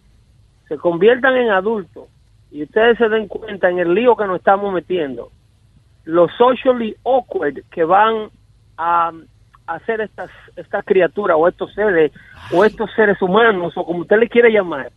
[0.68, 2.06] se conviertan en adultos
[2.52, 5.32] y ustedes se den cuenta en el lío que nos estamos metiendo,
[6.06, 8.30] los socially awkward que van
[8.78, 9.12] a,
[9.66, 12.14] hacer estas estas criaturas o estos seres
[12.54, 14.92] o estos seres humanos o como usted le quiere llamar,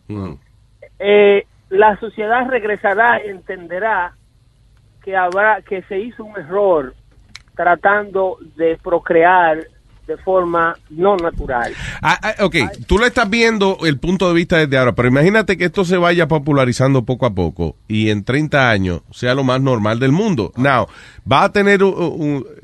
[1.00, 4.12] eh, la sociedad regresará, entenderá
[5.02, 6.94] que habrá que se hizo un error
[7.56, 9.66] tratando de procrear
[10.10, 11.72] de forma no natural.
[12.02, 12.56] Ah, ah, ok,
[12.86, 15.96] tú lo estás viendo el punto de vista desde ahora, pero imagínate que esto se
[15.96, 20.52] vaya popularizando poco a poco y en 30 años sea lo más normal del mundo.
[20.56, 20.88] Now,
[21.30, 21.94] va a tener un-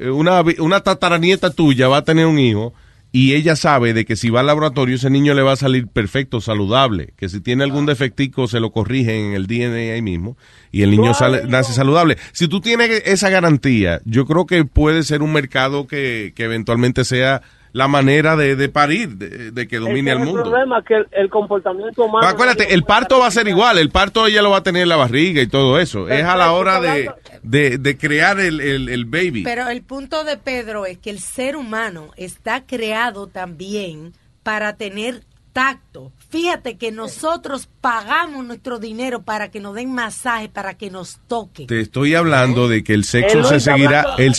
[0.00, 2.72] un- una, una tataranieta tuya, va a tener un hijo
[3.16, 5.88] y ella sabe de que si va al laboratorio ese niño le va a salir
[5.88, 10.36] perfecto, saludable, que si tiene algún defectico se lo corrigen en el DNA ahí mismo
[10.70, 12.18] y el niño sale, nace saludable.
[12.32, 17.06] Si tú tienes esa garantía, yo creo que puede ser un mercado que, que eventualmente
[17.06, 17.40] sea
[17.76, 20.38] la manera de, de parir, de, de que domine al mundo.
[20.38, 22.20] El problema es que el, el comportamiento humano...
[22.20, 24.84] Pero acuérdate, el parto va a ser igual, el parto ella lo va a tener
[24.84, 26.08] en la barriga y todo eso.
[26.08, 27.10] Es a la hora de,
[27.42, 29.42] de, de crear el, el, el baby.
[29.42, 35.20] Pero el punto de Pedro es que el ser humano está creado también para tener
[35.52, 36.12] tacto.
[36.28, 41.66] Fíjate que nosotros pagamos nuestro dinero para que nos den masaje, para que nos toquen.
[41.66, 44.34] Te estoy hablando de que el sexo se seguirá, el,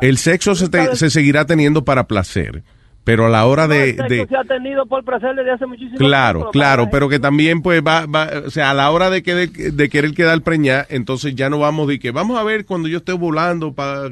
[0.00, 2.62] el sexo se, te- se seguirá teniendo para placer,
[3.04, 6.38] pero a la hora de, de- se ha tenido por placer desde hace muchísimo Claro,
[6.40, 6.50] tiempo.
[6.52, 9.88] claro, pero que también pues va, va, o sea, a la hora de, que, de,
[9.88, 13.12] querer quedar preñada, entonces ya no vamos de que vamos a ver cuando yo esté
[13.12, 14.08] volando para...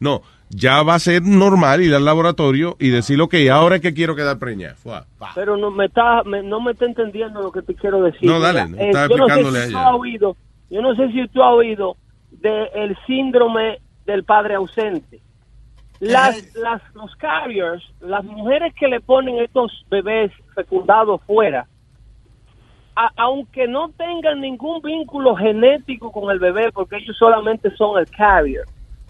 [0.00, 3.94] No, ya va a ser normal ir al laboratorio y decir, ok, ahora es que
[3.94, 4.76] quiero quedar preñada.
[5.34, 8.28] Pero no me está, me- no me está entendiendo lo que te quiero decir.
[8.28, 10.36] No, dale, Mira, no, estaba yo no sé si tú has oído,
[10.68, 11.96] yo no sé si tú has oído
[12.32, 15.20] del síndrome del padre ausente.
[16.10, 21.64] Las, las, los carriers, las mujeres que le ponen estos bebés fecundados fuera,
[22.96, 28.08] a- aunque no tengan ningún vínculo genético con el bebé, porque ellos solamente son el
[28.10, 28.64] carrier,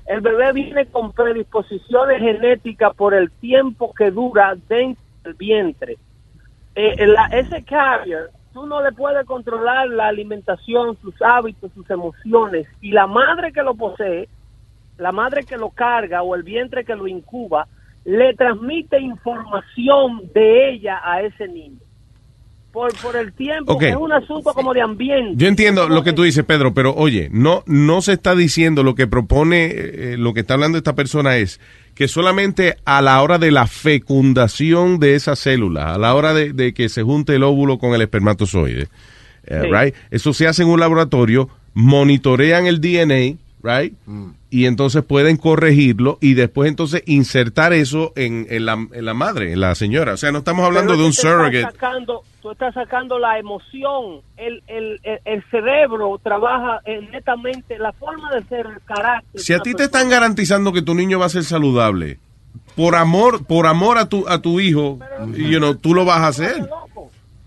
[0.04, 5.96] el bebé viene con predisposiciones genéticas por el tiempo que dura dentro del vientre.
[6.74, 12.66] Eh, la- ese carrier, tú no le puedes controlar la alimentación, sus hábitos, sus emociones,
[12.82, 14.28] y la madre que lo posee,
[14.98, 17.66] la madre que lo carga o el vientre que lo incuba,
[18.04, 21.78] le transmite información de ella a ese niño.
[22.72, 25.34] Por, por el tiempo, es un asunto como de ambiente.
[25.36, 28.94] Yo entiendo lo que tú dices, Pedro, pero oye, no, no se está diciendo lo
[28.94, 31.60] que propone, eh, lo que está hablando esta persona es
[31.94, 36.54] que solamente a la hora de la fecundación de esa célula, a la hora de,
[36.54, 38.88] de que se junte el óvulo con el espermatozoide,
[39.44, 39.68] eh, Sí.
[39.70, 39.94] right?
[40.10, 43.94] Eso se hace en un laboratorio, monitorean el DNA, right?
[44.50, 49.52] Y entonces pueden corregirlo y después entonces insertar eso en, en la, en la madre,
[49.52, 50.14] en la señora.
[50.14, 51.62] O sea, no estamos hablando Pero de un tú te estás surrogate.
[51.62, 57.92] Sacando, tú estás sacando la emoción, el, el, el, el cerebro trabaja eh, netamente, la
[57.92, 59.40] forma de ser, el carácter.
[59.40, 62.18] Si a ti te están garantizando que tu niño va a ser saludable,
[62.76, 64.98] por amor, por amor a tu a tu hijo,
[65.34, 66.68] you know, tú lo vas a hacer.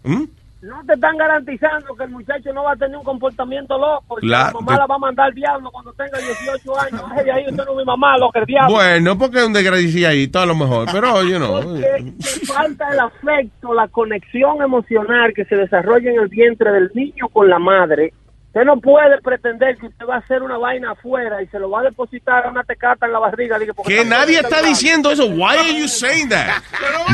[0.03, 0.23] ¿Mm?
[0.65, 4.17] No te están garantizando que el muchacho no va a tener un comportamiento loco.
[4.17, 7.01] y que Claro, la mamá la va a mandar al diablo cuando tenga 18 años.
[7.11, 8.73] Ay, de ahí usted no es mi mamá, lo que el diablo.
[8.73, 11.61] Bueno, porque es un desgraciadito a lo mejor, pero you know.
[11.61, 16.89] Porque te falta el afecto, la conexión emocional que se desarrolla en el vientre del
[16.95, 18.11] niño con la madre.
[18.55, 21.69] Usted no puede pretender que usted va a hacer una vaina afuera y se lo
[21.69, 23.59] va a depositar a una tecata en la barriga.
[23.85, 25.25] Que nadie está diciendo eso.
[25.25, 26.63] Why are you saying that?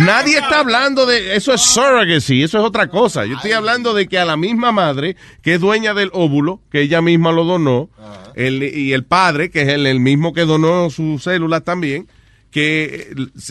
[0.06, 3.26] Nadie está hablando de eso es surrogacy, eso es otra cosa.
[3.26, 6.82] Yo estoy hablando de que a la misma madre que es dueña del óvulo, que
[6.82, 7.90] ella misma lo donó,
[8.36, 12.08] el- y el padre, que es el, el mismo que donó sus células también,
[12.52, 13.08] que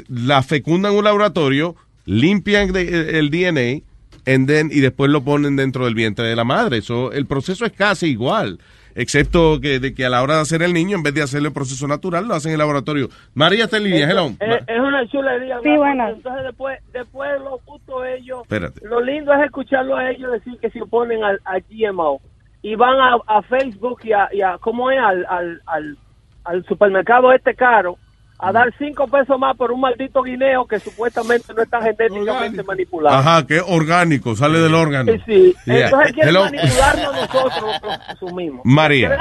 [0.08, 3.84] la fecundan en un laboratorio, limpian de- el DNA
[4.26, 6.78] and then- y después lo ponen dentro del vientre de la madre.
[6.78, 8.58] Eso, el proceso es casi igual.
[8.96, 11.48] Excepto que, de que a la hora de hacer el niño, en vez de hacerle
[11.48, 13.08] el proceso natural, lo hacen en el laboratorio.
[13.34, 14.30] María está en línea, hello.
[14.40, 15.58] Es, es una chulería.
[15.62, 15.70] Sí.
[15.76, 18.80] Porque Entonces después, después lo justo ellos, Espérate.
[18.86, 22.20] lo lindo es escucharlo a ellos decir que se oponen al, al GMO
[22.62, 24.98] y van a, a Facebook y a, y a- ¿cómo es?
[24.98, 25.96] Al, al, al,
[26.44, 27.96] al supermercado este caro
[28.42, 33.16] a dar cinco pesos más por un maldito guineo que supuestamente no está genéticamente manipulado.
[33.16, 35.12] Ajá, que es orgánico, sale del órgano.
[35.12, 35.54] Sí, sí.
[35.66, 35.84] Yeah.
[35.86, 38.60] Entonces quieren manipularnos nosotros, que consumimos.
[38.64, 39.18] María.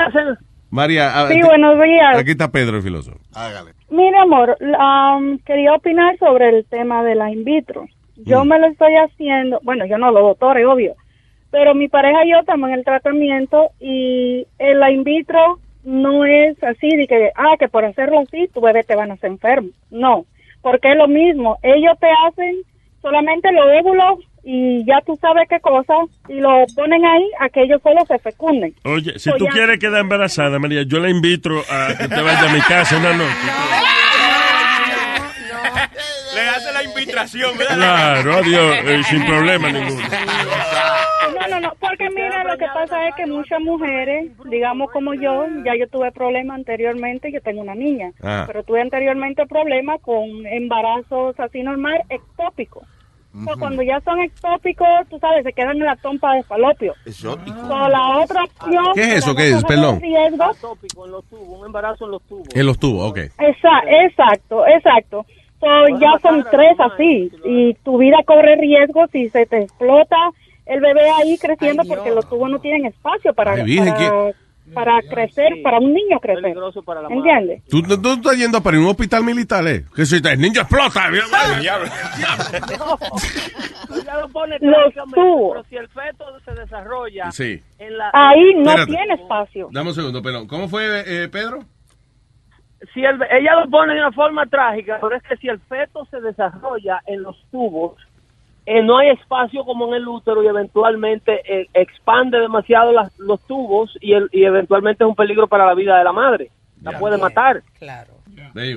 [0.71, 2.15] María, a- Sí, ti- buenos días.
[2.17, 3.17] aquí está Pedro, el filósofo.
[3.89, 7.85] Mire, amor, um, quería opinar sobre el tema de la in vitro.
[8.17, 10.93] Yo me lo estoy haciendo, bueno, yo no, los doctores, obvio,
[11.51, 16.25] pero mi pareja y yo estamos en el tratamiento y en la in vitro no
[16.25, 19.31] es así de que, ah, que por hacerlo así tu bebé te van a hacer
[19.31, 19.69] enfermo.
[19.89, 20.25] No,
[20.61, 21.57] porque es lo mismo.
[21.63, 22.55] Ellos te hacen
[23.01, 25.93] solamente los óvulos y ya tú sabes qué cosa
[26.27, 28.73] y lo ponen ahí a que ellos solo se fecunden.
[28.83, 32.21] Oye, si So tú ya- quieres quedar embarazada, María, yo la invito a que te
[32.21, 33.47] vaya a mi casa una noche.
[36.43, 40.01] Le hace la invitación, Claro, adiós, eh, sin problema ninguno.
[41.39, 45.45] No, no, no, porque mira, lo que pasa es que muchas mujeres, digamos como yo,
[45.65, 48.43] ya yo tuve problemas anteriormente, yo tengo una niña, Ah.
[48.47, 52.83] pero tuve anteriormente problemas con embarazos así normal, ectópicos.
[53.45, 56.95] So, cuando ya son ectópicos, tú sabes, se quedan en la trompa de falopio.
[57.05, 57.59] Exótico.
[57.67, 58.85] So, la otra opción...
[58.95, 59.35] ¿Qué es eso?
[59.35, 59.63] ¿Qué es?
[59.65, 60.01] Perdón.
[60.01, 62.47] riesgos- tópico en los tubos, un embarazo en los tubos.
[62.55, 63.17] En los tubos, ok.
[63.37, 65.25] Esa- exacto, exacto.
[65.59, 65.67] So,
[65.99, 70.15] ya son tres así y tu vida corre riesgo si se te explota
[70.65, 74.33] el bebé ahí creciendo porque los tubos no tienen espacio para, para,
[74.73, 76.55] para crecer, para un niño crecer.
[77.09, 77.63] ¿Entiendes?
[77.69, 79.83] ¿Tú, tú, tú estás yendo para un hospital militar, ¿eh?
[79.95, 81.09] Que si el niño explota.
[84.05, 85.51] Ya lo pone Los tubos.
[85.53, 87.61] pero si el feto se desarrolla Sí.
[87.79, 88.11] en la...
[88.13, 88.91] Ahí no Espérate.
[88.91, 89.69] tiene espacio.
[89.71, 90.47] Dame un segundo, perdón.
[90.47, 91.59] ¿Cómo fue, eh, Pedro?
[92.93, 96.05] Si el, ella lo pone de una forma trágica, pero es que si el feto
[96.05, 97.95] se desarrolla en los tubos,
[98.65, 103.41] eh, no hay espacio como en el útero y eventualmente eh, expande demasiado las- los
[103.47, 106.49] tubos y, el, y eventualmente es un peligro para la vida de la madre.
[106.83, 107.61] La puede matar.
[107.79, 108.13] Claro.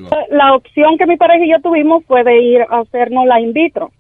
[0.01, 0.09] Go.
[0.31, 3.53] la opción que mi pareja y yo tuvimos fue de ir a hacernos la in
[3.53, 3.91] vitro.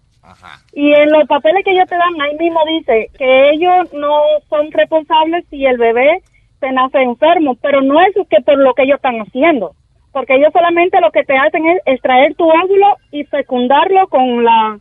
[0.72, 4.70] Y en los papeles que ellos te dan, ahí mismo dice que ellos no son
[4.72, 6.22] responsables si el bebé
[6.60, 9.74] se nace enfermo, pero no es que por lo que ellos están haciendo,
[10.12, 14.78] porque ellos solamente lo que te hacen es extraer tu óvulo y fecundarlo con la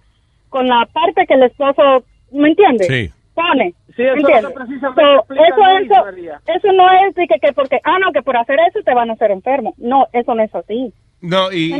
[0.49, 2.88] con la parte que el esposo, ¿me entiendes?
[2.88, 3.10] Sí.
[3.34, 3.74] Pone.
[3.95, 4.48] Sí, eso es lo ¿entiendes?
[4.48, 8.12] que precisamente So, eso, Luis, eso, eso no es de que, que porque, ah, no,
[8.12, 9.74] que por hacer eso te van a hacer enfermo.
[9.78, 10.94] No, eso no es así.
[11.22, 11.80] No, y, ¿Me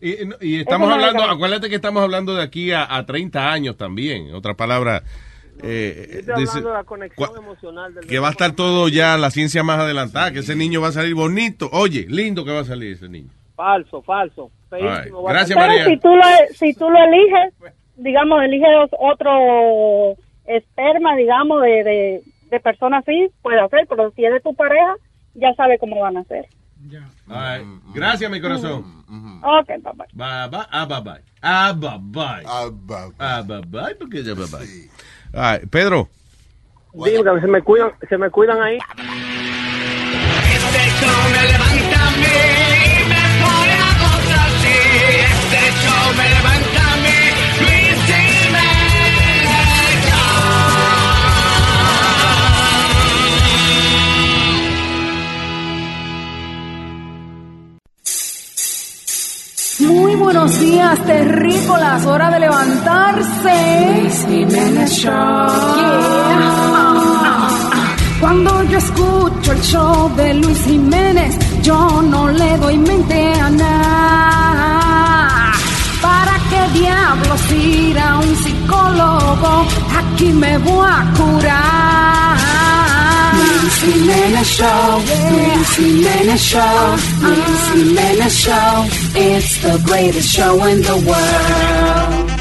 [0.00, 2.94] y, y- y estamos Eso no es hablando, acuérdate que estamos hablando de aquí a,
[2.94, 4.32] a 30 años también.
[4.34, 5.02] Otra palabra,
[5.62, 9.16] eh, Estoy dice- hablando de la conexión emocional del que va a estar todo ya
[9.18, 11.68] la ciencia más adelantada, que ese niño va a salir bonito.
[11.72, 13.30] Oye, lindo que va a salir ese niño.
[13.54, 14.50] Falso, falso.
[14.70, 15.12] Right.
[15.28, 15.58] Gracias.
[15.58, 15.84] Pero María.
[15.84, 16.22] si tú lo,
[16.54, 17.54] si tú lo eliges,
[17.96, 18.68] digamos, eliges
[18.98, 20.16] otro
[20.46, 24.94] esperma, digamos, de, de, de persona así, puede hacer, pero si es de tu pareja,
[25.34, 26.46] ya sabe cómo van a hacer.
[27.28, 27.68] All right.
[27.94, 29.04] Gracias, mi corazón.
[29.42, 30.06] Ok, papá.
[30.14, 30.66] Bye bye.
[30.70, 31.22] Ah, bye bye.
[31.40, 32.44] Ah, bye bye.
[33.18, 33.94] Ah, bye bye.
[33.94, 34.66] porque ya bye bye.
[35.32, 36.08] Right, Pedro.
[36.94, 38.78] Dime que se me cuidan, se me cuidan ahí.
[60.12, 62.04] Muy buenos días, terrícolas.
[62.04, 63.96] Hora de levantarse.
[63.98, 65.46] Luis Jiménez Show.
[68.20, 75.52] Cuando yo escucho el show de Luis Jiménez, yo no le doy mente a nada.
[76.02, 79.66] ¿Para qué diablos ir a un psicólogo?
[79.96, 82.61] Aquí me voy a curar.
[83.32, 88.74] Luis Jiménez Show, Luis Jiménez Show, Luis Jiménez Show.
[89.14, 92.31] It's the greatest show in the world.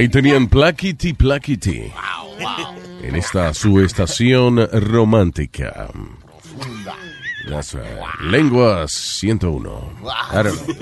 [0.00, 1.92] Ahí tenían Plaquiti Plaquiti.
[3.02, 5.90] En esta su estación romántica.
[7.46, 7.84] That's right.
[8.22, 9.92] Lenguas 101.
[10.32, 10.74] I don't know.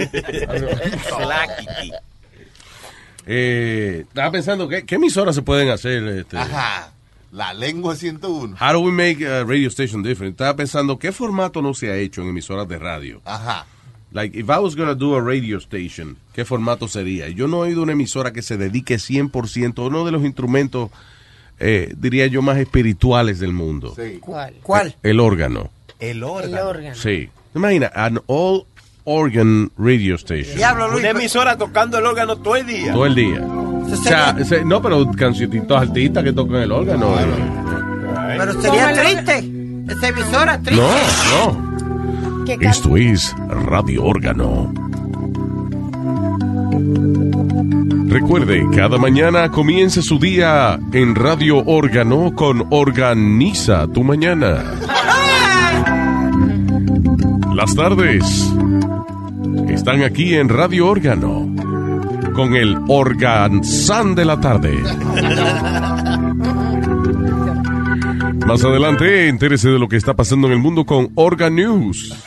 [3.26, 6.06] Eh, estaba pensando, ¿qué, qué emisoras se pueden hacer?
[6.06, 6.38] Este?
[6.38, 6.92] Ajá.
[7.32, 8.56] La lengua 101.
[8.60, 10.34] How do we make a radio station different?
[10.34, 13.20] Estaba pensando, ¿qué formato no se ha hecho en emisoras de radio?
[13.24, 13.66] Ajá.
[14.12, 17.28] Like, if I was going to do a radio station, ¿qué formato sería?
[17.28, 20.90] Yo no he oído una emisora que se dedique 100% a uno de los instrumentos,
[21.60, 23.94] eh, diría yo, más espirituales del mundo.
[24.20, 24.54] ¿Cuál?
[24.62, 24.96] ¿Cuál?
[25.02, 25.70] El órgano.
[26.00, 26.94] El El órgano.
[26.94, 27.28] Sí.
[27.54, 28.64] Imagina, an all
[29.04, 30.58] organ radio station.
[30.94, 32.92] Una emisora tocando el órgano todo el día.
[32.92, 33.42] Todo el día.
[33.42, 37.14] O sea, no, pero cancioncitos artistas que tocan el órgano.
[38.36, 39.92] Pero sería triste.
[39.92, 40.82] Esa emisora triste.
[40.82, 41.68] No, no.
[42.48, 44.72] Esto es Radio Órgano.
[48.06, 54.64] Recuerde, cada mañana comience su día en Radio Órgano con Organiza tu Mañana.
[57.54, 58.50] Las tardes
[59.68, 61.54] están aquí en Radio Órgano
[62.32, 64.82] con el Organzán de la tarde.
[68.48, 72.14] Más adelante, entérese de lo que está pasando en el mundo con Organ News.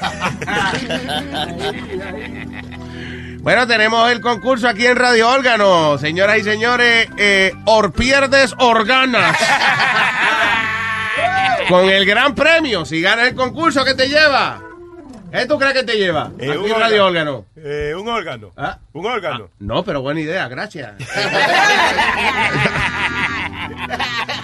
[3.41, 5.97] Bueno, tenemos el concurso aquí en Radio Órgano.
[5.97, 9.35] Señoras y señores, eh, Orpierdes Organas.
[11.67, 12.85] Con el gran premio.
[12.85, 14.61] Si ganas el concurso, ¿qué te lleva?
[15.31, 16.29] ¿Qué tú crees que te lleva?
[16.37, 17.31] Eh, aquí un en Radio órgano.
[17.31, 17.45] Órgano.
[17.55, 18.51] Eh, un órgano.
[18.55, 18.77] ¿Ah?
[18.93, 19.49] Un órgano.
[19.57, 20.93] No, pero buena idea, gracias.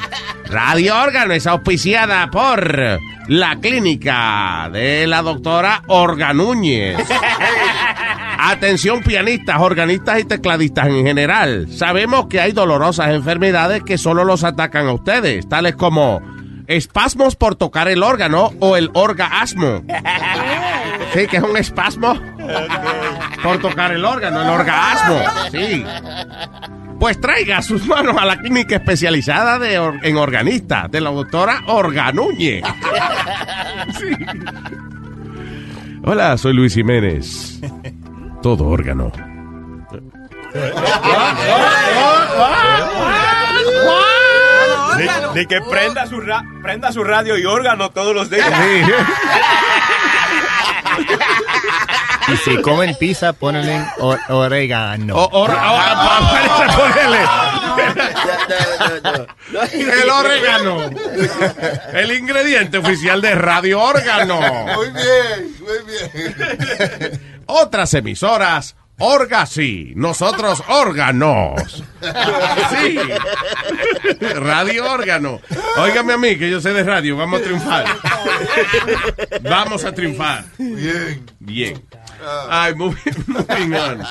[0.50, 6.98] Radio Órgano es auspiciada por la clínica de la doctora Organúñez.
[8.40, 11.68] Atención pianistas, organistas y tecladistas en general.
[11.70, 16.22] Sabemos que hay dolorosas enfermedades que solo los atacan a ustedes, tales como
[16.68, 19.84] espasmos por tocar el órgano o el orgasmo.
[21.14, 22.18] Sí, que es un espasmo
[23.44, 25.20] por tocar el órgano, el orgasmo.
[25.52, 25.84] Sí.
[27.00, 31.64] Pues traiga sus manos a la clínica especializada de or- en organistas de la doctora
[31.68, 32.64] Organúñez.
[34.00, 34.08] Sí.
[36.04, 37.60] Hola, soy Luis Jiménez.
[38.42, 39.12] Todo órgano.
[45.36, 48.50] Ni, que prenda su, ra- prenda su radio y órgano todos los días.
[52.28, 55.30] Y si comen pizza, ponle o- orégano.
[59.74, 60.90] El orégano.
[61.94, 64.40] El ingrediente oficial de Radio Órgano.
[64.76, 67.22] Muy bien, muy bien.
[67.46, 69.94] Otras emisoras, Orga sí.
[69.96, 71.84] Nosotros órganos.
[72.70, 73.00] Sí.
[74.36, 75.40] Radio Órgano.
[75.78, 77.16] Óigame a mí, que yo sé de radio.
[77.16, 77.86] Vamos a triunfar.
[79.42, 80.46] Vamos a triunfar.
[80.58, 81.26] Bien.
[81.40, 81.84] Bien.
[82.50, 82.98] Ay, moving,
[83.28, 84.04] moving on.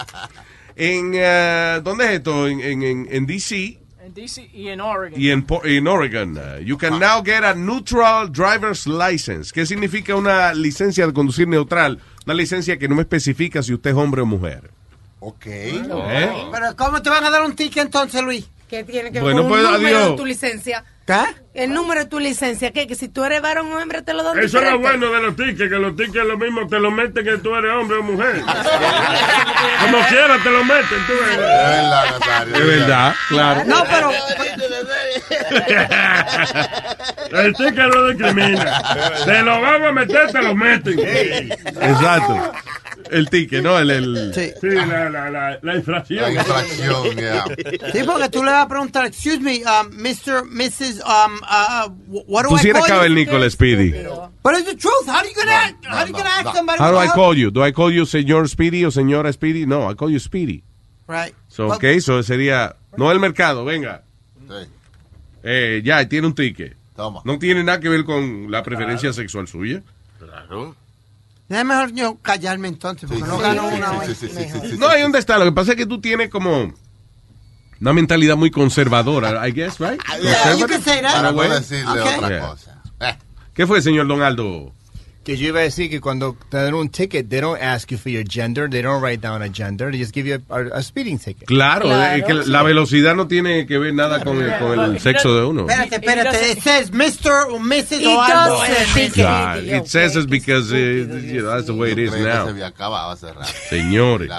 [0.76, 2.46] En, eh, ¿Dónde es esto?
[2.46, 3.78] En, en, en, DC
[4.16, 5.20] DC y en Oregon.
[5.20, 6.36] y en, Po- en Oregon.
[6.38, 9.52] uh, you can now get a neutral driver's license.
[9.52, 12.00] ¿Qué significa una licencia de conducir neutral?
[12.24, 14.70] Una licencia que no me especifica si usted es hombre o mujer.
[15.20, 15.46] Ok.
[15.46, 16.30] ¿Eh?
[16.52, 18.48] Pero ¿cómo te van a dar un ticket entonces, Luis?
[18.68, 20.16] ¿Qué tiene que Bueno, ver con pues, número adiós.
[20.16, 20.84] tu licencia?
[21.06, 21.22] ¿Qué?
[21.56, 22.86] El número de tu licencia, ¿qué?
[22.86, 25.22] Que si tú eres varón o hembra te lo dan Eso es lo bueno de
[25.22, 28.02] los tickets, que los tickets lo mismo te lo meten que tú eres hombre o
[28.02, 28.42] mujer.
[29.80, 31.36] Como quiera te lo meten, tú Es eres.
[31.38, 32.54] verdad, Nazario.
[32.56, 33.64] Es verdad, claro.
[33.66, 34.10] No, pero
[37.32, 38.82] El ticket no discrimina.
[39.24, 40.98] Te lo van a meter, te lo meten.
[41.00, 42.52] Exacto.
[43.10, 43.78] El ticket, ¿no?
[43.78, 44.32] El, el...
[44.34, 44.52] Sí.
[44.60, 46.22] Sí, la, la, la, la infracción.
[46.24, 47.44] La infracción, ya.
[47.92, 51.88] Sí, porque tú le vas a preguntar, excuse me, um, Mr., Mrs., um, uh,
[52.26, 52.94] what do Tú I sí eres call you?
[52.94, 53.92] cavernícola, Speedy.
[54.42, 55.06] But it's the truth.
[55.06, 56.78] How do you gonna, how do you gonna ask somebody?
[56.78, 57.50] How do I call you?
[57.50, 59.66] Do I call you señor Speedy o señora Speedy?
[59.66, 60.62] No, I call you Speedy.
[61.08, 61.34] Right.
[61.48, 62.76] So, Well, ok, eso sería...
[62.96, 64.02] No el mercado, venga.
[64.48, 64.68] Sí.
[65.44, 66.76] Eh, ya, tiene un ticket.
[66.96, 67.20] Toma.
[67.24, 69.82] No tiene nada que ver con la preferencia sexual suya.
[70.18, 70.74] Claro.
[71.48, 74.06] Es mejor yo callarme entonces, porque no gano una hoy.
[74.08, 75.38] Sí, sí, sí, sí, sí, No, ahí donde está.
[75.38, 76.72] Lo que pasa es que tú tienes como
[77.80, 80.00] una mentalidad muy conservadora, I guess, right?
[80.22, 81.14] Yeah, you can say that.
[81.14, 82.14] Para no decirle Okay.
[82.16, 82.40] otra Yeah.
[82.48, 82.82] cosa.
[83.00, 83.16] Eh,
[83.54, 84.72] ¿Qué fue, señor Don Aldo?
[85.26, 87.98] Que yo iba a decir que cuando te dan un ticket, they don't ask you
[87.98, 90.82] for your gender, they don't write down a gender, they just give you a, a
[90.84, 91.48] speeding ticket.
[91.48, 92.16] Claro, Claro.
[92.16, 95.44] es que la velocidad no tiene que ver nada con el, con el sexo de
[95.44, 95.62] uno.
[95.68, 96.52] Espérate, espérate.
[96.52, 97.50] It says Mr.
[97.50, 98.00] or Mrs.
[98.02, 98.62] It o algo.
[99.16, 102.46] Yo, it says it's because uh, you know, that's the way it is now.
[102.48, 103.50] había acabado hace rato.
[103.68, 104.30] Señores,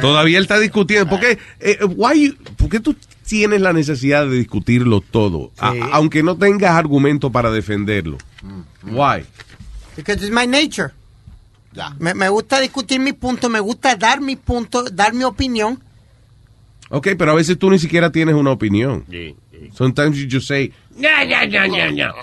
[0.00, 1.08] todavía él está discutiendo.
[1.08, 2.94] ¿Por qué, eh, why you- por qué tú
[3.26, 5.52] tienes la necesidad de discutirlo todo?
[5.58, 5.80] A- Sí.
[5.92, 8.18] aunque no tengas argumento para defenderlo.
[8.82, 9.24] Why?
[9.96, 10.92] Because it's my nature.
[11.72, 11.90] Ya.
[11.98, 15.80] Me, me gusta discutir mi punto, me gusta dar mi punto, dar mi opinión.
[16.90, 19.04] Ok, pero a veces tú ni siquiera tienes una opinión.
[19.72, 22.14] Sometimes you just say, No, no, no, no, no.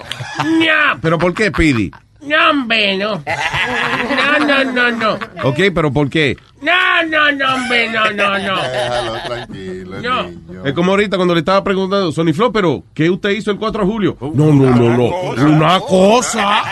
[0.43, 1.91] No, ¿pero por qué, Pidi?
[2.21, 3.15] no, hombre, no.
[3.25, 5.19] No, no, no, no.
[5.43, 6.37] Ok, pero ¿por qué?
[6.61, 8.61] No, no, no, hombre, no, no, no.
[8.61, 10.23] Déjalo tranquilo, No.
[10.29, 10.65] niño.
[10.65, 13.83] Es como ahorita cuando le estaba preguntando, Sony Flo, pero ¿qué usted hizo el 4
[13.83, 14.17] de julio?
[14.21, 15.05] No, no, no, no.
[15.47, 16.63] Una cosa.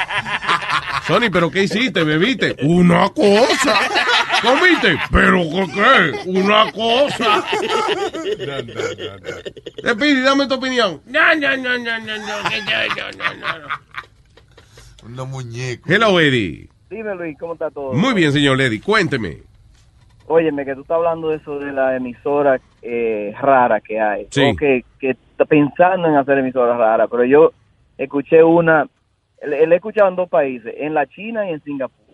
[1.10, 2.04] Sony, ¿pero qué hiciste?
[2.04, 2.56] ¿Bebiste?
[2.62, 3.80] Una cosa.
[4.44, 4.96] ¿Comiste?
[5.12, 5.42] ¿Pero
[5.74, 6.30] qué?
[6.30, 7.44] Una cosa.
[9.82, 11.02] Eh, Pidi, dame tu opinión.
[11.08, 12.18] No, no, no, no, no, no, no,
[13.18, 13.68] no, no, no.
[15.04, 15.90] Unos muñecos.
[15.90, 16.70] Hello, Eddie.
[16.92, 17.94] Dime, Luis, ¿cómo está todo?
[17.94, 18.80] Muy bien, señor Eddie.
[18.80, 19.40] Cuénteme.
[20.28, 24.28] Óyeme, que tú estás hablando de eso de la emisora eh, rara que hay.
[24.30, 24.44] Sí.
[24.44, 27.52] O que, que está pensando en hacer emisoras raras, pero yo
[27.98, 28.88] escuché una,
[29.48, 32.06] le, le he escuchado en dos países, en la China y en Singapur.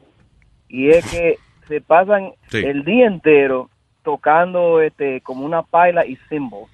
[0.70, 1.36] Y es que
[1.68, 2.58] se pasan Sí.
[2.58, 3.70] el día entero
[4.04, 6.70] tocando este como una paila y cymbals.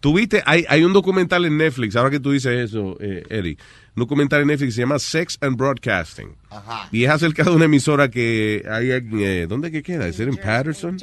[0.00, 3.56] Tuviste, hay, hay un documental en Netflix, ahora que tú dices eso, eh, Eddie,
[3.96, 6.36] un documental en Netflix que se llama Sex and Broadcasting.
[6.50, 6.88] Ajá.
[6.92, 10.06] Y es acerca de una emisora que hay, en, eh, ¿dónde que queda?
[10.06, 10.98] ¿Es en Patterson?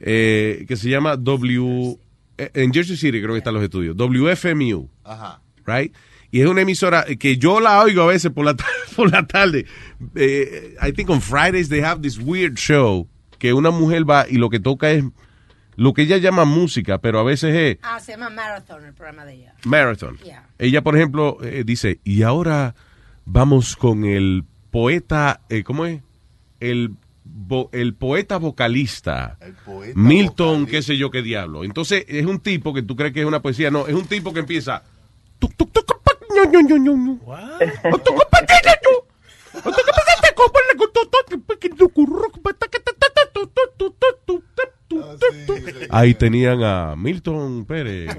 [0.00, 1.98] Eh, que se llama W,
[2.38, 5.40] eh, en Jersey City creo que están los estudios, WFMU, Ajá.
[5.66, 5.94] right?
[6.30, 8.56] Y es una emisora que yo la oigo a veces por la,
[8.96, 9.66] por la tarde.
[10.14, 13.08] Eh, I think on Fridays they have this weird show
[13.38, 15.04] que una mujer va y lo que toca es
[15.76, 19.24] lo que ella llama música, pero a veces es Ah, se llama Marathon el programa
[19.26, 19.54] de ella.
[19.64, 20.18] Marathon.
[20.24, 20.48] Yeah.
[20.58, 22.74] Ella, por ejemplo, eh, dice, y ahora
[23.26, 26.00] vamos con el poeta, eh, ¿cómo es?
[26.60, 26.94] El,
[27.72, 29.38] el poeta vocalista.
[29.66, 31.62] poeta Milton, qué sé yo qué diablo.
[31.62, 33.70] Entonces, es un tipo que tú crees que es una poesía.
[33.70, 34.82] No, es un tipo que empieza...
[35.38, 35.86] tuc, tuc, tuc,
[45.90, 48.10] Ahí tenían a Milton Pérez.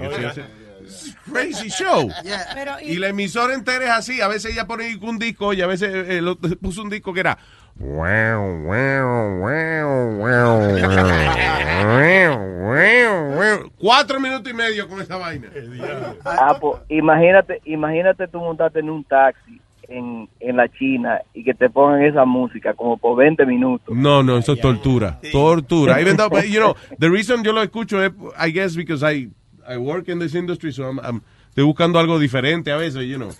[1.30, 2.08] Crazy show.
[2.54, 4.20] Pero, Y la emisora entera es así.
[4.20, 7.20] A veces ella pone un disco y a veces eh, lo- puso un disco que
[7.20, 7.38] era.
[13.78, 15.48] cuatro minutos y medio con esa vaina.
[16.24, 21.54] Ah, pues, imagínate, imagínate tú montarte en un taxi en, en la China y que
[21.54, 23.96] te pongan esa música como por 20 minutos.
[23.96, 25.18] No, no, eso es tortura.
[25.32, 26.00] Tortura.
[26.00, 29.30] Even though, but, you know, the reason yo lo escucho es, I guess, because I,
[29.68, 33.16] I work in this industry, so I'm, I'm- estoy buscando algo diferente a veces, you
[33.16, 33.34] know.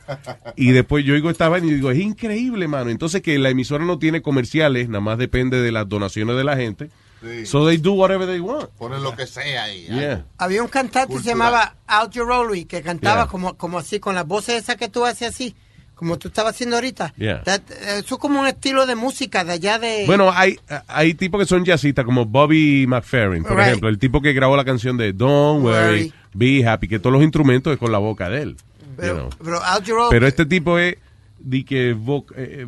[0.57, 2.91] Y después yo oigo esta vaina y digo, es increíble, mano.
[2.91, 6.57] Entonces que la emisora no tiene comerciales, nada más depende de las donaciones de la
[6.57, 6.91] gente.
[7.21, 7.47] Sí.
[7.47, 8.71] So they do whatever they want.
[8.79, 9.87] Ponen lo que sea ahí.
[9.87, 10.25] Yeah.
[10.39, 13.27] Había un cantante que se llamaba Al Jarreau que cantaba Yeah.
[13.27, 15.57] como, como así, con las voces esas que tú haces así,
[15.97, 17.13] como tú estabas haciendo ahorita.
[17.17, 17.43] Yeah.
[17.43, 17.63] That-
[17.99, 20.05] eso es como un estilo de música de allá de...
[20.07, 23.67] Bueno, hay, hay tipos que son jazzistas, como Bobby McFerrin, por Right.
[23.67, 27.23] ejemplo, el tipo que grabó la canción de Don't Worry, Be Happy, que todos los
[27.23, 28.57] instrumentos es con la boca de él.
[28.57, 29.31] you pero, know.
[29.45, 30.09] pero Al Jarreau...
[30.11, 30.97] Pero este tipo es
[31.39, 32.67] de que vo- eh,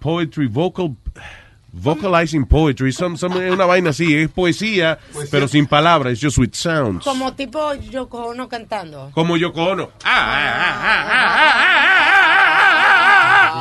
[0.00, 0.90] poetry, vocal,
[1.72, 4.98] vocalizing poetry, some- some- es una vaina así, es poesía,
[5.30, 7.04] pero sin palabras, it's just with sounds.
[7.04, 9.10] Como tipo Yoko Ono cantando.
[9.14, 9.90] Como Yoko Ono.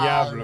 [0.01, 0.43] Diablo.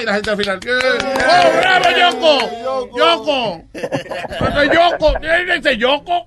[0.00, 0.60] Y la gente al final.
[0.66, 2.96] ¡Oh, bravo, Yoko!
[2.96, 3.62] ¡Yoko!
[3.74, 5.18] ¡Ese Yoko!
[5.22, 6.26] ¡Ese Yoko!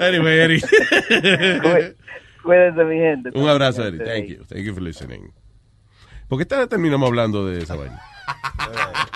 [0.00, 0.60] Anyway, Eddie.
[2.42, 3.30] Cuídense, mi gente.
[3.34, 4.04] Un abrazo, Eddie.
[4.04, 4.44] Thank you.
[4.44, 5.32] Thank you for listening.
[6.28, 8.00] ¿Por qué tal terminamos hablando de esa vaina?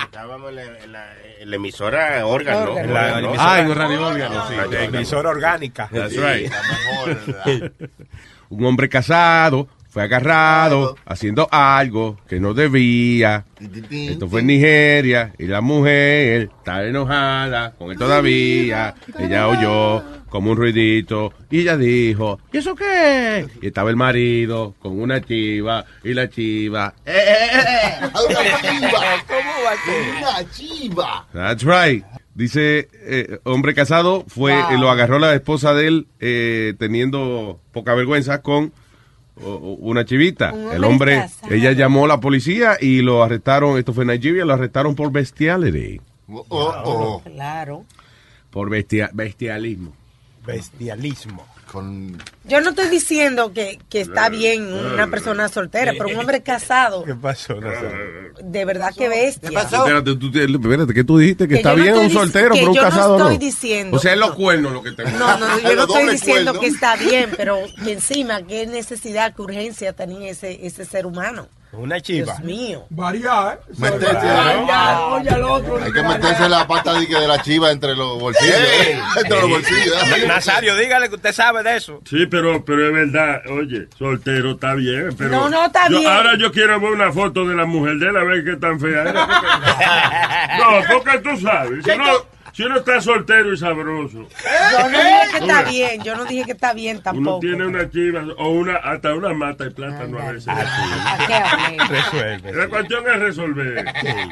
[0.04, 2.78] Estábamos en la, en la- en la emisora órgano.
[2.78, 3.28] En la ¿no?
[3.30, 4.54] emisora- Ah, en Radio Órgano, sí.
[4.70, 5.88] La emisora orgánica.
[5.92, 6.50] That's Sí, right.
[6.50, 7.72] la mejor, la-
[8.50, 13.44] Un hombre casado fue agarrado haciendo algo que no debía.
[13.90, 18.94] Esto fue en Nigeria y la mujer está enojada con él todavía.
[19.18, 23.46] Ella oyó como un ruidito y ella dijo, ¿y eso qué?
[23.60, 26.94] Y estaba el marido con una chiva y la chiva.
[27.04, 28.06] ¡Eh, eh, eh!
[28.30, 29.00] ¡Una chiva!
[29.28, 30.22] ¿Cómo va a ser?
[30.22, 31.26] ¡Una chiva!
[31.34, 32.02] That's right.
[32.34, 34.72] Dice, eh, hombre casado, fue, Wow.
[34.72, 38.72] eh, lo agarró la esposa de él eh, teniendo poca vergüenza con
[39.36, 40.52] una chivita.
[40.52, 41.52] Un El hombre casado.
[41.54, 45.10] ella llamó a la policía y lo arrestaron, esto fue en Nigeria, lo arrestaron por
[45.12, 47.22] bestiality, Oh, oh.
[47.24, 47.84] Claro.
[48.50, 49.92] por bestia- bestialismo.
[50.46, 51.44] Bestialismo.
[51.72, 52.18] Con...
[52.44, 57.04] Yo no estoy diciendo que, que está bien una persona soltera, pero un hombre casado,
[57.04, 57.54] ¿Qué pasó?
[58.42, 59.48] De verdad que bestia.
[59.48, 61.48] Espérate, tú, espérate, ¿qué tú dijiste?
[61.48, 62.88] Que, Que está yo no bien estoy un dic- soltero, que pero un yo no
[62.90, 63.30] casado no.
[63.30, 64.34] estoy diciendo- O sea, es los no.
[64.36, 67.92] cuernos lo que te No, no, yo no estoy diciendo que está bien, pero que
[67.92, 71.48] encima, qué necesidad, qué urgencia tenía ese, ese ser humano.
[71.72, 72.34] Una chiva.
[72.34, 72.84] Dios mío.
[72.90, 73.60] Variar.
[73.78, 75.82] Ya, oye al otro.
[75.82, 78.54] hay que meterse la pata de, la chiva entre los bolsillos.
[78.54, 79.00] Ey.
[79.16, 79.96] entre los bolsillos.
[80.28, 82.02] Nazario, dígale que usted sabe de eso.
[82.08, 85.30] Sí, pero, pero es verdad, oye, soltero está bien, pero...
[85.30, 86.12] No, no, está yo- bien.
[86.12, 88.78] Ahora yo quiero ver una foto de la mujer de él, a ver qué tan
[88.78, 89.14] fea es.
[90.58, 92.12] No, porque tú sabes, si uno,
[92.52, 94.26] si uno está soltero y sabroso,
[94.72, 97.40] Yo no dije que está bien, yo no dije que está bien uno tampoco.
[97.40, 100.48] tiene una chiva o una hasta una mata de plátano a veces.
[100.48, 101.78] ¿A qué hablé?
[101.88, 102.52] Resuelve.
[102.52, 103.84] La cuestión es resolver.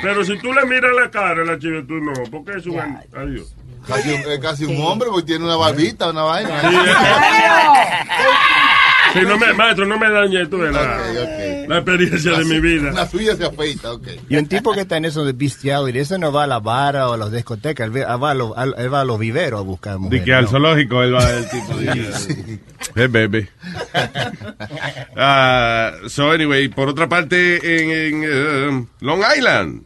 [0.02, 2.78] Pero si tú le miras la cara a la chiva, tú no, porque es un...
[2.78, 3.54] Adiós.
[3.86, 6.60] Casi, casi un hombre porque tiene una barbita, una vaina.
[9.12, 11.68] Sí, Sí, no me, maestro, no me dañe tú de la, Ok, ok.
[11.68, 12.92] la experiencia de mi vida.
[12.92, 14.06] La suya se afeita, ok.
[14.28, 17.08] Y un tipo que está en eso de bestiality, ese no va a la vara
[17.08, 19.60] o a las discotecas, él, ve- va a los, al- él va a los viveros
[19.60, 20.24] a buscar De mujeres.
[20.24, 20.50] que al ¿no?
[20.50, 22.58] zoológico él va el tipo de...
[22.94, 23.48] Hey, baby.
[25.16, 29.82] Ah, so, anyway, por otra parte, en, en, eh, Long Island,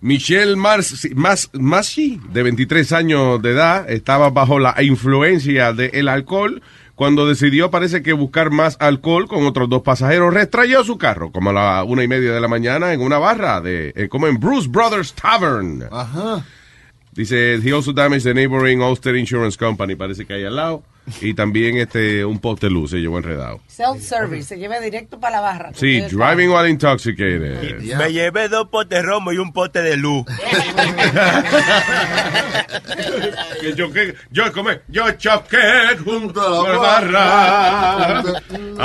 [0.00, 6.62] Michelle Mars, Mas, Masi, de 23 años de edad, estaba bajo la influencia del alcohol
[6.98, 11.50] cuando decidió, parece que buscar más alcohol con otros dos pasajeros, restrayó su carro como
[11.50, 14.40] a la una y media de la mañana en una barra de, eh, como en
[14.40, 15.84] Bruce Brothers Tavern.
[15.92, 16.44] Ajá.
[17.12, 20.82] Dice, he also damaged the neighboring Ulster Insurance Company, parece que hay al lado.
[21.20, 23.60] Y también este un poste de luz se llevó enredado.
[23.68, 25.70] Self-service, se lleva directo para la barra.
[25.74, 27.80] Sí, driving while intoxicated.
[27.96, 30.24] Me llevé dos potes romo y un pote de luz.
[33.60, 34.78] que yo, que, yo, como es?
[34.88, 38.22] yo choqué junto a la barra.
[38.22, 38.42] barra.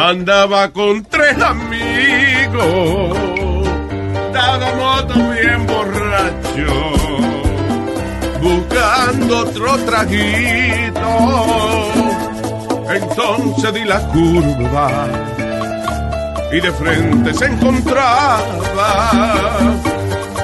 [0.09, 3.17] Andaba con tres amigos.
[4.27, 6.99] Estábamos bien borrachos.
[8.41, 11.72] Buscando otro traguito.
[13.23, 15.07] Entonces di la curva.
[16.51, 18.41] Y de frente se encontraba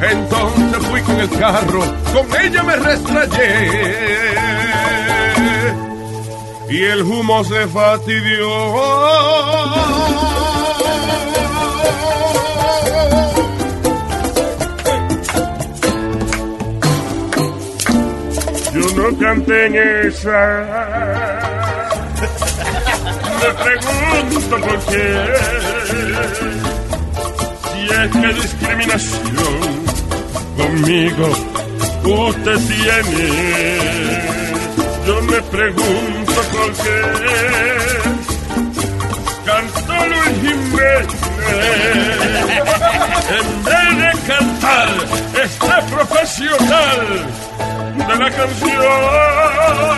[0.02, 4.34] Entonces fui con el carro, con ella me restrayé
[6.68, 8.48] y el humo se fastidió.
[19.22, 20.42] Canten esa.
[23.40, 25.06] Me pregunto por qué.
[27.68, 29.62] Si es que discriminación
[30.56, 31.28] conmigo
[32.04, 33.26] usted tiene.
[35.06, 37.00] Yo me pregunto por qué.
[39.46, 41.08] Cantó Luis Jiménez.
[43.38, 44.88] En vez de cantar
[45.44, 47.02] este profesional
[48.08, 49.92] de la canción.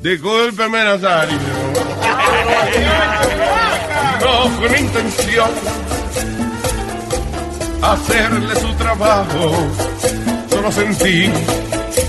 [0.00, 1.38] Discúlpeme, Nazario.
[4.20, 5.50] No fue intención
[7.82, 9.52] hacerle su trabajo,
[10.50, 11.30] solo sentí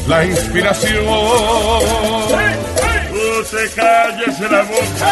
[0.07, 1.05] la inspiración.
[3.39, 5.11] Usted cállese la boca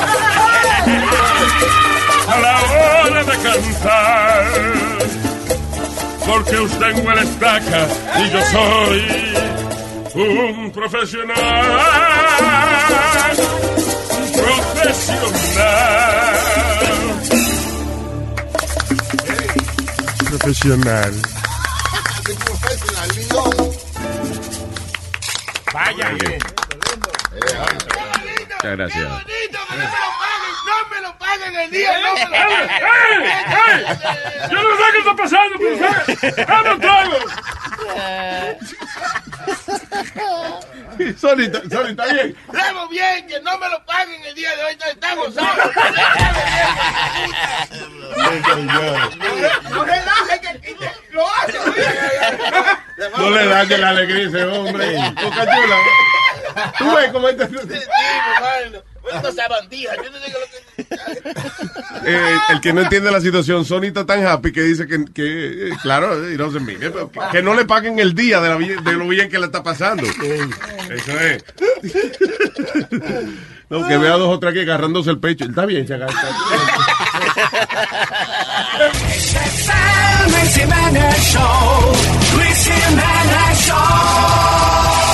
[2.28, 4.46] a la hora de cantar,
[6.26, 7.88] porque usted huele estaca
[8.18, 9.36] y yo soy
[10.16, 11.38] un profesional,
[14.34, 15.96] un profesional.
[20.30, 21.14] Profesional.
[25.74, 26.12] Vaya.
[28.64, 30.05] Muchas gracias.
[31.60, 33.24] El día, no me lo ¡Ey!
[33.68, 33.86] ¡Ey!
[34.52, 35.92] Yo no sé qué está pasando, pero usted.
[36.82, 37.16] ¡Dame!
[41.20, 42.38] Solita, Solita, está bien.
[42.54, 45.72] Estamos bien, que no me lo paguen el día de hoy, estamos gozados.
[49.70, 51.60] No relaje, que que lo hace.
[53.18, 55.14] No le dañe la alegría ese hombre.
[56.78, 57.50] Tú ves cómo este...
[59.14, 60.86] Esto es bandija, yo no digo lo que...
[62.08, 65.70] Eh, el que no entiende la situación, Sony está tan happy que dice que, que,
[65.70, 68.50] eh, claro, y no se mire, pero que, que no le paguen el día de,
[68.50, 70.04] la bi- de lo bien que le está pasando.
[70.06, 71.44] Eso es.
[73.70, 75.46] No, que vea dos o tres que agarrándose el pecho.
[75.46, 76.14] Él Está bien, se agarra.
[79.16, 81.94] Ese es el Luis Jiménez Show.
[82.36, 85.05] Luis Jiménez Show.